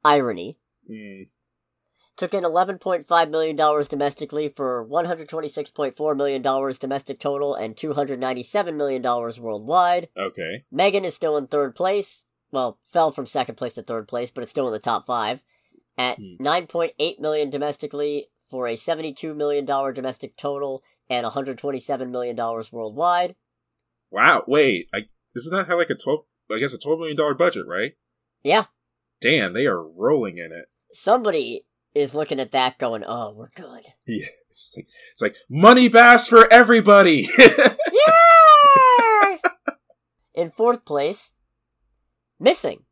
Irony. 0.04 0.58
Hmm. 0.88 1.24
Took 2.18 2.34
in 2.34 2.44
$11.5 2.44 3.30
million 3.30 3.58
domestically 3.90 4.48
for 4.48 4.88
$126.4 4.88 6.16
million 6.16 6.42
domestic 6.80 7.20
total 7.20 7.56
and 7.56 7.76
$297 7.76 8.76
million 8.76 9.02
worldwide. 9.04 10.08
Okay. 10.18 10.64
Megan 10.72 11.04
is 11.04 11.14
still 11.14 11.36
in 11.36 11.48
third 11.48 11.76
place. 11.76 12.24
Well, 12.52 12.80
fell 12.88 13.12
from 13.12 13.26
second 13.26 13.56
place 13.56 13.74
to 13.74 13.82
third 13.82 14.08
place, 14.08 14.32
but 14.32 14.44
it's 14.44 14.52
still 14.52 14.68
in 14.68 14.74
the 14.74 14.80
top 14.80 15.06
five. 15.06 15.44
At 15.98 16.18
Hmm. 16.18 16.42
9.8 16.46 17.20
million 17.20 17.50
domestically 17.50 18.28
for 18.50 18.68
a 18.68 18.76
72 18.78 19.34
million 19.34 19.66
dollar 19.66 19.92
domestic 19.92 20.38
total 20.38 20.84
and 21.10 21.24
127 21.24 22.12
million 22.12 22.36
dollars 22.36 22.72
worldwide. 22.72 23.36
Wow, 24.12 24.44
wait. 24.48 24.88
I, 24.94 25.08
isn't 25.36 25.56
that 25.56 25.68
how, 25.68 25.78
like, 25.78 25.90
a 25.90 25.96
12, 25.96 26.22
I 26.52 26.60
guess 26.60 26.74
a 26.74 26.78
$12 26.78 27.00
million 27.00 27.38
budget, 27.38 27.66
right? 27.68 27.94
Yeah, 28.44 28.66
Damn, 29.22 29.54
they 29.54 29.66
are 29.66 29.82
rolling 29.82 30.38
in 30.38 30.52
it. 30.52 30.66
somebody 30.94 31.66
is 31.94 32.14
looking 32.14 32.42
at 32.42 32.52
that 32.52 32.78
going, 32.78 33.06
"Oh, 33.08 33.32
we're 33.34 33.50
good." 33.56 33.84
Yeah. 34.08 34.26
It's 34.50 34.74
like, 34.76 34.88
it's 35.14 35.22
like 35.22 35.36
money 35.50 35.88
bass 35.88 36.28
for 36.28 36.52
everybody! 36.52 37.30
Yeah. 37.38 37.76
in 40.34 40.52
fourth 40.52 40.86
place, 40.86 41.34
Missing, 42.40 42.84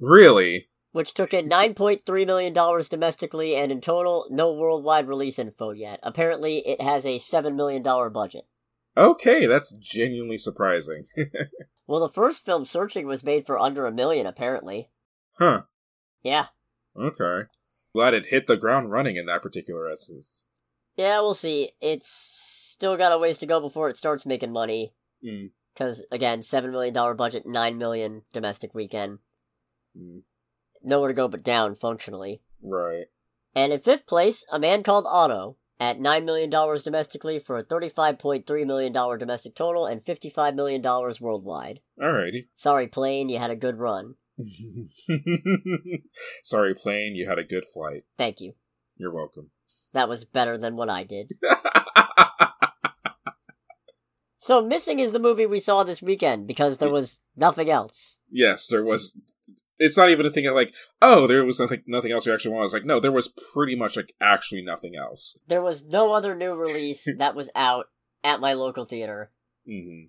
really? 0.00 0.68
which 0.92 1.12
took 1.12 1.34
in 1.34 1.48
9.3 1.48 2.26
million 2.26 2.52
dollars 2.52 2.88
domestically 2.88 3.56
and 3.56 3.72
in 3.72 3.80
total 3.80 4.26
no 4.30 4.52
worldwide 4.52 5.08
release 5.08 5.38
info 5.38 5.70
yet. 5.72 5.98
Apparently, 6.02 6.58
it 6.66 6.80
has 6.80 7.04
a 7.04 7.18
7 7.18 7.54
million 7.56 7.82
dollar 7.82 8.08
budget. 8.10 8.46
Okay, 8.96 9.46
that's 9.46 9.76
genuinely 9.76 10.38
surprising. 10.38 11.04
Well, 11.86 12.00
the 12.00 12.08
first 12.08 12.46
film 12.46 12.64
Searching 12.64 13.06
was 13.06 13.22
made 13.24 13.46
for 13.46 13.58
under 13.58 13.86
a 13.86 13.92
million 13.92 14.26
apparently. 14.26 14.88
huh. 15.32 15.62
Yeah. 16.22 16.46
Okay. 16.98 17.42
Glad 17.94 18.14
it 18.14 18.26
hit 18.26 18.46
the 18.46 18.56
ground 18.56 18.90
running 18.90 19.16
in 19.16 19.26
that 19.26 19.42
particular 19.42 19.90
essence. 19.90 20.46
Yeah, 20.96 21.20
we'll 21.20 21.34
see. 21.34 21.72
It's 21.82 22.08
still 22.08 22.96
got 22.96 23.12
a 23.12 23.18
ways 23.18 23.38
to 23.38 23.46
go 23.46 23.60
before 23.60 23.88
it 23.88 23.98
starts 23.98 24.24
making 24.24 24.52
money. 24.52 24.94
Mm. 25.22 25.50
Because, 25.74 26.06
again, 26.10 26.40
$7 26.40 26.70
million 26.70 27.16
budget, 27.16 27.44
9 27.46 27.76
million 27.78 28.22
domestic 28.32 28.74
weekend. 28.74 29.18
Mm. 29.94 30.22
Nowhere 30.82 31.08
to 31.08 31.14
go 31.14 31.28
but 31.28 31.42
down, 31.42 31.74
functionally. 31.74 32.40
Right. 32.62 33.06
And 33.54 33.72
in 33.72 33.80
fifth 33.80 34.06
place, 34.06 34.44
A 34.50 34.58
Man 34.58 34.82
Called 34.82 35.04
Otto, 35.06 35.56
at 35.80 35.98
$9 35.98 36.24
million 36.24 36.50
domestically 36.50 37.38
for 37.38 37.58
a 37.58 37.64
$35.3 37.64 38.66
million 38.66 38.92
domestic 38.92 39.54
total 39.54 39.86
and 39.86 40.04
$55 40.04 40.54
million 40.54 40.82
worldwide. 41.20 41.80
Alrighty. 42.00 42.48
Sorry, 42.56 42.86
plane, 42.86 43.28
you 43.28 43.38
had 43.38 43.50
a 43.50 43.56
good 43.56 43.78
run. 43.78 44.14
Sorry, 46.42 46.74
plane, 46.74 47.14
you 47.14 47.28
had 47.28 47.38
a 47.38 47.44
good 47.44 47.64
flight. 47.72 48.04
Thank 48.16 48.40
you. 48.40 48.54
You're 48.96 49.14
welcome. 49.14 49.50
That 49.92 50.08
was 50.08 50.24
better 50.24 50.56
than 50.56 50.76
what 50.76 50.88
I 50.88 51.04
did. 51.04 51.32
So, 54.44 54.60
Missing 54.60 54.98
is 54.98 55.12
the 55.12 55.18
movie 55.18 55.46
we 55.46 55.58
saw 55.58 55.84
this 55.84 56.02
weekend 56.02 56.46
because 56.46 56.76
there 56.76 56.90
was 56.90 57.18
nothing 57.34 57.70
else. 57.70 58.18
Yes, 58.30 58.66
there 58.66 58.84
was. 58.84 59.18
It's 59.78 59.96
not 59.96 60.10
even 60.10 60.24
a 60.26 60.30
thing 60.30 60.46
of 60.46 60.54
like, 60.54 60.72
oh, 61.02 61.26
there 61.26 61.44
was 61.44 61.58
nothing, 61.58 61.82
nothing 61.86 62.12
else 62.12 62.26
we 62.26 62.32
actually 62.32 62.52
wanted. 62.52 62.66
It's 62.66 62.74
like, 62.74 62.84
no, 62.84 63.00
there 63.00 63.12
was 63.12 63.32
pretty 63.52 63.74
much 63.74 63.96
like 63.96 64.14
actually 64.20 64.62
nothing 64.62 64.94
else. 64.96 65.40
There 65.48 65.62
was 65.62 65.84
no 65.84 66.12
other 66.12 66.34
new 66.34 66.54
release 66.54 67.08
that 67.18 67.34
was 67.34 67.50
out 67.54 67.86
at 68.22 68.40
my 68.40 68.52
local 68.54 68.84
theater, 68.84 69.32
hmm 69.66 70.04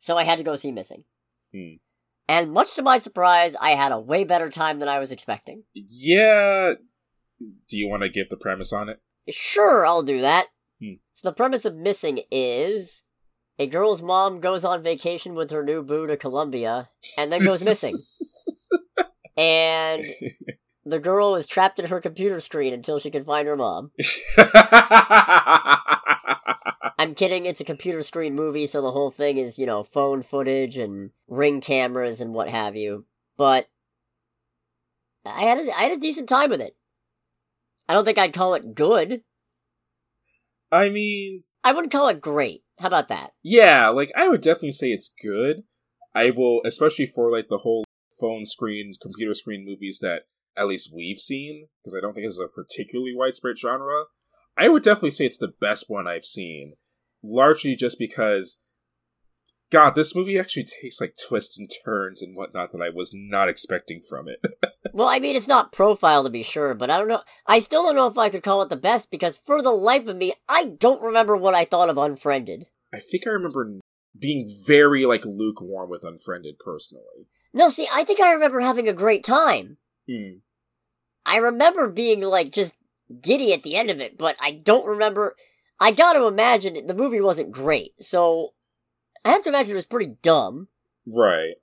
so 0.00 0.16
I 0.16 0.24
had 0.24 0.38
to 0.38 0.44
go 0.44 0.56
see 0.56 0.72
Missing. 0.72 1.04
Hmm. 1.54 1.74
And 2.26 2.52
much 2.52 2.74
to 2.74 2.82
my 2.82 2.98
surprise, 2.98 3.54
I 3.60 3.72
had 3.72 3.92
a 3.92 4.00
way 4.00 4.24
better 4.24 4.48
time 4.48 4.78
than 4.78 4.88
I 4.88 4.98
was 4.98 5.12
expecting. 5.12 5.64
Yeah. 5.74 6.74
Do 7.68 7.78
you 7.78 7.88
want 7.88 8.02
to 8.02 8.08
give 8.08 8.28
the 8.28 8.36
premise 8.36 8.72
on 8.72 8.88
it? 8.88 9.00
Sure, 9.28 9.84
I'll 9.84 10.02
do 10.02 10.20
that. 10.22 10.46
Hmm. 10.82 10.94
So 11.12 11.28
the 11.28 11.34
premise 11.34 11.64
of 11.64 11.76
Missing 11.76 12.22
is 12.30 13.02
a 13.58 13.66
girl's 13.66 14.02
mom 14.02 14.40
goes 14.40 14.64
on 14.64 14.82
vacation 14.82 15.34
with 15.34 15.50
her 15.50 15.62
new 15.62 15.82
boo 15.82 16.06
to 16.06 16.16
Colombia 16.16 16.88
and 17.18 17.30
then 17.30 17.44
goes 17.44 17.64
missing. 17.64 17.94
and 19.36 20.04
the 20.84 20.98
girl 20.98 21.34
is 21.34 21.46
trapped 21.46 21.78
in 21.78 21.86
her 21.86 22.00
computer 22.00 22.40
screen 22.40 22.72
until 22.72 22.98
she 22.98 23.10
can 23.10 23.24
find 23.24 23.46
her 23.48 23.56
mom. 23.56 23.92
I'm 26.98 27.14
kidding, 27.14 27.46
it's 27.46 27.60
a 27.60 27.64
computer 27.64 28.02
screen 28.02 28.34
movie, 28.34 28.66
so 28.66 28.82
the 28.82 28.90
whole 28.92 29.10
thing 29.10 29.38
is, 29.38 29.58
you 29.58 29.64
know, 29.64 29.82
phone 29.82 30.22
footage 30.22 30.76
and 30.76 31.10
ring 31.28 31.62
cameras 31.62 32.20
and 32.20 32.34
what 32.34 32.50
have 32.50 32.76
you. 32.76 33.06
But 33.38 33.68
I 35.24 35.42
had 35.44 35.58
a, 35.58 35.78
I 35.78 35.82
had 35.84 35.92
a 35.96 36.00
decent 36.00 36.28
time 36.28 36.50
with 36.50 36.60
it. 36.60 36.76
I 37.88 37.94
don't 37.94 38.04
think 38.04 38.18
I'd 38.18 38.34
call 38.34 38.54
it 38.54 38.74
good. 38.74 39.22
I 40.70 40.90
mean, 40.90 41.44
I 41.64 41.72
wouldn't 41.72 41.92
call 41.92 42.08
it 42.08 42.20
great. 42.20 42.62
How 42.78 42.86
about 42.86 43.08
that? 43.08 43.32
yeah, 43.42 43.88
like 43.88 44.12
I 44.16 44.28
would 44.28 44.40
definitely 44.40 44.72
say 44.72 44.88
it's 44.92 45.12
good. 45.22 45.64
I 46.14 46.30
will, 46.30 46.60
especially 46.64 47.06
for 47.06 47.30
like 47.30 47.48
the 47.48 47.58
whole 47.58 47.84
phone 48.20 48.44
screen, 48.44 48.92
computer 49.00 49.34
screen 49.34 49.64
movies 49.64 49.98
that 50.00 50.22
at 50.56 50.66
least 50.66 50.92
we've 50.94 51.18
seen, 51.18 51.68
because 51.82 51.96
I 51.96 52.00
don't 52.00 52.14
think 52.14 52.26
this 52.26 52.34
is 52.34 52.40
a 52.40 52.48
particularly 52.48 53.14
widespread 53.14 53.58
genre. 53.58 54.04
I 54.56 54.68
would 54.68 54.82
definitely 54.82 55.10
say 55.10 55.26
it's 55.26 55.38
the 55.38 55.54
best 55.60 55.86
one 55.88 56.06
I've 56.06 56.24
seen, 56.24 56.74
largely 57.22 57.76
just 57.76 57.98
because, 57.98 58.58
God, 59.70 59.94
this 59.94 60.14
movie 60.14 60.38
actually 60.38 60.66
takes 60.82 61.00
like 61.00 61.14
twists 61.28 61.58
and 61.58 61.70
turns 61.84 62.22
and 62.22 62.36
whatnot 62.36 62.72
that 62.72 62.82
I 62.82 62.90
was 62.90 63.12
not 63.14 63.48
expecting 63.48 64.00
from 64.08 64.26
it. 64.28 64.40
Well, 64.92 65.08
I 65.08 65.18
mean, 65.18 65.36
it's 65.36 65.48
not 65.48 65.72
profile 65.72 66.24
to 66.24 66.30
be 66.30 66.42
sure, 66.42 66.74
but 66.74 66.90
I 66.90 66.98
don't 66.98 67.08
know. 67.08 67.22
I 67.46 67.60
still 67.60 67.84
don't 67.84 67.94
know 67.94 68.06
if 68.06 68.18
I 68.18 68.28
could 68.28 68.42
call 68.42 68.62
it 68.62 68.68
the 68.68 68.76
best 68.76 69.10
because 69.10 69.38
for 69.38 69.62
the 69.62 69.70
life 69.70 70.08
of 70.08 70.16
me, 70.16 70.32
I 70.48 70.64
don't 70.64 71.02
remember 71.02 71.36
what 71.36 71.54
I 71.54 71.64
thought 71.64 71.90
of 71.90 71.98
Unfriended. 71.98 72.66
I 72.92 72.98
think 72.98 73.26
I 73.26 73.30
remember 73.30 73.78
being 74.18 74.48
very 74.66 75.06
like 75.06 75.24
lukewarm 75.24 75.90
with 75.90 76.04
Unfriended 76.04 76.58
personally. 76.58 77.28
No, 77.52 77.68
see, 77.68 77.88
I 77.92 78.04
think 78.04 78.20
I 78.20 78.32
remember 78.32 78.60
having 78.60 78.88
a 78.88 78.92
great 78.92 79.24
time. 79.24 79.78
Hmm. 80.08 80.38
I 81.26 81.36
remember 81.38 81.88
being 81.88 82.20
like 82.22 82.50
just 82.52 82.76
giddy 83.22 83.52
at 83.52 83.62
the 83.62 83.76
end 83.76 83.90
of 83.90 84.00
it, 84.00 84.16
but 84.18 84.36
I 84.40 84.52
don't 84.52 84.86
remember. 84.86 85.36
I 85.80 85.90
gotta 85.92 86.24
imagine 86.26 86.76
it- 86.76 86.86
the 86.86 86.94
movie 86.94 87.20
wasn't 87.20 87.50
great, 87.52 87.94
so 88.00 88.54
I 89.24 89.30
have 89.30 89.42
to 89.44 89.48
imagine 89.48 89.72
it 89.72 89.76
was 89.76 89.86
pretty 89.86 90.16
dumb. 90.22 90.68
Right. 91.06 91.54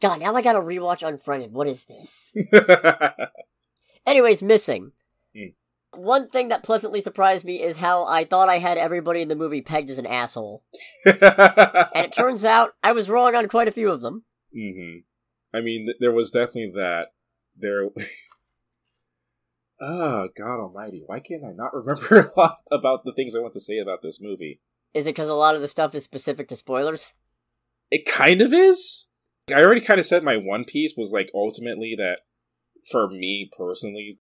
God, 0.00 0.20
now 0.20 0.34
I 0.34 0.42
gotta 0.42 0.60
rewatch 0.60 1.06
Unfriended. 1.06 1.52
What 1.52 1.66
is 1.68 1.84
this? 1.84 2.34
Anyways, 4.06 4.42
missing. 4.42 4.92
Hmm. 5.36 5.48
One 5.92 6.28
thing 6.30 6.48
that 6.48 6.62
pleasantly 6.62 7.00
surprised 7.00 7.44
me 7.44 7.62
is 7.62 7.76
how 7.78 8.04
I 8.06 8.24
thought 8.24 8.48
I 8.48 8.58
had 8.58 8.78
everybody 8.78 9.22
in 9.22 9.28
the 9.28 9.36
movie 9.36 9.60
pegged 9.62 9.90
as 9.90 9.98
an 9.98 10.06
asshole. 10.06 10.64
And 11.04 12.06
it 12.06 12.12
turns 12.12 12.44
out 12.44 12.74
I 12.82 12.92
was 12.92 13.10
wrong 13.10 13.34
on 13.34 13.48
quite 13.48 13.68
a 13.68 13.72
few 13.72 13.90
of 13.90 14.00
them. 14.02 14.24
hmm 14.54 14.98
I 15.52 15.60
mean, 15.60 15.86
th- 15.86 15.96
there 16.00 16.12
was 16.12 16.30
definitely 16.30 16.72
that. 16.80 17.08
There. 17.56 17.90
oh 19.80 20.28
God 20.36 20.60
Almighty! 20.60 21.02
Why 21.04 21.20
can't 21.20 21.44
I 21.44 21.52
not 21.52 21.74
remember 21.74 22.30
a 22.36 22.40
lot 22.40 22.60
about 22.70 23.04
the 23.04 23.12
things 23.12 23.34
I 23.34 23.40
want 23.40 23.54
to 23.54 23.60
say 23.60 23.78
about 23.78 24.02
this 24.02 24.20
movie? 24.20 24.60
Is 24.94 25.06
it 25.06 25.14
because 25.14 25.28
a 25.28 25.34
lot 25.34 25.54
of 25.54 25.60
the 25.60 25.68
stuff 25.68 25.94
is 25.94 26.04
specific 26.04 26.48
to 26.48 26.56
spoilers? 26.56 27.14
It 27.90 28.06
kind 28.06 28.40
of 28.40 28.52
is. 28.52 29.08
I 29.48 29.62
already 29.62 29.80
kind 29.80 30.00
of 30.00 30.06
said 30.06 30.22
my 30.22 30.36
one 30.36 30.64
piece 30.64 30.94
was 30.96 31.12
like 31.12 31.30
ultimately 31.34 31.94
that 31.96 32.20
for 32.90 33.08
me 33.08 33.50
personally, 33.56 34.18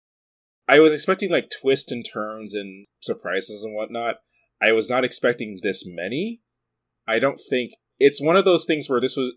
I 0.68 0.80
was 0.80 0.94
expecting 0.94 1.32
like 1.32 1.50
twists 1.50 1.92
and 1.92 2.06
turns 2.06 2.54
and 2.54 2.88
surprises 3.00 3.64
and 3.64 3.76
whatnot. 3.76 4.16
I 4.62 4.72
was 4.72 4.90
not 4.90 5.04
expecting 5.04 5.60
this 5.62 5.86
many. 5.86 6.42
I 7.08 7.20
don't 7.20 7.40
think 7.50 7.74
it's 8.00 8.22
one 8.22 8.36
of 8.36 8.46
those 8.46 8.66
things 8.66 8.90
where 8.90 9.02
this 9.02 9.18
was. 9.18 9.34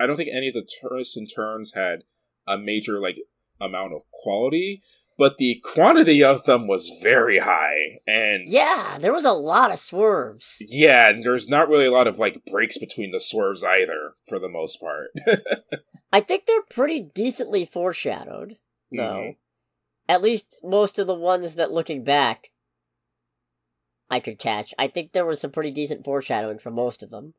I 0.00 0.06
don't 0.06 0.16
think 0.16 0.30
any 0.32 0.48
of 0.48 0.54
the 0.54 0.66
twists 0.80 1.16
and 1.16 1.28
turns 1.32 1.74
had 1.74 2.04
a 2.46 2.56
major 2.58 2.98
like 3.00 3.18
amount 3.60 3.92
of 3.92 4.02
quality, 4.10 4.82
but 5.18 5.36
the 5.36 5.60
quantity 5.62 6.24
of 6.24 6.44
them 6.44 6.66
was 6.66 6.90
very 7.02 7.38
high. 7.40 7.98
And 8.06 8.48
Yeah, 8.48 8.96
there 8.98 9.12
was 9.12 9.26
a 9.26 9.32
lot 9.32 9.70
of 9.70 9.78
swerves. 9.78 10.62
yeah, 10.66 11.10
and 11.10 11.22
there's 11.22 11.48
not 11.48 11.68
really 11.68 11.86
a 11.86 11.92
lot 11.92 12.06
of 12.06 12.18
like 12.18 12.42
breaks 12.50 12.78
between 12.78 13.10
the 13.12 13.20
swerves 13.20 13.62
either, 13.62 14.14
for 14.26 14.38
the 14.38 14.48
most 14.48 14.80
part. 14.80 15.10
I 16.12 16.20
think 16.20 16.46
they're 16.46 16.62
pretty 16.70 17.00
decently 17.00 17.64
foreshadowed, 17.66 18.56
though. 18.90 18.96
Mhm. 19.32 19.36
At 20.08 20.22
least 20.22 20.58
most 20.64 20.98
of 20.98 21.06
the 21.06 21.14
ones 21.14 21.54
that 21.56 21.70
looking 21.70 22.02
back 22.02 22.50
I 24.10 24.18
could 24.18 24.38
catch. 24.40 24.74
I 24.76 24.88
think 24.88 25.12
there 25.12 25.24
was 25.26 25.40
some 25.40 25.52
pretty 25.52 25.70
decent 25.70 26.04
foreshadowing 26.04 26.58
for 26.58 26.70
most 26.72 27.02
of 27.04 27.10
them. 27.10 27.34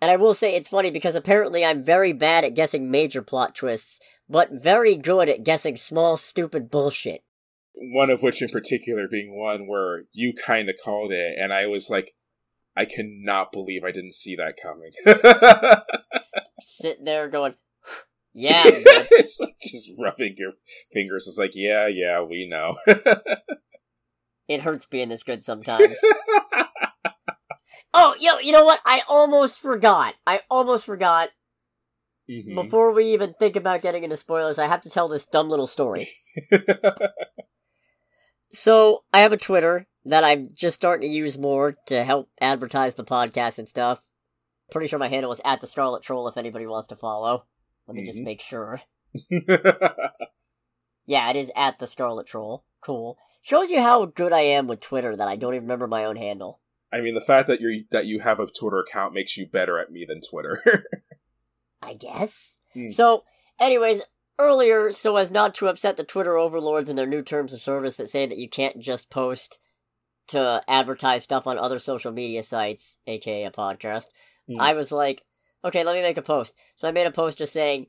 And 0.00 0.10
I 0.10 0.16
will 0.16 0.34
say 0.34 0.54
it's 0.54 0.68
funny 0.68 0.90
because 0.90 1.14
apparently 1.14 1.64
I'm 1.64 1.82
very 1.82 2.12
bad 2.12 2.44
at 2.44 2.54
guessing 2.54 2.90
major 2.90 3.22
plot 3.22 3.54
twists, 3.54 4.00
but 4.28 4.50
very 4.52 4.96
good 4.96 5.28
at 5.28 5.44
guessing 5.44 5.76
small, 5.76 6.16
stupid 6.16 6.70
bullshit. 6.70 7.24
One 7.74 8.10
of 8.10 8.22
which 8.22 8.42
in 8.42 8.48
particular 8.48 9.08
being 9.08 9.36
one 9.36 9.66
where 9.66 10.04
you 10.12 10.32
kind 10.34 10.68
of 10.68 10.76
called 10.84 11.12
it, 11.12 11.36
and 11.38 11.52
I 11.52 11.66
was 11.66 11.90
like, 11.90 12.14
I 12.76 12.84
cannot 12.84 13.52
believe 13.52 13.84
I 13.84 13.92
didn't 13.92 14.14
see 14.14 14.36
that 14.36 14.56
coming. 14.60 14.92
Sitting 16.60 17.04
there 17.04 17.28
going, 17.28 17.54
yeah, 18.34 18.64
man." 18.64 18.82
it's 18.84 19.38
like 19.40 19.56
just 19.60 19.90
rubbing 19.98 20.34
your 20.36 20.52
fingers. 20.92 21.26
It's 21.28 21.38
like, 21.38 21.52
yeah, 21.54 21.86
yeah, 21.86 22.20
we 22.20 22.48
know. 22.48 22.76
it 24.48 24.60
hurts 24.60 24.86
being 24.86 25.08
this 25.08 25.22
good 25.22 25.42
sometimes. 25.42 25.96
Oh, 27.92 28.14
yo, 28.18 28.38
you 28.38 28.52
know 28.52 28.64
what? 28.64 28.80
I 28.86 29.02
almost 29.08 29.60
forgot. 29.60 30.14
I 30.26 30.40
almost 30.50 30.86
forgot. 30.86 31.30
Mhm. 32.30 32.54
Before 32.54 32.92
we 32.92 33.12
even 33.12 33.34
think 33.38 33.54
about 33.56 33.82
getting 33.82 34.02
into 34.04 34.16
spoilers, 34.16 34.58
I 34.58 34.66
have 34.66 34.80
to 34.82 34.90
tell 34.90 35.08
this 35.08 35.26
dumb 35.26 35.50
little 35.50 35.66
story. 35.66 36.08
So, 38.52 39.02
I 39.12 39.20
have 39.20 39.32
a 39.32 39.36
Twitter 39.36 39.88
that 40.04 40.22
I'm 40.22 40.50
just 40.54 40.76
starting 40.76 41.08
to 41.10 41.12
use 41.14 41.36
more 41.36 41.76
to 41.88 42.04
help 42.04 42.28
advertise 42.40 42.94
the 42.94 43.02
podcast 43.02 43.58
and 43.58 43.68
stuff. 43.68 44.00
Pretty 44.70 44.86
sure 44.86 44.98
my 44.98 45.08
handle 45.08 45.32
is 45.32 45.40
at 45.44 45.60
the 45.60 45.66
Scarlet 45.66 46.04
Troll 46.04 46.28
if 46.28 46.36
anybody 46.36 46.64
wants 46.64 46.86
to 46.88 46.96
follow. 46.96 47.46
Let 47.88 47.96
me 47.96 48.04
just 48.06 48.20
Mhm. 48.20 48.24
make 48.24 48.40
sure. 48.40 48.80
Yeah, 51.06 51.28
it 51.30 51.36
is 51.36 51.52
at 51.54 51.78
the 51.80 51.86
Scarlet 51.86 52.26
Troll. 52.26 52.64
Cool. 52.80 53.18
Shows 53.42 53.70
you 53.70 53.82
how 53.82 54.06
good 54.06 54.32
I 54.32 54.40
am 54.40 54.66
with 54.68 54.80
Twitter 54.80 55.14
that 55.14 55.28
I 55.28 55.36
don't 55.36 55.52
even 55.54 55.64
remember 55.66 55.86
my 55.86 56.04
own 56.06 56.16
handle. 56.16 56.60
I 56.94 57.00
mean, 57.00 57.14
the 57.14 57.20
fact 57.20 57.48
that 57.48 57.60
you 57.60 57.84
that 57.90 58.06
you 58.06 58.20
have 58.20 58.38
a 58.38 58.46
Twitter 58.46 58.78
account 58.78 59.14
makes 59.14 59.36
you 59.36 59.46
better 59.46 59.78
at 59.78 59.90
me 59.90 60.04
than 60.04 60.20
Twitter. 60.20 60.84
I 61.82 61.94
guess. 61.94 62.56
Hmm. 62.74 62.88
So, 62.88 63.22
anyways, 63.60 64.02
earlier, 64.36 64.90
so 64.90 65.14
as 65.16 65.30
not 65.30 65.54
to 65.54 65.68
upset 65.68 65.96
the 65.96 66.02
Twitter 66.02 66.36
overlords 66.36 66.88
and 66.88 66.98
their 66.98 67.06
new 67.06 67.22
terms 67.22 67.52
of 67.52 67.60
service 67.60 67.98
that 67.98 68.08
say 68.08 68.26
that 68.26 68.36
you 68.36 68.48
can't 68.48 68.80
just 68.80 69.10
post 69.10 69.60
to 70.26 70.60
advertise 70.66 71.22
stuff 71.22 71.46
on 71.46 71.56
other 71.56 71.78
social 71.78 72.10
media 72.10 72.42
sites, 72.42 72.98
aka 73.06 73.44
a 73.44 73.52
podcast, 73.52 74.06
Hmm. 74.48 74.60
I 74.60 74.74
was 74.74 74.92
like, 74.92 75.22
okay, 75.64 75.84
let 75.84 75.94
me 75.94 76.02
make 76.02 76.16
a 76.16 76.22
post. 76.22 76.54
So 76.76 76.88
I 76.88 76.92
made 76.92 77.06
a 77.06 77.10
post 77.10 77.38
just 77.38 77.52
saying, 77.52 77.86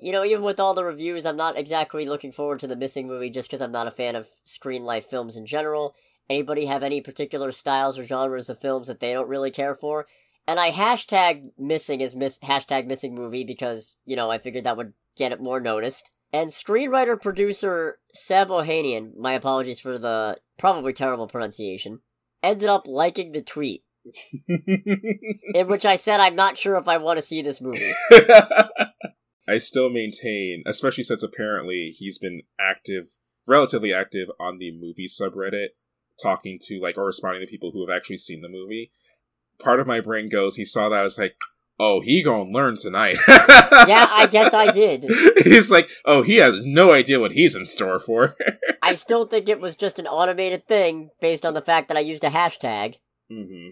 you 0.00 0.12
know, 0.12 0.24
even 0.24 0.42
with 0.42 0.58
all 0.58 0.74
the 0.74 0.84
reviews, 0.84 1.24
I'm 1.24 1.36
not 1.36 1.56
exactly 1.56 2.06
looking 2.06 2.32
forward 2.32 2.60
to 2.60 2.66
the 2.66 2.76
missing 2.76 3.06
movie 3.06 3.30
just 3.30 3.48
because 3.48 3.62
I'm 3.62 3.72
not 3.72 3.86
a 3.86 3.92
fan 3.92 4.16
of 4.16 4.28
screen 4.44 4.84
life 4.84 5.06
films 5.06 5.36
in 5.36 5.46
general. 5.46 5.94
Anybody 6.30 6.66
have 6.66 6.82
any 6.82 7.00
particular 7.00 7.52
styles 7.52 7.98
or 7.98 8.04
genres 8.04 8.48
of 8.48 8.58
films 8.58 8.88
that 8.88 9.00
they 9.00 9.12
don't 9.12 9.28
really 9.28 9.50
care 9.50 9.74
for? 9.74 10.06
And 10.46 10.60
I 10.60 10.70
hashtag 10.70 11.50
missing 11.58 12.02
as 12.02 12.16
miss 12.16 12.38
hashtag 12.38 12.86
missing 12.86 13.14
movie 13.14 13.44
because, 13.44 13.96
you 14.04 14.16
know, 14.16 14.30
I 14.30 14.38
figured 14.38 14.64
that 14.64 14.76
would 14.76 14.92
get 15.16 15.32
it 15.32 15.40
more 15.40 15.60
noticed. 15.60 16.10
And 16.32 16.50
screenwriter 16.50 17.20
producer 17.20 17.98
Sev 18.12 18.48
Ohanian, 18.48 19.16
my 19.16 19.32
apologies 19.32 19.80
for 19.80 19.98
the 19.98 20.38
probably 20.58 20.92
terrible 20.92 21.28
pronunciation, 21.28 22.00
ended 22.42 22.68
up 22.68 22.86
liking 22.86 23.32
the 23.32 23.40
tweet, 23.42 23.84
in 24.48 25.68
which 25.68 25.86
I 25.86 25.96
said 25.96 26.20
I'm 26.20 26.34
not 26.34 26.58
sure 26.58 26.76
if 26.76 26.88
I 26.88 26.96
want 26.96 27.18
to 27.18 27.22
see 27.22 27.40
this 27.40 27.60
movie. 27.60 27.92
I 29.48 29.58
still 29.58 29.90
maintain, 29.90 30.62
especially 30.66 31.04
since 31.04 31.22
apparently 31.22 31.94
he's 31.96 32.18
been 32.18 32.42
active, 32.58 33.18
relatively 33.46 33.94
active 33.94 34.28
on 34.40 34.58
the 34.58 34.72
movie 34.72 35.06
subreddit, 35.08 35.68
talking 36.22 36.58
to 36.62 36.80
like 36.80 36.96
or 36.98 37.06
responding 37.06 37.40
to 37.40 37.50
people 37.50 37.70
who 37.72 37.86
have 37.86 37.94
actually 37.94 38.18
seen 38.18 38.42
the 38.42 38.48
movie. 38.48 38.90
part 39.58 39.80
of 39.80 39.86
my 39.86 40.00
brain 40.00 40.28
goes, 40.28 40.56
he 40.56 40.64
saw 40.64 40.88
that, 40.88 41.00
I 41.00 41.02
was 41.02 41.18
like, 41.18 41.36
oh, 41.78 42.00
he 42.00 42.22
gonna 42.22 42.50
learn 42.50 42.76
tonight. 42.76 43.16
yeah, 43.28 44.08
I 44.10 44.28
guess 44.30 44.54
I 44.54 44.70
did. 44.70 45.06
he's 45.44 45.70
like, 45.70 45.90
oh, 46.04 46.22
he 46.22 46.36
has 46.36 46.64
no 46.64 46.92
idea 46.92 47.20
what 47.20 47.32
he's 47.32 47.54
in 47.56 47.66
store 47.66 47.98
for. 47.98 48.36
I 48.82 48.94
still 48.94 49.26
think 49.26 49.48
it 49.48 49.60
was 49.60 49.76
just 49.76 49.98
an 49.98 50.06
automated 50.06 50.66
thing 50.68 51.10
based 51.20 51.44
on 51.46 51.54
the 51.54 51.62
fact 51.62 51.88
that 51.88 51.96
I 51.96 52.00
used 52.00 52.24
a 52.24 52.30
hashtag. 52.30 52.96
hmm 53.30 53.70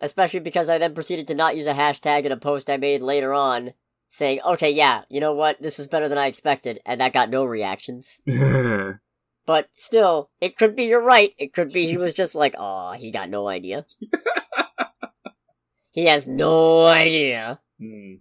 Especially 0.00 0.40
because 0.40 0.68
I 0.68 0.78
then 0.78 0.94
proceeded 0.94 1.28
to 1.28 1.34
not 1.34 1.56
use 1.56 1.66
a 1.66 1.74
hashtag 1.74 2.24
in 2.24 2.32
a 2.32 2.36
post 2.36 2.68
I 2.68 2.76
made 2.76 3.02
later 3.02 3.32
on 3.32 3.72
saying, 4.10 4.40
okay, 4.44 4.70
yeah, 4.70 5.02
you 5.08 5.20
know 5.20 5.32
what, 5.32 5.62
this 5.62 5.78
was 5.78 5.86
better 5.86 6.08
than 6.08 6.18
I 6.18 6.26
expected, 6.26 6.80
and 6.84 7.00
that 7.00 7.12
got 7.12 7.30
no 7.30 7.44
reactions. 7.44 8.20
But 9.44 9.68
still, 9.72 10.30
it 10.40 10.56
could 10.56 10.76
be 10.76 10.84
you're 10.84 11.02
right. 11.02 11.34
It 11.38 11.52
could 11.52 11.72
be 11.72 11.86
he 11.86 11.96
was 11.96 12.14
just 12.14 12.34
like, 12.34 12.54
oh, 12.58 12.92
he 12.92 13.10
got 13.10 13.28
no 13.28 13.48
idea. 13.48 13.86
he 15.90 16.06
has 16.06 16.26
no 16.26 16.86
idea. 16.86 17.60
Hmm. 17.80 18.14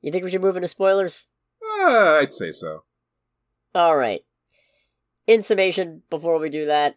You 0.00 0.12
think 0.12 0.24
we 0.24 0.30
should 0.30 0.40
move 0.42 0.56
into 0.56 0.68
spoilers? 0.68 1.26
Uh, 1.62 2.18
I'd 2.20 2.32
say 2.32 2.50
so. 2.50 2.84
Alright. 3.74 4.22
In 5.26 5.42
summation, 5.42 6.02
before 6.10 6.38
we 6.38 6.48
do 6.48 6.66
that, 6.66 6.96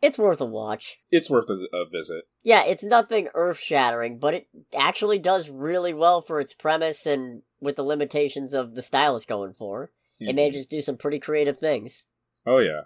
it's 0.00 0.18
worth 0.18 0.40
a 0.40 0.44
watch. 0.46 0.96
It's 1.10 1.30
worth 1.30 1.48
a, 1.50 1.66
a 1.76 1.86
visit. 1.88 2.24
Yeah, 2.42 2.62
it's 2.64 2.82
nothing 2.84 3.28
earth 3.34 3.58
shattering, 3.58 4.18
but 4.18 4.34
it 4.34 4.48
actually 4.76 5.18
does 5.18 5.48
really 5.50 5.94
well 5.94 6.20
for 6.20 6.38
its 6.38 6.54
premise 6.54 7.06
and 7.06 7.42
with 7.60 7.76
the 7.76 7.82
limitations 7.82 8.52
of 8.54 8.74
the 8.74 8.82
style 8.82 9.16
it's 9.16 9.24
going 9.26 9.54
for. 9.54 9.90
It 10.20 10.32
Mhm. 10.32 10.36
manages 10.36 10.66
to 10.66 10.76
do 10.76 10.82
some 10.82 10.96
pretty 10.96 11.18
creative 11.18 11.58
things. 11.58 12.06
Oh 12.46 12.58
yeah. 12.58 12.82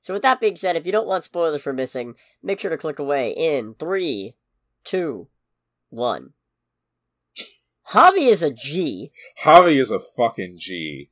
So 0.00 0.12
with 0.14 0.22
that 0.22 0.40
being 0.40 0.56
said, 0.56 0.76
if 0.76 0.86
you 0.86 0.92
don't 0.92 1.06
want 1.06 1.24
spoilers 1.24 1.62
for 1.62 1.72
missing, 1.72 2.14
make 2.42 2.60
sure 2.60 2.70
to 2.70 2.78
click 2.78 2.98
away 2.98 3.30
in 3.30 3.74
three, 3.74 4.36
two, 4.84 5.28
one. 5.90 6.32
Javi 7.90 8.30
is 8.30 8.42
a 8.42 8.52
G. 8.52 9.12
Javi 9.42 9.80
is 9.80 9.90
a 9.90 9.98
fucking 9.98 10.56
G. 10.58 11.10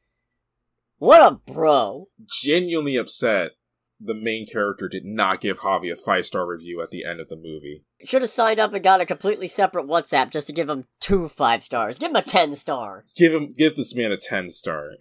What 0.99 1.23
a 1.23 1.35
bro. 1.35 2.09
Genuinely 2.43 2.97
upset 2.97 3.53
the 3.99 4.15
main 4.15 4.47
character 4.47 4.89
did 4.89 5.05
not 5.05 5.41
give 5.41 5.61
Javi 5.61 5.91
a 5.91 5.97
five 5.97 6.27
star 6.27 6.47
review 6.47 6.83
at 6.83 6.91
the 6.91 7.05
end 7.05 7.19
of 7.21 7.29
the 7.29 7.37
movie. 7.37 7.85
Should 8.05 8.23
have 8.23 8.31
signed 8.31 8.61
up 8.61 8.75
and 8.75 8.85
got 8.85 9.01
a 9.01 9.07
completely 9.07 9.49
separate 9.49 9.87
WhatsApp 9.87 10.31
just 10.31 10.47
to 10.49 10.53
give 10.53 10.69
him 10.69 10.85
two 11.01 11.29
five 11.29 11.63
stars. 11.63 11.99
Give 11.99 12.11
him 12.11 12.17
a 12.17 12.23
ten 12.23 12.55
star. 12.55 13.05
Give 13.17 13.33
him 13.33 13.53
give 13.57 13.77
this 13.77 13.95
man 13.95 14.13
a 14.13 14.19
ten 14.19 14.51
star. 14.51 14.93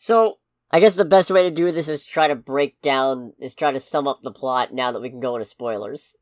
So 0.00 0.38
I 0.70 0.80
guess 0.80 0.96
the 0.96 1.04
best 1.04 1.30
way 1.30 1.42
to 1.44 1.54
do 1.54 1.72
this 1.72 1.88
is 1.88 2.04
try 2.04 2.28
to 2.28 2.34
break 2.34 2.80
down, 2.82 3.32
is 3.38 3.54
try 3.54 3.70
to 3.70 3.80
sum 3.80 4.06
up 4.06 4.20
the 4.22 4.30
plot 4.30 4.72
now 4.72 4.92
that 4.92 5.00
we 5.00 5.10
can 5.10 5.20
go 5.20 5.36
into 5.36 5.44
spoilers. 5.46 6.14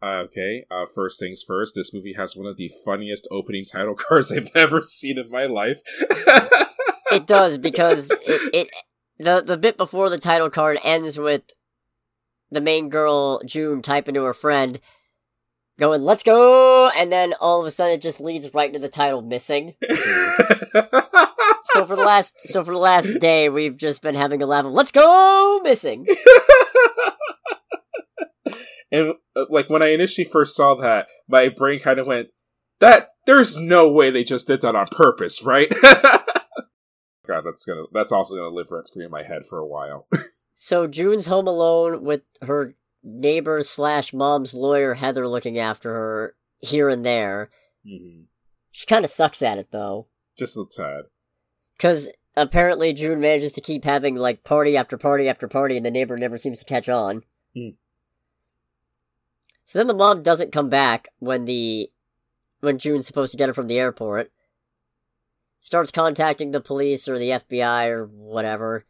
Uh, 0.00 0.22
okay, 0.26 0.64
uh, 0.70 0.84
first 0.94 1.18
things 1.18 1.42
first, 1.44 1.74
this 1.74 1.92
movie 1.92 2.14
has 2.16 2.36
one 2.36 2.46
of 2.46 2.56
the 2.56 2.70
funniest 2.84 3.26
opening 3.32 3.64
title 3.64 3.94
cards 4.08 4.32
I've 4.32 4.50
ever 4.54 4.82
seen 4.82 5.18
in 5.18 5.30
my 5.30 5.46
life. 5.46 5.80
It 7.10 7.26
does 7.26 7.58
because 7.58 8.10
it, 8.10 8.54
it 8.54 8.68
the 9.18 9.40
the 9.40 9.56
bit 9.56 9.76
before 9.76 10.10
the 10.10 10.18
title 10.18 10.50
card 10.50 10.78
ends 10.84 11.18
with 11.18 11.42
the 12.50 12.60
main 12.60 12.88
girl 12.88 13.40
June 13.46 13.82
typing 13.82 14.14
to 14.14 14.24
her 14.24 14.34
friend, 14.34 14.80
going 15.78 16.02
"Let's 16.02 16.22
go," 16.22 16.90
and 16.96 17.10
then 17.10 17.34
all 17.40 17.60
of 17.60 17.66
a 17.66 17.70
sudden 17.70 17.94
it 17.94 18.02
just 18.02 18.20
leads 18.20 18.52
right 18.54 18.68
into 18.68 18.78
the 18.78 18.88
title 18.88 19.22
"Missing." 19.22 19.74
So 21.72 21.84
for 21.84 21.96
the 21.96 22.02
last 22.02 22.48
so 22.48 22.64
for 22.64 22.72
the 22.72 22.78
last 22.78 23.18
day 23.20 23.50
we've 23.50 23.76
just 23.76 24.00
been 24.00 24.14
having 24.14 24.42
a 24.42 24.46
laugh 24.46 24.64
of 24.64 24.72
"Let's 24.72 24.90
go 24.90 25.60
missing." 25.62 26.06
and 28.90 29.14
uh, 29.36 29.44
like 29.50 29.68
when 29.68 29.82
I 29.82 29.88
initially 29.88 30.24
first 30.24 30.56
saw 30.56 30.74
that, 30.76 31.08
my 31.28 31.48
brain 31.50 31.80
kind 31.80 31.98
of 31.98 32.06
went, 32.06 32.28
"That 32.80 33.10
there's 33.26 33.56
no 33.56 33.90
way 33.90 34.08
they 34.10 34.24
just 34.24 34.46
did 34.46 34.62
that 34.62 34.74
on 34.74 34.86
purpose, 34.90 35.42
right?" 35.42 35.68
God, 37.26 37.42
that's 37.44 37.66
gonna 37.66 37.84
that's 37.92 38.12
also 38.12 38.36
gonna 38.36 38.48
live 38.48 38.70
rent 38.70 38.86
free 38.92 39.04
in 39.04 39.10
my 39.10 39.22
head 39.22 39.44
for 39.44 39.58
a 39.58 39.66
while. 39.66 40.06
So 40.54 40.86
June's 40.86 41.26
home 41.26 41.46
alone 41.46 42.02
with 42.02 42.22
her 42.40 42.74
neighbor 43.02 43.62
slash 43.62 44.12
mom's 44.12 44.54
lawyer 44.54 44.94
Heather 44.94 45.26
looking 45.28 45.58
after 45.58 45.92
her 45.92 46.34
here 46.58 46.88
and 46.88 47.04
there. 47.04 47.50
hmm 47.86 48.22
She 48.72 48.86
kind 48.86 49.04
of 49.04 49.10
sucks 49.10 49.42
at 49.42 49.58
it 49.58 49.70
though. 49.70 50.06
Just 50.36 50.56
a 50.56 50.64
tad. 50.64 51.04
Because 51.76 52.08
apparently 52.36 52.92
June 52.92 53.20
manages 53.20 53.52
to 53.52 53.60
keep 53.60 53.84
having 53.84 54.16
like 54.16 54.44
party 54.44 54.76
after 54.76 54.96
party 54.96 55.28
after 55.28 55.48
party, 55.48 55.76
and 55.76 55.84
the 55.86 55.90
neighbor 55.90 56.16
never 56.16 56.38
seems 56.38 56.58
to 56.58 56.64
catch 56.64 56.88
on. 56.88 57.22
Hmm. 57.54 57.70
So 59.64 59.78
then 59.78 59.86
the 59.86 59.94
mom 59.94 60.22
doesn't 60.22 60.52
come 60.52 60.68
back 60.68 61.08
when 61.18 61.44
the 61.44 61.90
when 62.60 62.78
June's 62.78 63.06
supposed 63.06 63.32
to 63.32 63.36
get 63.36 63.48
her 63.48 63.54
from 63.54 63.68
the 63.68 63.78
airport. 63.78 64.32
Starts 65.60 65.90
contacting 65.90 66.50
the 66.52 66.60
police 66.60 67.08
or 67.08 67.18
the 67.18 67.30
FBI 67.30 67.88
or 67.88 68.06
whatever. 68.06 68.84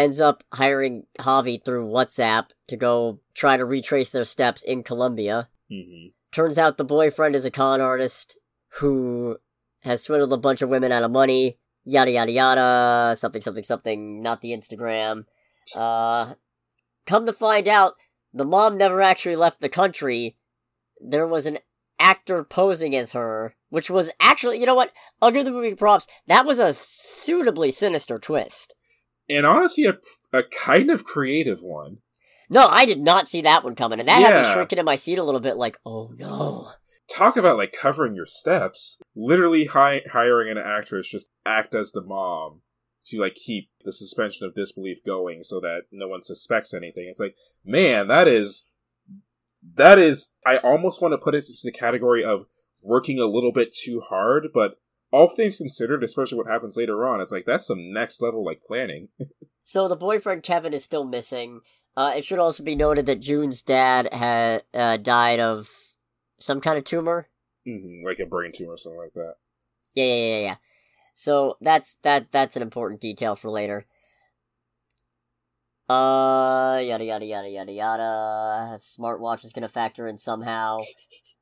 Ends 0.00 0.18
up 0.18 0.42
hiring 0.54 1.04
Javi 1.18 1.62
through 1.62 1.86
WhatsApp 1.86 2.52
to 2.68 2.76
go 2.78 3.20
try 3.34 3.58
to 3.58 3.66
retrace 3.66 4.12
their 4.12 4.24
steps 4.24 4.62
in 4.62 4.82
Colombia. 4.82 5.50
hmm 5.70 6.06
Turns 6.32 6.56
out 6.56 6.78
the 6.78 6.84
boyfriend 6.84 7.34
is 7.34 7.44
a 7.44 7.50
con 7.50 7.82
artist 7.82 8.38
who 8.78 9.36
has 9.80 10.02
swindled 10.02 10.32
a 10.32 10.38
bunch 10.38 10.62
of 10.62 10.70
women 10.70 10.90
out 10.90 11.02
of 11.02 11.10
money. 11.10 11.58
Yada 11.84 12.12
yada 12.12 12.32
yada. 12.32 13.14
Something 13.14 13.42
something 13.42 13.62
something. 13.62 14.22
Not 14.22 14.40
the 14.40 14.52
Instagram. 14.52 15.26
Uh, 15.74 16.34
come 17.06 17.26
to 17.26 17.32
find 17.34 17.68
out, 17.68 17.92
the 18.32 18.46
mom 18.46 18.78
never 18.78 19.02
actually 19.02 19.36
left 19.36 19.60
the 19.60 19.68
country. 19.68 20.38
There 20.98 21.26
was 21.26 21.44
an 21.44 21.58
actor 21.98 22.42
posing 22.42 22.96
as 22.96 23.12
her, 23.12 23.54
which 23.68 23.90
was 23.90 24.10
actually, 24.18 24.60
you 24.60 24.66
know 24.66 24.74
what? 24.74 24.92
I'll 25.20 25.30
give 25.30 25.44
the 25.44 25.50
movie 25.50 25.74
props. 25.74 26.06
That 26.26 26.46
was 26.46 26.58
a 26.58 26.72
suitably 26.72 27.70
sinister 27.70 28.18
twist. 28.18 28.74
And 29.30 29.46
honestly, 29.46 29.86
a, 29.86 29.98
a 30.32 30.42
kind 30.42 30.90
of 30.90 31.04
creative 31.04 31.62
one. 31.62 31.98
No, 32.48 32.66
I 32.66 32.84
did 32.84 33.00
not 33.00 33.28
see 33.28 33.42
that 33.42 33.62
one 33.62 33.76
coming, 33.76 34.00
and 34.00 34.08
that 34.08 34.20
had 34.20 34.42
me 34.42 34.52
shrinking 34.52 34.78
in 34.78 34.84
my 34.84 34.96
seat 34.96 35.18
a 35.18 35.24
little 35.24 35.40
bit. 35.40 35.56
Like, 35.56 35.78
oh 35.86 36.12
no. 36.16 36.72
Talk 37.08 37.36
about 37.36 37.56
like 37.56 37.72
covering 37.72 38.14
your 38.14 38.26
steps. 38.26 39.00
Literally 39.14 39.66
hi- 39.66 40.02
hiring 40.10 40.50
an 40.50 40.58
actress 40.58 41.08
just 41.08 41.30
act 41.46 41.74
as 41.74 41.92
the 41.92 42.02
mom 42.02 42.62
to 43.06 43.20
like 43.20 43.34
keep 43.34 43.70
the 43.84 43.92
suspension 43.92 44.46
of 44.46 44.54
disbelief 44.54 44.98
going 45.04 45.42
so 45.42 45.60
that 45.60 45.82
no 45.90 46.08
one 46.08 46.22
suspects 46.22 46.74
anything. 46.74 47.06
It's 47.08 47.20
like, 47.20 47.36
man, 47.64 48.08
that 48.08 48.28
is 48.28 48.68
that 49.74 49.98
is 49.98 50.34
I 50.46 50.58
almost 50.58 51.00
want 51.00 51.12
to 51.12 51.18
put 51.18 51.34
it 51.34 51.44
into 51.48 51.60
the 51.64 51.72
category 51.72 52.24
of 52.24 52.46
working 52.82 53.18
a 53.18 53.26
little 53.26 53.52
bit 53.52 53.74
too 53.74 54.00
hard, 54.00 54.48
but 54.52 54.78
all 55.12 55.28
things 55.28 55.56
considered, 55.56 56.02
especially 56.04 56.38
what 56.38 56.46
happens 56.46 56.76
later 56.76 57.06
on, 57.06 57.20
it's 57.20 57.32
like 57.32 57.44
that's 57.46 57.66
some 57.66 57.92
next 57.92 58.20
level 58.22 58.44
like 58.44 58.62
planning. 58.66 59.08
So 59.62 59.86
the 59.86 59.94
boyfriend 59.94 60.42
Kevin 60.42 60.74
is 60.74 60.82
still 60.82 61.04
missing. 61.04 61.60
Uh, 61.96 62.12
it 62.16 62.24
should 62.24 62.40
also 62.40 62.64
be 62.64 62.74
noted 62.74 63.06
that 63.06 63.20
June's 63.20 63.62
dad 63.62 64.12
had 64.12 64.64
uh, 64.74 64.96
died 64.96 65.38
of 65.38 65.68
some 66.40 66.60
kind 66.60 66.76
of 66.76 66.82
tumor. 66.82 67.28
hmm 67.64 68.04
like 68.04 68.18
a 68.18 68.26
brain 68.26 68.50
tumor 68.52 68.72
or 68.72 68.76
something 68.76 68.98
like 68.98 69.12
that. 69.14 69.34
Yeah, 69.94 70.06
yeah, 70.06 70.14
yeah, 70.14 70.40
yeah. 70.40 70.56
So 71.14 71.56
that's 71.60 71.96
that. 72.02 72.32
That's 72.32 72.56
an 72.56 72.62
important 72.62 73.00
detail 73.00 73.36
for 73.36 73.48
later. 73.48 73.86
Uh, 75.88 76.80
yada 76.82 77.04
yada 77.04 77.26
yada 77.26 77.48
yada 77.48 77.72
yada. 77.72 78.76
Smartwatch 78.78 79.44
is 79.44 79.52
gonna 79.52 79.68
factor 79.68 80.08
in 80.08 80.18
somehow. 80.18 80.78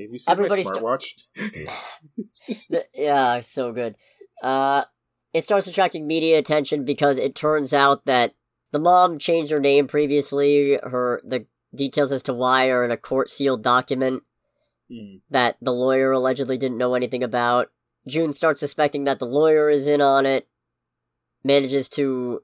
Have 0.00 0.12
you 0.12 0.18
seen 0.18 0.32
Everybody's 0.32 0.70
my 0.70 0.76
smartwatch? 0.78 1.06
Yeah, 2.94 3.40
so 3.40 3.72
good. 3.72 3.96
Uh, 4.42 4.84
it 5.32 5.44
starts 5.44 5.66
attracting 5.66 6.06
media 6.06 6.38
attention 6.38 6.84
because 6.84 7.18
it 7.18 7.34
turns 7.34 7.72
out 7.72 8.06
that 8.06 8.34
the 8.72 8.78
mom 8.78 9.18
changed 9.18 9.50
her 9.52 9.60
name 9.60 9.86
previously. 9.86 10.78
Her 10.82 11.20
the 11.24 11.46
details 11.74 12.12
as 12.12 12.22
to 12.24 12.32
why 12.34 12.68
are 12.68 12.84
in 12.84 12.90
a 12.90 12.96
court 12.96 13.30
sealed 13.30 13.62
document 13.62 14.22
Hmm. 14.90 15.16
that 15.28 15.56
the 15.60 15.72
lawyer 15.72 16.12
allegedly 16.12 16.56
didn't 16.56 16.78
know 16.78 16.94
anything 16.94 17.22
about. 17.22 17.70
June 18.06 18.32
starts 18.32 18.60
suspecting 18.60 19.04
that 19.04 19.18
the 19.18 19.26
lawyer 19.26 19.68
is 19.68 19.86
in 19.86 20.00
on 20.00 20.24
it. 20.24 20.48
Manages 21.44 21.90
to 21.90 22.42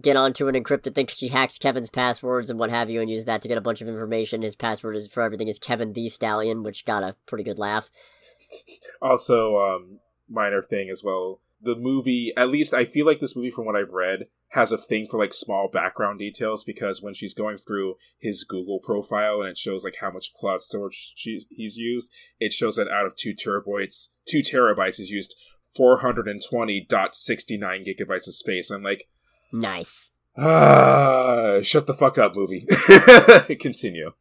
get 0.00 0.16
onto 0.16 0.48
an 0.48 0.54
encrypted 0.54 0.94
thing 0.94 1.06
because 1.06 1.18
she 1.18 1.28
hacks 1.28 1.58
Kevin's 1.58 1.90
passwords 1.90 2.50
and 2.50 2.58
what 2.58 2.70
have 2.70 2.88
you, 2.88 3.00
and 3.00 3.10
uses 3.10 3.26
that 3.26 3.42
to 3.42 3.48
get 3.48 3.58
a 3.58 3.62
bunch 3.62 3.80
of 3.80 3.88
information. 3.88 4.42
His 4.42 4.56
password 4.56 4.96
is 4.96 5.08
for 5.08 5.22
everything 5.22 5.48
is 5.48 5.58
Kevin 5.58 5.92
the 5.92 6.08
Stallion, 6.08 6.62
which 6.62 6.84
got 6.84 7.02
a 7.02 7.16
pretty 7.26 7.44
good 7.44 7.58
laugh. 7.58 7.90
Also, 9.00 9.56
um, 9.56 9.98
minor 10.28 10.62
thing 10.62 10.88
as 10.90 11.02
well. 11.04 11.40
The 11.60 11.76
movie, 11.76 12.32
at 12.36 12.48
least 12.48 12.74
I 12.74 12.84
feel 12.84 13.06
like 13.06 13.20
this 13.20 13.36
movie, 13.36 13.50
from 13.50 13.66
what 13.66 13.76
I've 13.76 13.92
read, 13.92 14.26
has 14.48 14.72
a 14.72 14.78
thing 14.78 15.06
for 15.10 15.18
like 15.18 15.32
small 15.32 15.68
background 15.72 16.18
details 16.18 16.64
because 16.64 17.00
when 17.00 17.14
she's 17.14 17.34
going 17.34 17.56
through 17.56 17.94
his 18.18 18.44
Google 18.44 18.80
profile 18.80 19.40
and 19.40 19.50
it 19.50 19.58
shows 19.58 19.84
like 19.84 19.96
how 20.00 20.10
much 20.10 20.32
cloud 20.34 20.60
storage 20.60 21.12
she's 21.14 21.46
he's 21.50 21.76
used, 21.76 22.12
it 22.40 22.52
shows 22.52 22.76
that 22.76 22.90
out 22.90 23.06
of 23.06 23.16
two 23.16 23.32
terabytes, 23.32 24.08
two 24.26 24.40
terabytes, 24.40 24.96
he's 24.96 25.10
used 25.10 25.36
four 25.74 26.00
hundred 26.00 26.28
and 26.28 26.42
twenty 26.42 26.84
dot 26.86 27.14
sixty 27.14 27.56
nine 27.56 27.84
gigabytes 27.84 28.26
of 28.26 28.34
space. 28.34 28.70
I'm 28.70 28.82
like, 28.82 29.08
Nice. 29.52 30.10
ah, 30.36 31.58
shut 31.62 31.86
the 31.86 31.94
fuck 31.94 32.18
up, 32.18 32.34
movie. 32.34 32.66
Continue. 33.60 34.12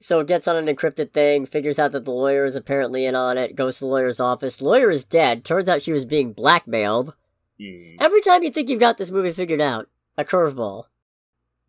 So 0.00 0.24
gets 0.24 0.48
on 0.48 0.56
an 0.56 0.66
encrypted 0.74 1.12
thing, 1.12 1.46
figures 1.46 1.78
out 1.78 1.92
that 1.92 2.04
the 2.04 2.10
lawyer 2.10 2.44
is 2.44 2.56
apparently 2.56 3.06
in 3.06 3.14
on 3.14 3.38
it, 3.38 3.54
goes 3.54 3.74
to 3.78 3.80
the 3.84 3.86
lawyer's 3.86 4.18
office. 4.18 4.60
Lawyer 4.60 4.90
is 4.90 5.04
dead. 5.04 5.44
Turns 5.44 5.68
out 5.68 5.82
she 5.82 5.92
was 5.92 6.04
being 6.04 6.32
blackmailed. 6.32 7.14
Mm. 7.60 7.96
Every 8.00 8.20
time 8.20 8.42
you 8.42 8.50
think 8.50 8.68
you've 8.68 8.80
got 8.80 8.98
this 8.98 9.12
movie 9.12 9.32
figured 9.32 9.60
out, 9.60 9.88
a 10.18 10.24
curveball. 10.24 10.84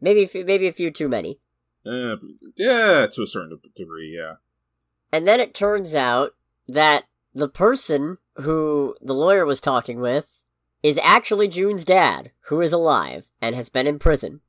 Maybe, 0.01 0.23
a 0.23 0.27
few- 0.27 0.45
maybe 0.45 0.65
a 0.67 0.71
few 0.71 0.89
too 0.89 1.07
many. 1.07 1.39
Uh, 1.85 2.15
yeah, 2.57 3.05
to 3.11 3.21
a 3.21 3.27
certain 3.27 3.59
degree, 3.75 4.15
yeah. 4.17 4.35
And 5.11 5.27
then 5.27 5.39
it 5.39 5.53
turns 5.53 5.93
out 5.93 6.33
that 6.67 7.03
the 7.35 7.47
person 7.49 8.17
who 8.37 8.95
the 9.01 9.13
lawyer 9.13 9.45
was 9.45 9.61
talking 9.61 9.99
with 9.99 10.39
is 10.83 10.99
actually 11.01 11.47
June's 11.47 11.85
dad, 11.85 12.31
who 12.47 12.61
is 12.61 12.73
alive 12.73 13.25
and 13.41 13.55
has 13.55 13.69
been 13.69 13.87
in 13.87 13.97
prison 13.99 14.41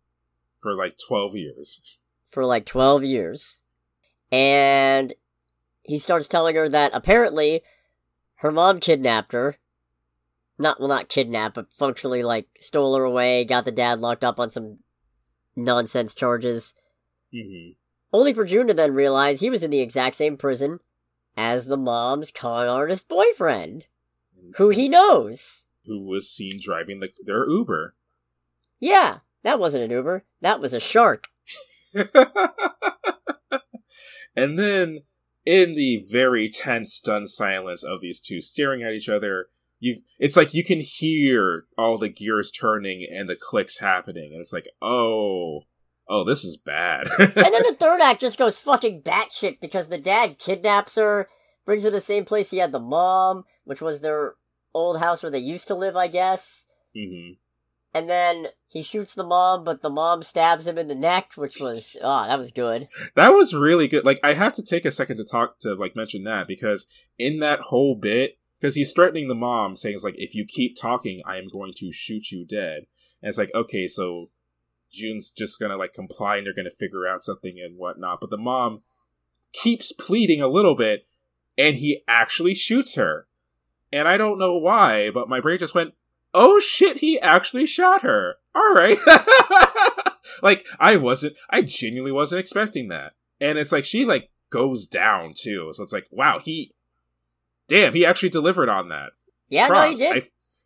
For 0.61 0.75
like 0.75 0.97
12 1.07 1.37
years. 1.37 2.01
for 2.31 2.45
like 2.45 2.67
12 2.67 3.05
years. 3.05 3.61
And 4.33 5.15
he 5.83 5.99
starts 5.99 6.27
telling 6.29 6.57
her 6.57 6.69
that 6.69 6.91
apparently 6.93 7.63
her 8.37 8.51
mom 8.51 8.81
kidnapped 8.81 9.33
her. 9.33 9.57
Not, 10.59 10.79
well, 10.81 10.89
not 10.89 11.09
kidnapped, 11.09 11.55
but 11.57 11.67
functionally, 11.77 12.23
like, 12.23 12.47
stole 12.61 12.97
her 12.97 13.03
away, 13.03 13.45
got 13.45 13.65
the 13.65 13.73
dad 13.73 13.99
locked 14.01 14.23
up 14.25 14.39
on 14.39 14.51
some 14.51 14.79
nonsense 15.57 16.15
charges. 16.15 16.75
hmm 17.33 17.71
Only 18.13 18.33
for 18.33 18.45
June 18.45 18.69
to 18.69 18.75
then 18.75 18.95
realize 18.95 19.41
he 19.41 19.51
was 19.51 19.65
in 19.65 19.71
the 19.73 19.81
exact 19.81 20.15
same 20.17 20.37
prison 20.37 20.79
as 21.37 21.67
the 21.67 21.77
mom's 21.77 22.31
con 22.31 22.69
artist 22.69 23.09
boyfriend, 23.09 23.87
who 24.57 24.69
he 24.71 24.89
knows. 24.89 25.65
Who 25.87 26.03
was 26.03 26.31
seen 26.31 26.61
driving 26.61 27.01
the, 27.01 27.11
their 27.25 27.49
Uber. 27.49 27.95
Yeah, 28.81 29.19
that 29.43 29.59
wasn't 29.59 29.85
an 29.85 29.91
Uber. 29.91 30.25
That 30.41 30.61
was 30.61 30.75
a 30.75 30.81
shark. 30.81 31.29
and 34.35 34.59
then, 34.59 35.01
in 35.45 35.75
the 35.75 36.05
very 36.11 36.49
tense, 36.49 36.95
stunned 36.95 37.29
silence 37.29 37.85
of 37.85 38.01
these 38.01 38.21
two 38.21 38.41
staring 38.41 38.83
at 38.83 38.93
each 38.93 39.09
other, 39.09 39.47
you 39.79 40.03
it's 40.19 40.37
like 40.37 40.55
you 40.55 40.65
can 40.65 40.81
hear 40.81 41.67
all 41.77 41.99
the 41.99 42.09
gears 42.09 42.51
turning 42.51 43.07
and 43.11 43.29
the 43.29 43.37
clicks 43.37 43.79
happening, 43.79 44.31
and 44.33 44.41
it's 44.41 44.53
like, 44.53 44.69
oh, 44.81 45.61
oh, 46.09 46.25
this 46.25 46.45
is 46.45 46.57
bad. 46.57 47.07
And 47.19 47.35
then 47.35 47.63
the 47.63 47.77
third 47.79 48.01
act 48.01 48.21
just 48.21 48.39
goes 48.39 48.61
fucking 48.61 49.03
batshit 49.03 49.61
because 49.61 49.89
the 49.89 49.99
dad 49.99 50.39
kidnaps 50.39 50.97
her, 50.97 51.29
brings 51.65 51.83
her 51.83 51.91
to 51.91 51.97
the 51.97 52.01
same 52.01 52.25
place 52.25 52.51
he 52.51 52.59
had 52.59 52.73
the 52.73 52.81
mom, 52.81 53.45
which 53.65 53.81
was 53.81 54.01
their 54.01 54.35
old 54.75 55.01
house 55.01 55.23
where 55.23 55.31
they 55.33 55.39
used 55.39 55.69
to 55.69 55.75
live, 55.75 55.97
I 55.97 56.09
guess. 56.09 56.67
hmm 56.95 57.33
And 57.95 58.09
then 58.11 58.49
he 58.67 58.83
shoots 58.83 59.15
the 59.15 59.25
mom, 59.25 59.65
but 59.65 59.83
the 59.83 59.91
mom 59.91 60.23
stabs 60.23 60.67
him 60.67 60.79
in 60.79 60.89
the 60.89 60.95
neck, 60.95 61.33
which 61.37 61.61
was, 61.61 61.97
ah, 62.03 62.27
that 62.27 62.39
was 62.39 62.51
good. 62.51 62.89
That 63.15 63.31
was 63.31 63.55
really 63.55 63.89
good. 63.89 64.05
Like, 64.05 64.21
I 64.23 64.35
have 64.35 64.53
to 64.55 64.63
take 64.63 64.85
a 64.85 64.91
second 64.91 65.17
to 65.19 65.25
talk 65.25 65.59
to 65.61 65.75
like 65.75 65.97
mention 65.97 66.25
that 66.25 66.49
because 66.49 66.87
in 67.19 67.39
that 67.39 67.61
whole 67.61 67.95
bit, 67.95 68.39
because 68.61 68.75
he's 68.75 68.93
threatening 68.93 69.29
the 69.29 69.35
mom, 69.35 69.77
saying 69.77 69.95
it's 69.95 70.05
like, 70.05 70.15
if 70.17 70.35
you 70.35 70.47
keep 70.49 70.75
talking, 70.81 71.23
I 71.27 71.37
am 71.37 71.49
going 71.53 71.73
to 71.77 71.93
shoot 71.93 72.31
you 72.31 72.47
dead. 72.47 72.87
And 73.23 73.29
it's 73.29 73.39
like, 73.39 73.51
okay, 73.55 73.87
so 73.87 74.31
June's 74.91 75.33
just 75.33 75.61
gonna 75.61 75.77
like 75.77 75.93
comply 75.93 76.37
and 76.37 76.47
they're 76.47 76.55
gonna 76.55 76.71
figure 76.71 77.07
out 77.07 77.23
something 77.23 77.57
and 77.63 77.77
whatnot. 77.77 78.19
But 78.21 78.31
the 78.31 78.39
mom 78.39 78.83
keeps 79.53 79.93
pleading 79.93 80.41
a 80.41 80.49
little 80.49 80.75
bit, 80.75 81.07
and 81.59 81.77
he 81.77 82.03
actually 82.09 82.55
shoots 82.55 82.95
her. 82.95 83.27
And 83.95 84.09
I 84.09 84.17
don't 84.17 84.41
know 84.41 84.57
why, 84.57 85.11
but 85.11 85.29
my 85.29 85.39
brain 85.39 85.59
just 85.59 85.75
went, 85.75 85.95
oh 86.35 86.59
shit, 86.59 86.99
he 86.99 87.21
actually 87.21 87.65
shot 87.65 88.03
her. 88.03 88.35
All 88.53 88.75
right. 88.75 88.99
like, 90.43 90.67
I 90.81 90.97
wasn't, 90.97 91.37
I 91.49 91.63
genuinely 91.63 92.11
wasn't 92.11 92.41
expecting 92.41 92.89
that. 92.89 93.13
And 93.41 93.57
it's 93.57 93.71
like, 93.71 93.85
she 93.85 94.05
like 94.05 94.31
goes 94.51 94.89
down 94.89 95.35
too. 95.37 95.71
So 95.73 95.85
it's 95.85 95.93
like, 95.93 96.09
wow, 96.11 96.41
he, 96.41 96.75
damn, 97.69 97.95
he 97.95 98.05
actually 98.05 98.31
delivered 98.31 98.69
on 98.69 98.89
that. 98.89 99.13
Yeah, 99.49 99.69
Props. 99.69 100.01
no, 100.01 100.07
he 100.07 100.15
did. 100.15 100.25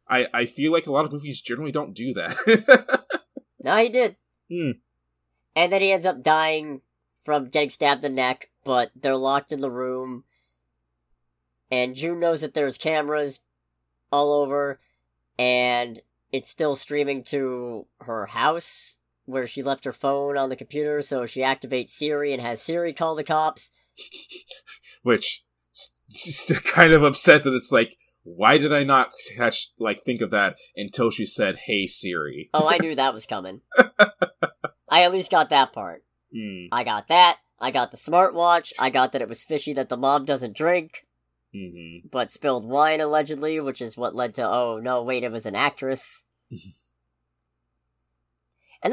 I, 0.08 0.20
I, 0.20 0.28
I 0.32 0.44
feel 0.46 0.72
like 0.72 0.86
a 0.86 0.92
lot 0.92 1.04
of 1.04 1.12
movies 1.12 1.42
generally 1.42 1.72
don't 1.72 1.94
do 1.94 2.14
that. 2.14 3.04
No, 3.60 3.76
he 3.76 3.88
did. 3.88 4.16
Hmm. 4.50 4.70
And 5.56 5.72
then 5.72 5.82
he 5.82 5.92
ends 5.92 6.06
up 6.06 6.22
dying 6.22 6.80
from 7.24 7.48
getting 7.48 7.70
stabbed 7.70 8.04
in 8.04 8.12
the 8.12 8.16
neck, 8.16 8.50
but 8.64 8.90
they're 8.94 9.16
locked 9.16 9.52
in 9.52 9.60
the 9.60 9.70
room. 9.70 10.24
And 11.70 11.94
June 11.94 12.20
knows 12.20 12.40
that 12.40 12.54
there's 12.54 12.78
cameras 12.78 13.40
all 14.10 14.32
over, 14.32 14.78
and 15.38 16.00
it's 16.32 16.50
still 16.50 16.76
streaming 16.76 17.22
to 17.24 17.86
her 18.00 18.26
house 18.26 18.98
where 19.26 19.46
she 19.46 19.62
left 19.62 19.84
her 19.84 19.92
phone 19.92 20.38
on 20.38 20.48
the 20.48 20.56
computer, 20.56 21.02
so 21.02 21.26
she 21.26 21.40
activates 21.40 21.90
Siri 21.90 22.32
and 22.32 22.40
has 22.40 22.62
Siri 22.62 22.94
call 22.94 23.14
the 23.14 23.22
cops. 23.24 23.68
Which, 25.02 25.44
s- 25.74 25.96
s- 26.14 26.58
kind 26.60 26.92
of 26.94 27.02
upset 27.02 27.44
that 27.44 27.54
it's 27.54 27.70
like, 27.70 27.96
why 28.24 28.56
did 28.58 28.72
I 28.72 28.84
not 28.84 29.10
catch, 29.36 29.68
like, 29.78 30.02
think 30.02 30.20
of 30.22 30.30
that 30.30 30.56
until 30.76 31.10
she 31.10 31.26
said, 31.26 31.56
hey 31.66 31.86
Siri? 31.86 32.48
Oh, 32.54 32.68
I 32.68 32.78
knew 32.78 32.94
that 32.94 33.12
was 33.14 33.26
coming. 33.26 33.60
I 34.90 35.02
at 35.02 35.12
least 35.12 35.30
got 35.30 35.50
that 35.50 35.72
part. 35.74 36.04
Hmm. 36.34 36.66
I 36.72 36.84
got 36.84 37.08
that. 37.08 37.38
I 37.60 37.70
got 37.70 37.90
the 37.90 37.96
smartwatch. 37.98 38.72
I 38.78 38.88
got 38.90 39.12
that 39.12 39.22
it 39.22 39.28
was 39.28 39.42
fishy 39.42 39.72
that 39.74 39.88
the 39.90 39.96
mom 39.96 40.24
doesn't 40.24 40.56
drink. 40.56 41.06
Hmm 41.52 42.06
but 42.10 42.30
spilled 42.30 42.68
wine 42.68 43.00
allegedly, 43.00 43.60
which 43.60 43.80
is 43.80 43.96
what 43.96 44.14
led 44.14 44.34
to 44.34 44.48
oh 44.48 44.80
no, 44.82 45.02
wait, 45.02 45.24
it 45.24 45.32
was 45.32 45.46
an 45.46 45.54
actress. 45.54 46.24
and 46.50 46.60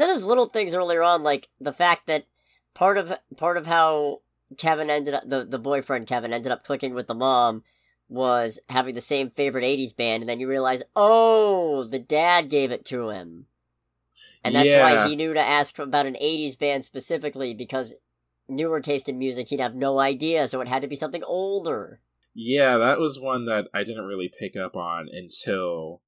then 0.00 0.08
there's 0.08 0.24
little 0.24 0.46
things 0.46 0.74
earlier 0.74 1.02
on, 1.02 1.22
like 1.22 1.48
the 1.60 1.72
fact 1.72 2.06
that 2.06 2.26
part 2.74 2.98
of 2.98 3.12
part 3.36 3.56
of 3.56 3.66
how 3.66 4.20
Kevin 4.58 4.90
ended 4.90 5.14
up 5.14 5.24
the, 5.26 5.44
the 5.44 5.58
boyfriend 5.58 6.06
Kevin 6.06 6.32
ended 6.32 6.52
up 6.52 6.64
clicking 6.64 6.94
with 6.94 7.06
the 7.06 7.14
mom 7.14 7.62
was 8.08 8.60
having 8.68 8.94
the 8.94 9.00
same 9.00 9.30
favorite 9.30 9.64
80s 9.64 9.92
band 9.92 10.22
and 10.22 10.28
then 10.28 10.38
you 10.38 10.48
realize 10.48 10.82
oh 10.94 11.84
the 11.84 11.98
dad 11.98 12.48
gave 12.48 12.70
it 12.70 12.84
to 12.84 13.08
him 13.08 13.46
and 14.44 14.54
that's 14.54 14.72
Yeah. 14.72 14.80
why 14.80 15.08
he 15.08 15.16
knew 15.16 15.34
to 15.34 15.40
ask 15.40 15.76
about 15.78 16.06
an 16.06 16.16
80s 16.20 16.54
band 16.54 16.84
specifically 16.84 17.52
because 17.52 17.94
newer 18.48 18.80
taste 18.80 19.08
in 19.08 19.18
music 19.18 19.48
he'd 19.48 19.58
have 19.58 19.74
no 19.74 19.98
idea 19.98 20.46
so 20.46 20.60
it 20.60 20.68
had 20.68 20.82
to 20.82 20.88
be 20.88 20.94
something 20.94 21.24
older 21.24 22.00
Yeah, 22.38 22.76
that 22.76 23.00
was 23.00 23.18
one 23.18 23.46
that 23.46 23.68
I 23.72 23.82
didn't 23.82 24.04
really 24.04 24.30
pick 24.38 24.56
up 24.56 24.76
on 24.76 25.08
until 25.10 26.02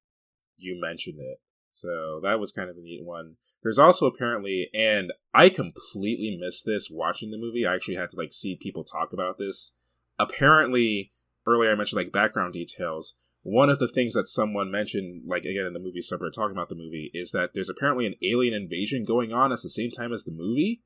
you 0.58 0.78
mentioned 0.78 1.18
it. 1.20 1.40
So 1.70 2.20
that 2.22 2.38
was 2.38 2.52
kind 2.52 2.68
of 2.68 2.76
a 2.76 2.82
neat 2.82 3.02
one. 3.02 3.36
There's 3.62 3.78
also 3.78 4.06
apparently, 4.06 4.68
and 4.74 5.10
I 5.32 5.48
completely 5.48 6.36
missed 6.38 6.66
this 6.66 6.90
watching 6.90 7.30
the 7.30 7.38
movie. 7.38 7.64
I 7.64 7.74
actually 7.74 7.94
had 7.94 8.10
to 8.10 8.16
like 8.16 8.34
see 8.34 8.58
people 8.60 8.84
talk 8.84 9.14
about 9.14 9.38
this. 9.38 9.72
Apparently, 10.18 11.10
earlier 11.46 11.72
I 11.72 11.74
mentioned 11.76 11.96
like 11.96 12.12
background 12.12 12.52
details. 12.52 13.14
One 13.42 13.70
of 13.70 13.78
the 13.78 13.88
things 13.88 14.12
that 14.12 14.28
someone 14.28 14.70
mentioned, 14.70 15.22
like 15.26 15.44
again 15.46 15.64
in 15.64 15.72
the 15.72 15.80
movie 15.80 16.00
subreddit 16.00 16.34
talking 16.34 16.54
about 16.54 16.68
the 16.68 16.74
movie, 16.74 17.10
is 17.14 17.30
that 17.30 17.54
there's 17.54 17.70
apparently 17.70 18.04
an 18.04 18.16
alien 18.22 18.52
invasion 18.52 19.06
going 19.06 19.32
on 19.32 19.50
at 19.50 19.62
the 19.62 19.70
same 19.70 19.90
time 19.90 20.12
as 20.12 20.24
the 20.24 20.32
movie. 20.32 20.82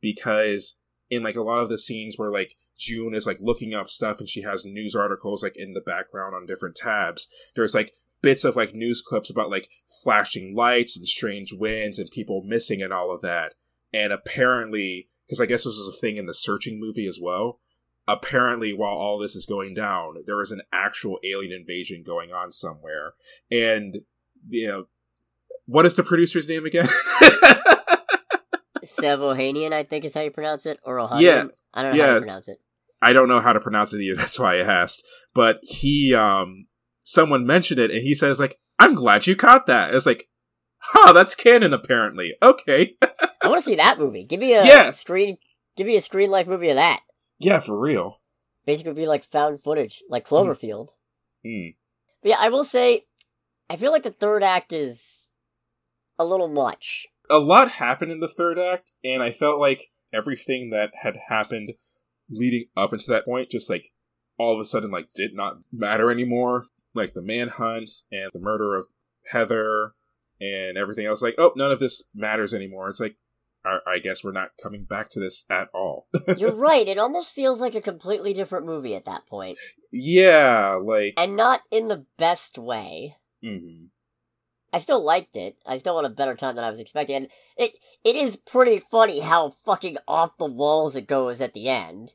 Because 0.00 0.80
in 1.12 1.22
like 1.22 1.36
a 1.36 1.42
lot 1.42 1.58
of 1.58 1.68
the 1.68 1.76
scenes 1.76 2.16
where 2.16 2.30
like 2.30 2.56
June 2.78 3.14
is 3.14 3.26
like 3.26 3.36
looking 3.38 3.74
up 3.74 3.90
stuff 3.90 4.18
and 4.18 4.26
she 4.26 4.40
has 4.40 4.64
news 4.64 4.94
articles 4.96 5.42
like 5.42 5.52
in 5.56 5.74
the 5.74 5.80
background 5.82 6.34
on 6.34 6.46
different 6.46 6.74
tabs. 6.74 7.28
There's 7.54 7.74
like 7.74 7.92
bits 8.22 8.44
of 8.44 8.56
like 8.56 8.74
news 8.74 9.02
clips 9.06 9.28
about 9.28 9.50
like 9.50 9.68
flashing 10.02 10.54
lights 10.56 10.96
and 10.96 11.06
strange 11.06 11.52
winds 11.52 11.98
and 11.98 12.10
people 12.10 12.42
missing 12.42 12.80
and 12.80 12.94
all 12.94 13.14
of 13.14 13.20
that. 13.20 13.52
And 13.92 14.10
apparently, 14.10 15.10
because 15.26 15.38
I 15.38 15.44
guess 15.44 15.64
this 15.64 15.76
was 15.76 15.94
a 15.94 16.00
thing 16.00 16.16
in 16.16 16.24
the 16.24 16.32
searching 16.32 16.80
movie 16.80 17.06
as 17.06 17.18
well. 17.22 17.60
Apparently, 18.08 18.72
while 18.72 18.94
all 18.94 19.18
this 19.18 19.36
is 19.36 19.44
going 19.44 19.74
down, 19.74 20.14
there 20.26 20.40
is 20.40 20.50
an 20.50 20.62
actual 20.72 21.18
alien 21.30 21.52
invasion 21.52 22.02
going 22.04 22.32
on 22.32 22.52
somewhere. 22.52 23.12
And, 23.50 23.98
you 24.48 24.66
know, 24.66 24.86
what 25.66 25.84
is 25.84 25.94
the 25.94 26.02
producer's 26.02 26.48
name 26.48 26.64
again? 26.64 26.88
Sev 28.82 29.20
Ohanian, 29.20 29.72
I 29.72 29.82
think 29.82 30.04
is 30.04 30.14
how 30.14 30.20
you 30.22 30.30
pronounce 30.30 30.66
it, 30.66 30.78
or 30.84 30.96
Ohanian. 30.96 31.20
Yeah. 31.20 31.44
I 31.74 31.82
don't 31.82 31.96
know 31.96 32.06
how 32.06 32.14
to 32.14 32.20
pronounce 32.20 32.48
it. 32.48 32.58
I 33.00 33.12
don't 33.12 33.28
know 33.28 33.40
how 33.40 33.52
to 33.52 33.60
pronounce 33.60 33.92
it 33.94 34.00
either. 34.00 34.16
That's 34.20 34.38
why 34.38 34.56
I 34.56 34.60
asked. 34.60 35.04
But 35.34 35.58
he, 35.62 36.14
um, 36.14 36.66
someone 37.04 37.46
mentioned 37.46 37.80
it, 37.80 37.90
and 37.90 38.00
he 38.02 38.14
says 38.14 38.38
like, 38.40 38.58
"I'm 38.78 38.94
glad 38.94 39.26
you 39.26 39.34
caught 39.36 39.66
that." 39.66 39.94
It's 39.94 40.06
like, 40.06 40.28
huh, 40.78 41.12
that's 41.12 41.34
canon 41.34 41.72
apparently. 41.72 42.34
Okay, 42.42 42.94
I 43.42 43.48
want 43.48 43.60
to 43.60 43.64
see 43.64 43.76
that 43.76 43.98
movie. 43.98 44.24
Give 44.24 44.40
me 44.40 44.52
a 44.54 44.64
Yeah. 44.64 44.90
screen. 44.90 45.36
Give 45.76 45.86
me 45.86 45.96
a 45.96 46.00
screen 46.00 46.30
life 46.30 46.46
movie 46.46 46.68
of 46.68 46.76
that. 46.76 47.00
yeah, 47.38 47.58
for 47.60 47.78
real. 47.78 48.20
Basically, 48.66 48.92
be 48.92 49.06
like 49.06 49.24
found 49.24 49.60
footage, 49.62 50.02
like 50.08 50.26
Cloverfield. 50.28 50.88
Hmm. 51.44 51.68
But 52.22 52.28
yeah, 52.28 52.36
I 52.38 52.48
will 52.50 52.62
say, 52.62 53.06
I 53.68 53.74
feel 53.76 53.90
like 53.90 54.04
the 54.04 54.10
third 54.12 54.44
act 54.44 54.72
is 54.72 55.30
a 56.18 56.24
little 56.24 56.46
much. 56.48 57.06
A 57.32 57.38
lot 57.38 57.72
happened 57.72 58.12
in 58.12 58.20
the 58.20 58.28
third 58.28 58.58
act, 58.58 58.92
and 59.02 59.22
I 59.22 59.30
felt 59.30 59.58
like 59.58 59.90
everything 60.12 60.70
that 60.70 60.90
had 61.02 61.16
happened 61.28 61.72
leading 62.30 62.66
up 62.76 62.92
into 62.92 63.10
that 63.10 63.24
point 63.24 63.50
just 63.50 63.68
like 63.68 63.92
all 64.38 64.54
of 64.54 64.60
a 64.60 64.64
sudden 64.64 64.90
like 64.90 65.08
did 65.14 65.34
not 65.34 65.56
matter 65.72 66.10
anymore. 66.10 66.66
Like 66.94 67.14
the 67.14 67.22
manhunt 67.22 67.90
and 68.10 68.30
the 68.34 68.38
murder 68.38 68.76
of 68.76 68.86
Heather 69.30 69.94
and 70.40 70.76
everything 70.76 71.06
else. 71.06 71.22
Like, 71.22 71.36
oh, 71.38 71.52
none 71.56 71.70
of 71.70 71.80
this 71.80 72.02
matters 72.14 72.52
anymore. 72.52 72.88
It's 72.90 73.00
like, 73.00 73.16
I, 73.64 73.78
I 73.86 73.98
guess 73.98 74.22
we're 74.24 74.32
not 74.32 74.50
coming 74.62 74.84
back 74.84 75.08
to 75.10 75.20
this 75.20 75.46
at 75.48 75.68
all. 75.72 76.08
You're 76.36 76.54
right. 76.54 76.86
It 76.86 76.98
almost 76.98 77.32
feels 77.32 77.60
like 77.60 77.74
a 77.74 77.80
completely 77.80 78.34
different 78.34 78.66
movie 78.66 78.94
at 78.94 79.06
that 79.06 79.26
point, 79.26 79.56
yeah, 79.92 80.74
like. 80.74 81.14
and 81.16 81.36
not 81.36 81.60
in 81.70 81.86
the 81.88 82.04
best 82.18 82.58
way. 82.58 83.16
mhm. 83.42 83.88
I 84.72 84.78
still 84.78 85.04
liked 85.04 85.36
it. 85.36 85.56
I 85.66 85.78
still 85.78 85.96
had 85.96 86.10
a 86.10 86.14
better 86.14 86.34
time 86.34 86.56
than 86.56 86.64
I 86.64 86.70
was 86.70 86.80
expecting. 86.80 87.16
And 87.16 87.28
it 87.56 87.74
it 88.04 88.16
is 88.16 88.36
pretty 88.36 88.78
funny 88.78 89.20
how 89.20 89.50
fucking 89.50 89.98
off 90.08 90.38
the 90.38 90.46
walls 90.46 90.96
it 90.96 91.06
goes 91.06 91.40
at 91.40 91.54
the 91.54 91.68
end. 91.68 92.14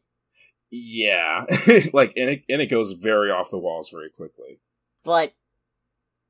Yeah, 0.70 1.45
like 1.93 2.14
and 2.18 2.30
it 2.30 2.43
and 2.49 2.62
it 2.62 2.70
goes 2.70 2.93
very 2.93 3.32
off 3.32 3.51
the 3.51 3.58
walls 3.58 3.89
very 3.89 4.10
quickly. 4.10 4.60
But 5.03 5.34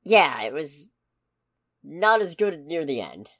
yeah, 0.03 0.41
it 0.43 0.53
was 0.53 0.89
not 1.83 2.21
as 2.21 2.35
good 2.35 2.65
near 2.65 2.85
the 2.85 3.01
end. 3.01 3.31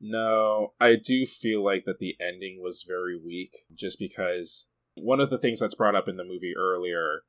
No, 0.00 0.74
I 0.80 0.96
do 0.96 1.24
feel 1.24 1.64
like 1.64 1.84
that 1.86 1.98
the 1.98 2.16
ending 2.20 2.60
was 2.60 2.84
very 2.86 3.18
weak, 3.18 3.64
just 3.74 3.98
because 3.98 4.68
one 4.96 5.20
of 5.20 5.30
the 5.30 5.38
things 5.38 5.60
that's 5.60 5.74
brought 5.74 5.94
up 5.94 6.08
in 6.08 6.16
the 6.16 6.24
movie 6.24 6.54
earlier 6.56 7.22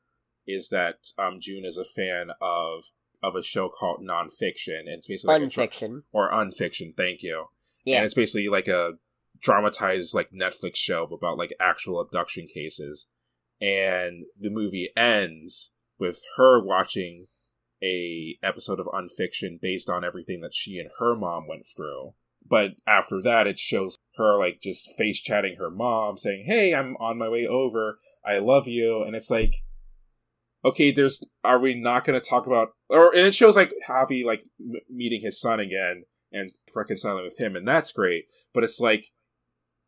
is 0.46 0.70
that 0.70 1.08
um, 1.18 1.38
June 1.40 1.64
is 1.66 1.78
a 1.78 1.86
fan 1.86 2.32
of 2.42 2.86
of 3.24 3.36
a 3.36 3.44
show 3.44 3.70
called 3.70 4.02
Nonfiction, 4.02 4.80
and 4.80 4.90
it's 4.90 5.08
basically 5.08 5.34
like 5.34 5.42
a 5.44 5.48
dra- 5.50 6.02
or 6.12 6.32
Unfiction. 6.32 6.94
Thank 6.96 7.22
you. 7.22 7.46
Yeah. 7.84 7.98
and 7.98 8.06
it's 8.06 8.16
basically 8.16 8.48
like 8.50 8.68
a 8.68 8.94
dramatized 9.40 10.16
like 10.16 10.32
Netflix 10.32 10.76
show 10.78 11.04
about 11.04 11.38
like 11.38 11.54
actual 11.60 12.00
abduction 12.00 12.48
cases, 12.48 13.08
and 13.62 14.26
the 14.40 14.50
movie 14.50 14.90
ends 14.98 15.72
with 16.00 16.22
her 16.38 16.64
watching 16.64 17.28
a 17.84 18.38
episode 18.42 18.80
of 18.80 18.88
Unfiction 18.92 19.60
based 19.62 19.90
on 19.90 20.04
everything 20.04 20.42
that 20.42 20.54
she 20.54 20.80
and 20.80 20.90
her 21.00 21.16
mom 21.16 21.48
went 21.48 21.66
through. 21.66 22.14
But 22.48 22.72
after 22.88 23.22
that, 23.22 23.48
it 23.48 23.60
shows 23.60 23.98
her 24.18 24.38
like 24.40 24.62
just 24.62 24.90
face 24.98 25.22
chatting 25.22 25.56
her 25.58 25.70
mom, 25.70 26.18
saying, 26.18 26.46
"Hey, 26.48 26.74
I'm 26.74 26.96
on 26.98 27.18
my 27.18 27.30
way 27.30 27.46
over. 27.46 28.00
I 28.26 28.40
love 28.40 28.68
you," 28.68 29.04
and 29.04 29.16
it's 29.16 29.30
like. 29.30 29.64
Okay, 30.66 30.92
there's. 30.92 31.24
Are 31.44 31.60
we 31.60 31.76
not 31.76 32.04
going 32.06 32.20
to 32.20 32.28
talk 32.30 32.48
about? 32.48 32.70
Or 32.90 33.12
and 33.16 33.28
it 33.28 33.36
shows 33.36 33.56
like 33.56 33.72
Javi 33.88 34.26
like 34.26 34.44
m- 34.60 34.82
meeting 34.90 35.22
his 35.22 35.40
son 35.40 35.60
again, 35.60 36.06
and 36.32 36.52
reconciling 36.76 37.24
with 37.24 37.38
him, 37.40 37.56
and 37.56 37.68
that's 37.68 37.92
great. 37.92 38.26
But 38.54 38.64
it's 38.64 38.80
like, 38.80 39.12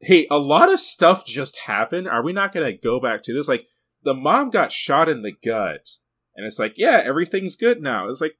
hey, 0.02 0.28
a 0.30 0.38
lot 0.38 0.72
of 0.72 0.80
stuff 0.80 1.26
just 1.26 1.62
happened. 1.62 2.08
Are 2.08 2.22
we 2.24 2.32
not 2.32 2.54
going 2.54 2.66
to 2.72 2.78
go 2.78 3.00
back 3.00 3.24
to 3.24 3.34
this? 3.34 3.48
Like, 3.48 3.66
the 4.04 4.14
mom 4.14 4.52
got 4.52 4.72
shot 4.72 5.10
in 5.10 5.24
the 5.24 5.34
gut, 5.44 5.88
and 6.36 6.46
it's 6.46 6.60
like, 6.60 6.76
yeah, 6.78 7.02
everything's 7.04 7.56
good 7.56 7.82
now. 7.82 8.08
It's 8.10 8.22
like, 8.22 8.38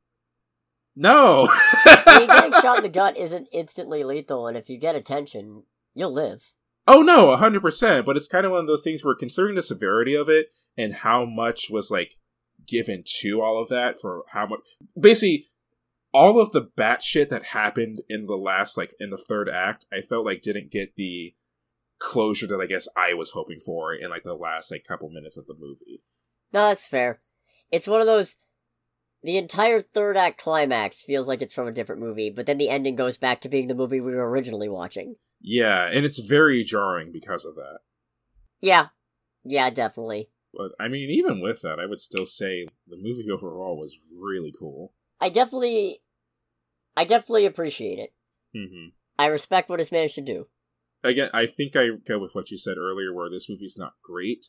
no. 0.96 1.48
I 1.52 2.20
mean, 2.20 2.28
getting 2.28 2.52
shot 2.62 2.78
in 2.78 2.84
the 2.84 2.90
gut 2.90 3.18
isn't 3.18 3.48
instantly 3.52 4.04
lethal, 4.04 4.48
and 4.48 4.56
if 4.56 4.70
you 4.70 4.78
get 4.78 4.96
attention, 4.96 5.64
you'll 5.96 6.14
live. 6.14 6.54
oh 6.88 7.02
no, 7.02 7.36
hundred 7.36 7.62
percent. 7.64 8.06
But 8.06 8.16
it's 8.16 8.28
kind 8.28 8.46
of 8.46 8.52
one 8.52 8.62
of 8.62 8.68
those 8.68 8.84
things 8.84 9.04
where, 9.04 9.16
considering 9.16 9.56
the 9.56 9.64
severity 9.64 10.14
of 10.16 10.30
it 10.30 10.48
and 10.78 10.94
how 10.94 11.26
much 11.26 11.70
was 11.72 11.90
like 11.90 12.16
given 12.68 13.04
to 13.22 13.42
all 13.42 13.62
of 13.62 13.70
that 13.70 14.00
for 14.00 14.24
how 14.32 14.48
much, 14.48 14.60
basically. 15.00 15.48
All 16.14 16.40
of 16.40 16.52
the 16.52 16.62
bat 16.62 17.04
shit 17.04 17.30
that 17.30 17.44
happened 17.48 18.02
in 18.10 18.26
the 18.26 18.38
last, 18.38 18.76
like 18.76 18.96
in 19.00 19.12
the 19.12 19.18
third 19.18 19.50
act, 19.50 19.86
I 19.92 20.02
felt 20.02 20.26
like 20.26 20.42
didn't 20.42 20.72
get 20.72 20.96
the 20.96 21.36
closure 22.00 22.48
that 22.48 22.62
I 22.62 22.66
guess 22.66 22.88
I 22.96 23.14
was 23.14 23.32
hoping 23.32 23.60
for 23.64 23.94
in 23.94 24.10
like 24.10 24.24
the 24.24 24.34
last 24.34 24.72
like 24.72 24.84
couple 24.84 25.10
minutes 25.10 25.38
of 25.38 25.46
the 25.46 25.54
movie. 25.54 26.02
No, 26.54 26.70
that's 26.70 26.88
fair. 26.88 27.22
It's 27.72 27.88
one 27.88 28.00
of 28.00 28.08
those. 28.08 28.38
The 29.24 29.38
entire 29.38 29.82
third 29.82 30.16
act 30.16 30.40
climax 30.40 31.02
feels 31.02 31.28
like 31.28 31.42
it's 31.42 31.54
from 31.54 31.68
a 31.68 31.74
different 31.74 32.02
movie, 32.02 32.30
but 32.30 32.46
then 32.46 32.58
the 32.58 32.70
ending 32.70 32.96
goes 32.96 33.18
back 33.18 33.42
to 33.42 33.50
being 33.50 33.68
the 33.68 33.76
movie 33.76 34.00
we 34.00 34.14
were 34.14 34.30
originally 34.30 34.70
watching. 34.70 35.16
Yeah, 35.42 35.90
and 35.92 36.06
it's 36.06 36.20
very 36.20 36.64
jarring 36.64 37.12
because 37.12 37.44
of 37.44 37.56
that. 37.56 37.80
Yeah. 38.62 38.88
Yeah, 39.44 39.70
definitely. 39.70 40.30
But 40.54 40.72
I 40.80 40.88
mean, 40.88 41.10
even 41.10 41.42
with 41.42 41.62
that, 41.62 41.80
I 41.80 41.86
would 41.86 42.02
still 42.02 42.26
say 42.26 42.68
the 42.88 42.98
movie 42.98 43.30
overall 43.32 43.78
was 43.78 43.98
really 44.14 44.54
cool. 44.58 44.94
I 45.20 45.30
definitely. 45.30 46.00
I 46.96 47.04
definitely 47.04 47.46
appreciate 47.46 48.00
it. 48.00 48.14
hmm 48.54 48.88
I 49.20 49.28
respect 49.28 49.70
what 49.70 49.80
it's 49.80 49.92
managed 49.92 50.16
to 50.16 50.22
do. 50.22 50.46
Again, 51.04 51.30
I 51.34 51.46
think 51.48 51.76
I 51.76 51.90
go 52.08 52.20
with 52.20 52.36
what 52.36 52.52
you 52.52 52.58
said 52.58 52.78
earlier, 52.78 53.14
where 53.14 53.30
this 53.30 53.50
movie's 53.50 53.78
not 53.78 53.94
great. 54.04 54.48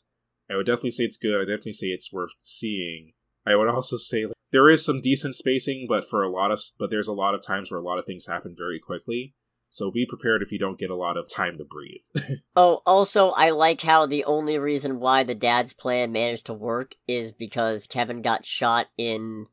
I 0.51 0.57
would 0.57 0.67
definitely 0.67 0.93
say 0.93 1.05
it's 1.05 1.19
good. 1.19 1.37
I 1.37 1.45
definitely 1.45 1.73
say 1.73 1.89
it's 1.89 2.13
worth 2.13 2.33
seeing. 2.39 3.13
I 3.47 3.57
would 3.57 3.69
also 3.69 3.97
say 3.97 4.25
like, 4.25 4.35
there 4.53 4.69
is 4.69 4.85
some 4.85 5.01
decent 5.01 5.37
spacing, 5.37 5.87
but 5.89 6.05
for 6.09 6.23
a 6.23 6.31
lot 6.31 6.51
of 6.51 6.61
but 6.79 6.91
there's 6.91 7.09
a 7.09 7.13
lot 7.13 7.35
of 7.35 7.43
times 7.43 7.71
where 7.71 7.81
a 7.81 7.85
lot 7.85 7.99
of 7.99 8.05
things 8.07 8.27
happen 8.27 8.55
very 8.57 8.79
quickly. 8.79 9.35
So 9.71 9.91
be 9.91 10.07
prepared 10.07 10.43
if 10.43 10.51
you 10.51 10.59
don't 10.59 10.79
get 10.79 10.91
a 10.91 10.97
lot 10.97 11.17
of 11.17 11.29
time 11.29 11.59
to 11.59 11.65
breathe. 11.65 12.03
Oh, 12.57 12.83
also, 12.85 13.31
I 13.31 13.51
like 13.51 13.83
how 13.83 14.05
the 14.05 14.25
only 14.25 14.59
reason 14.59 14.99
why 14.99 15.23
the 15.23 15.35
dad's 15.37 15.73
plan 15.73 16.11
managed 16.11 16.47
to 16.47 16.53
work 16.53 16.97
is 17.07 17.31
because 17.31 17.87
Kevin 17.87 18.21
got 18.21 18.45
shot 18.45 18.89
in 18.99 19.47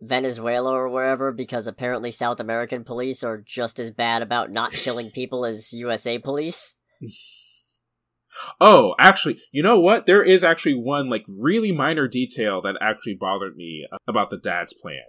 Venezuela 0.00 0.72
or 0.72 0.88
wherever, 0.88 1.30
because 1.30 1.68
apparently 1.68 2.10
South 2.10 2.40
American 2.40 2.82
police 2.82 3.22
are 3.22 3.38
just 3.38 3.78
as 3.78 3.92
bad 3.92 4.22
about 4.22 4.50
not 4.50 4.72
killing 4.72 5.10
people 5.10 5.44
as 5.44 5.72
USA 5.72 6.18
police. 6.18 6.74
Oh, 8.60 8.96
actually, 8.98 9.40
you 9.52 9.62
know 9.62 9.78
what? 9.78 10.06
There 10.06 10.24
is 10.24 10.42
actually 10.42 10.74
one 10.74 11.08
like 11.08 11.24
really 11.28 11.70
minor 11.70 12.08
detail 12.08 12.60
that 12.62 12.76
actually 12.80 13.14
bothered 13.14 13.56
me 13.56 13.86
uh, 13.90 13.98
about 14.08 14.30
the 14.30 14.38
dad's 14.38 14.72
plan 14.72 15.04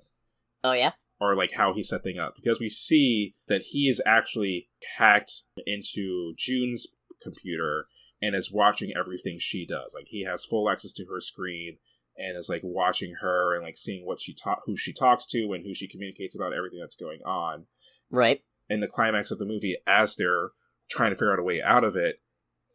Oh, 0.63 0.73
yeah? 0.73 0.91
Or 1.19 1.35
like 1.35 1.53
how 1.53 1.73
he 1.73 1.83
set 1.83 2.03
thing 2.03 2.17
up 2.17 2.35
because 2.35 2.59
we 2.59 2.69
see 2.69 3.35
that 3.47 3.61
he 3.71 3.89
is 3.89 4.01
actually 4.05 4.69
hacked 4.97 5.31
into 5.65 6.33
June's 6.37 6.87
computer 7.21 7.87
and 8.21 8.35
is 8.35 8.51
watching 8.51 8.93
everything 8.97 9.37
she 9.39 9.65
does. 9.65 9.93
Like 9.97 10.07
he 10.09 10.23
has 10.25 10.45
full 10.45 10.69
access 10.69 10.93
to 10.93 11.05
her 11.11 11.19
screen 11.19 11.77
and 12.17 12.37
is 12.37 12.49
like 12.49 12.61
watching 12.63 13.15
her 13.21 13.55
and 13.55 13.63
like 13.63 13.77
seeing 13.77 14.05
what 14.05 14.21
she 14.21 14.33
ta- 14.33 14.59
who 14.65 14.75
she 14.77 14.93
talks 14.93 15.25
to 15.27 15.51
and 15.53 15.65
who 15.65 15.73
she 15.73 15.87
communicates 15.87 16.35
about 16.35 16.53
everything 16.53 16.79
that's 16.79 16.95
going 16.95 17.19
on. 17.25 17.65
Right. 18.11 18.41
in 18.69 18.79
the 18.79 18.87
climax 18.87 19.29
of 19.31 19.39
the 19.39 19.45
movie, 19.45 19.77
as 19.85 20.15
they're 20.15 20.49
trying 20.89 21.11
to 21.11 21.15
figure 21.15 21.31
out 21.33 21.39
a 21.39 21.43
way 21.43 21.61
out 21.61 21.83
of 21.83 21.95
it, 21.95 22.21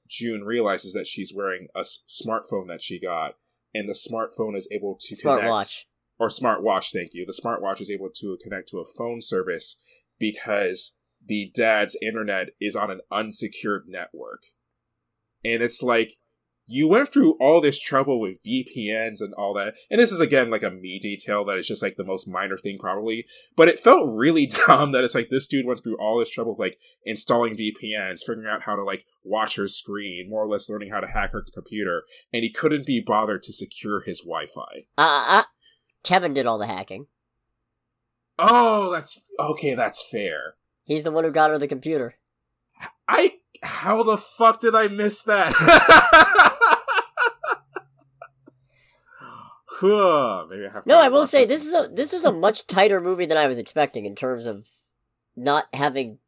June 0.09 0.45
realizes 0.45 0.93
that 0.93 1.07
she's 1.07 1.33
wearing 1.35 1.67
a 1.75 1.81
s- 1.81 2.05
smartphone 2.09 2.69
that 2.69 2.83
she 2.83 3.01
got, 3.01 3.35
and 3.75 3.89
the 3.89 3.95
smartphone 3.95 4.57
is 4.57 4.69
able 4.71 4.97
to 5.01 5.17
connect, 5.17 5.43
Smartwatch. 5.43 5.85
Or 6.25 6.29
smartwatch. 6.29 6.91
Thank 6.91 7.11
you. 7.12 7.27
The 7.27 7.39
smartwatch 7.39 7.81
is 7.81 7.91
able 7.91 8.09
to 8.16 8.39
connect 8.43 8.68
to 8.70 8.79
a 8.79 8.85
phone 8.85 9.20
service 9.20 9.81
because 10.18 10.97
the 11.27 11.53
dad's 11.55 11.97
internet 12.03 12.49
is 12.61 12.75
on 12.77 12.91
an 12.91 13.01
unsecured 13.11 13.85
network, 13.87 14.43
and 15.45 15.62
it's 15.62 15.83
like. 15.83 16.14
You 16.66 16.89
went 16.89 17.12
through 17.12 17.37
all 17.43 17.61
this 17.61 17.79
trouble 17.79 18.18
with 18.18 18.43
VPNs 18.43 19.20
and 19.20 19.35
all 19.35 19.53
that, 19.53 19.75
and 19.91 20.01
this 20.01 20.11
is 20.11 20.22
again 20.22 20.49
like 20.49 20.62
a 20.62 20.70
me 20.70 20.99
detail 20.99 21.45
that 21.45 21.59
is 21.59 21.68
just 21.68 21.83
like 21.83 21.97
the 21.97 22.07
most 22.07 22.27
minor 22.27 22.57
thing 22.57 22.79
probably, 22.81 23.27
but 23.55 23.68
it 23.68 23.79
felt 23.79 24.09
really 24.16 24.47
dumb 24.66 24.93
that 24.93 25.05
it's 25.05 25.14
like 25.14 25.29
this 25.29 25.47
dude 25.47 25.66
went 25.66 25.83
through 25.85 25.99
all 25.99 26.18
this 26.18 26.31
trouble 26.31 26.57
like 26.59 26.79
installing 27.05 27.55
VPNs, 27.55 28.20
figuring 28.27 28.49
out 28.49 28.62
how 28.62 28.77
to 28.77 28.83
like 28.83 29.05
watch 29.22 29.57
her 29.57 29.68
screen, 29.68 30.31
more 30.31 30.43
or 30.43 30.49
less 30.49 30.70
learning 30.70 30.89
how 30.89 31.01
to 31.01 31.07
hack 31.07 31.33
her 31.33 31.45
computer, 31.53 32.05
and 32.33 32.45
he 32.45 32.51
couldn't 32.51 32.87
be 32.87 32.99
bothered 32.99 33.43
to 33.43 33.53
secure 33.53 34.01
his 34.01 34.22
Wi-Fi. 34.22 34.87
Uh, 34.97 35.43
Kevin 36.05 36.33
did 36.35 36.47
all 36.47 36.59
the 36.59 36.67
hacking. 36.69 37.07
Oh, 38.39 38.93
that's 38.93 39.21
okay. 39.39 39.75
That's 39.75 40.05
fair. 40.09 40.55
He's 40.85 41.03
the 41.05 41.11
one 41.11 41.25
who 41.25 41.31
got 41.31 41.51
her 41.51 41.59
the 41.59 41.67
computer. 41.67 42.15
I 43.09 43.35
how 43.63 44.03
the 44.03 44.17
fuck 44.19 44.61
did 44.61 44.75
I 44.75 44.89
miss 44.89 45.23
that? 45.25 45.53
Huh, 49.67 50.47
Maybe 50.49 50.67
I 50.67 50.71
have 50.73 50.85
to 50.85 50.89
No, 50.89 50.99
I 51.01 51.09
will 51.09 51.27
say 51.27 51.45
this 51.45 51.67
is 51.67 51.75
a 51.75 51.89
this 51.93 52.13
was 52.13 52.25
a 52.25 52.33
much 52.33 52.67
tighter 52.67 53.01
movie 53.01 53.27
than 53.27 53.37
I 53.39 53.47
was 53.49 53.59
expecting 53.59 54.07
in 54.07 54.15
terms 54.15 54.47
of 54.47 54.69
not 55.35 55.65
having 55.75 56.19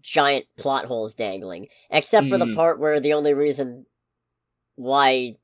giant 0.00 0.46
plot 0.56 0.84
holes 0.84 1.14
dangling, 1.14 1.66
except 1.90 2.28
for 2.28 2.38
the 2.38 2.44
Mhm. 2.44 2.54
part 2.54 2.78
where 2.78 3.00
the 3.00 3.12
only 3.12 3.34
reason 3.34 3.86
why 4.76 5.34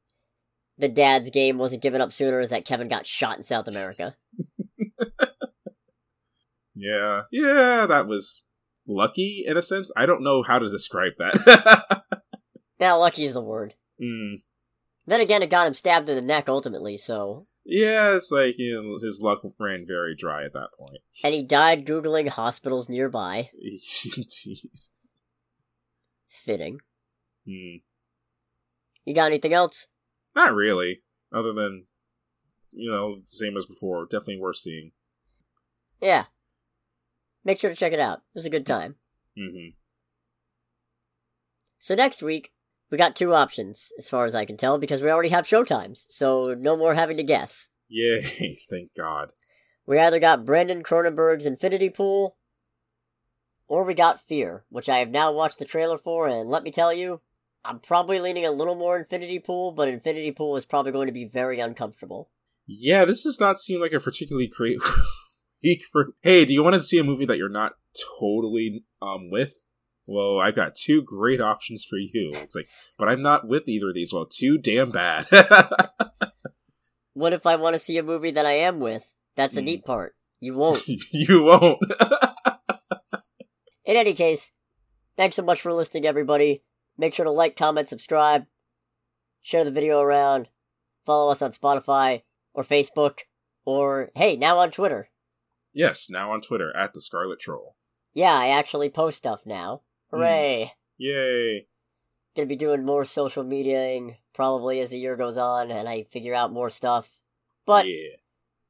the 0.82 0.88
dad's 0.88 1.30
game 1.30 1.58
wasn't 1.58 1.80
given 1.80 2.00
up 2.00 2.10
sooner 2.10 2.40
is 2.40 2.50
that 2.50 2.64
Kevin 2.64 2.88
got 2.88 3.06
shot 3.06 3.36
in 3.36 3.44
South 3.44 3.68
America. 3.68 4.16
Yeah, 6.74 7.22
yeah, 7.30 7.86
that 7.86 8.08
was 8.08 8.42
lucky 8.86 9.44
in 9.46 9.56
a 9.56 9.62
sense. 9.62 9.92
I 9.96 10.06
don't 10.06 10.24
know 10.24 10.42
how 10.42 10.58
to 10.58 10.68
describe 10.68 11.12
that. 11.18 12.02
Now, 12.80 12.98
lucky 12.98 13.22
is 13.22 13.34
the 13.34 13.40
word. 13.40 13.74
mm. 14.02 14.42
Then 15.06 15.20
again, 15.20 15.40
it 15.40 15.50
got 15.50 15.68
him 15.68 15.74
stabbed 15.74 16.08
in 16.08 16.16
the 16.16 16.22
neck 16.22 16.48
ultimately, 16.48 16.96
so. 16.96 17.44
Yeah, 17.64 18.16
it's 18.16 18.32
like 18.32 18.56
you 18.58 18.74
know, 18.74 18.98
his 19.00 19.20
luck 19.22 19.42
ran 19.60 19.84
very 19.86 20.16
dry 20.16 20.44
at 20.44 20.52
that 20.54 20.70
point. 20.76 20.98
And 21.22 21.32
he 21.32 21.44
died 21.44 21.86
googling 21.86 22.28
hospitals 22.28 22.88
nearby. 22.88 23.50
Fitting. 26.28 26.80
Hmm. 27.46 27.76
You 29.04 29.14
got 29.14 29.26
anything 29.26 29.54
else? 29.54 29.86
Not 30.34 30.54
really, 30.54 31.02
other 31.32 31.52
than 31.52 31.86
you 32.72 32.90
know, 32.90 33.22
same 33.26 33.56
as 33.56 33.66
before. 33.66 34.06
Definitely 34.06 34.40
worth 34.40 34.56
seeing. 34.56 34.92
Yeah. 36.00 36.24
Make 37.44 37.60
sure 37.60 37.70
to 37.70 37.76
check 37.76 37.92
it 37.92 38.00
out. 38.00 38.18
It 38.18 38.38
was 38.38 38.46
a 38.46 38.50
good 38.50 38.66
time. 38.66 38.96
Mm-hmm. 39.38 39.70
So 41.78 41.94
next 41.94 42.22
week, 42.22 42.52
we 42.90 42.98
got 42.98 43.16
two 43.16 43.34
options, 43.34 43.90
as 43.98 44.08
far 44.08 44.24
as 44.24 44.34
I 44.34 44.44
can 44.44 44.56
tell, 44.56 44.78
because 44.78 45.02
we 45.02 45.10
already 45.10 45.30
have 45.30 45.46
showtimes, 45.46 46.04
so 46.08 46.54
no 46.58 46.76
more 46.76 46.94
having 46.94 47.16
to 47.16 47.22
guess. 47.22 47.68
Yay, 47.88 48.58
thank 48.70 48.94
God. 48.96 49.30
We 49.86 49.98
either 49.98 50.20
got 50.20 50.44
Brandon 50.44 50.82
Cronenberg's 50.82 51.46
Infinity 51.46 51.90
Pool, 51.90 52.36
or 53.66 53.82
we 53.82 53.94
got 53.94 54.20
Fear, 54.20 54.64
which 54.68 54.88
I 54.88 54.98
have 54.98 55.08
now 55.08 55.32
watched 55.32 55.58
the 55.58 55.64
trailer 55.64 55.98
for, 55.98 56.28
and 56.28 56.48
let 56.48 56.62
me 56.62 56.70
tell 56.70 56.92
you, 56.92 57.20
I'm 57.64 57.78
probably 57.78 58.18
leaning 58.20 58.44
a 58.44 58.50
little 58.50 58.74
more 58.74 58.98
Infinity 58.98 59.38
Pool, 59.38 59.72
but 59.72 59.88
Infinity 59.88 60.32
Pool 60.32 60.56
is 60.56 60.64
probably 60.64 60.92
going 60.92 61.06
to 61.06 61.12
be 61.12 61.24
very 61.26 61.60
uncomfortable. 61.60 62.30
Yeah, 62.66 63.04
this 63.04 63.22
does 63.22 63.38
not 63.40 63.58
seem 63.58 63.80
like 63.80 63.92
a 63.92 64.00
particularly 64.00 64.48
great 64.48 64.78
week 65.62 65.82
for. 65.92 66.14
Hey, 66.22 66.44
do 66.44 66.52
you 66.52 66.62
want 66.62 66.74
to 66.74 66.80
see 66.80 66.98
a 66.98 67.04
movie 67.04 67.26
that 67.26 67.38
you're 67.38 67.48
not 67.48 67.72
totally 68.18 68.84
um 69.00 69.30
with? 69.30 69.54
Well, 70.08 70.40
I've 70.40 70.56
got 70.56 70.74
two 70.74 71.02
great 71.02 71.40
options 71.40 71.84
for 71.88 71.96
you. 71.96 72.32
It's 72.34 72.56
like, 72.56 72.66
but 72.98 73.08
I'm 73.08 73.22
not 73.22 73.46
with 73.46 73.68
either 73.68 73.90
of 73.90 73.94
these. 73.94 74.12
Well, 74.12 74.26
too 74.26 74.58
damn 74.58 74.90
bad. 74.90 75.26
What 77.14 77.34
if 77.34 77.46
I 77.46 77.56
want 77.56 77.74
to 77.74 77.78
see 77.78 77.98
a 77.98 78.02
movie 78.02 78.30
that 78.30 78.46
I 78.46 78.52
am 78.52 78.80
with? 78.80 79.04
That's 79.36 79.54
the 79.54 79.60
Hmm. 79.60 79.66
neat 79.66 79.84
part. 79.84 80.16
You 80.40 80.54
won't. 80.54 80.82
you 81.12 81.42
won't. 81.42 81.78
In 83.84 83.96
any 83.96 84.14
case, 84.14 84.50
thanks 85.16 85.36
so 85.36 85.42
much 85.42 85.60
for 85.60 85.72
listening, 85.74 86.06
everybody. 86.06 86.62
Make 86.98 87.14
sure 87.14 87.24
to 87.24 87.30
like, 87.30 87.56
comment, 87.56 87.88
subscribe, 87.88 88.46
share 89.40 89.64
the 89.64 89.70
video 89.70 90.00
around, 90.00 90.48
follow 91.04 91.30
us 91.30 91.42
on 91.42 91.52
Spotify 91.52 92.22
or 92.54 92.62
Facebook, 92.62 93.20
or 93.64 94.10
hey, 94.14 94.36
now 94.36 94.58
on 94.58 94.70
Twitter. 94.70 95.08
yes, 95.72 96.08
now 96.10 96.32
on 96.32 96.40
Twitter 96.40 96.74
at 96.76 96.92
the 96.92 97.00
Scarlet 97.00 97.40
Troll. 97.40 97.76
Yeah, 98.14 98.34
I 98.34 98.48
actually 98.48 98.90
post 98.90 99.18
stuff 99.18 99.46
now. 99.46 99.82
Hmm. 100.10 100.18
Hooray! 100.18 100.72
Yay! 100.98 101.66
Gonna 102.36 102.46
be 102.46 102.56
doing 102.56 102.84
more 102.84 103.04
social 103.04 103.44
mediaing 103.44 104.16
probably 104.32 104.80
as 104.80 104.90
the 104.90 104.98
year 104.98 105.16
goes 105.16 105.36
on 105.36 105.70
and 105.70 105.88
I 105.88 106.04
figure 106.04 106.34
out 106.34 106.52
more 106.52 106.70
stuff. 106.70 107.18
But 107.66 107.86
yeah. 107.86 108.16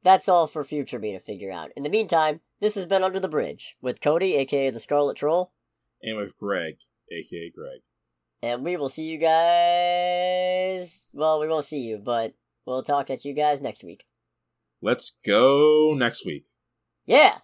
that's 0.03 0.29
all 0.29 0.47
for 0.47 0.65
future 0.65 0.99
me 0.99 1.13
to 1.13 1.21
figure 1.21 1.53
out. 1.53 1.71
In 1.77 1.83
the 1.83 1.89
meantime, 1.89 2.41
this 2.61 2.75
has 2.75 2.87
been 2.87 3.03
Under 3.03 3.21
the 3.21 3.29
Bridge 3.29 3.77
with 3.81 4.01
Cody, 4.01 4.35
aka 4.35 4.71
the 4.71 4.81
Scarlet 4.81 5.17
Troll, 5.17 5.53
And 6.03 6.17
with 6.17 6.37
Greg, 6.37 6.77
aka 7.11 7.51
Greg. 7.51 7.81
And 8.43 8.65
we 8.65 8.77
will 8.77 8.89
see 8.89 9.05
you 9.05 9.19
guys. 9.19 11.09
Well, 11.13 11.41
we 11.41 11.49
won't 11.49 11.65
see 11.65 11.81
you, 11.81 11.99
but 11.99 12.35
we'll 12.67 12.83
talk 12.83 13.11
at 13.11 13.25
you 13.25 13.35
guys 13.35 13.61
next 13.61 13.85
week. 13.85 14.05
Let's 14.81 15.19
go 15.25 15.95
next 15.97 16.27
week. 16.27 16.47
Yeah! 17.07 17.39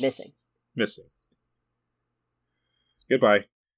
Missing. 0.00 0.32
Missing. 0.76 1.08
Goodbye. 3.10 3.44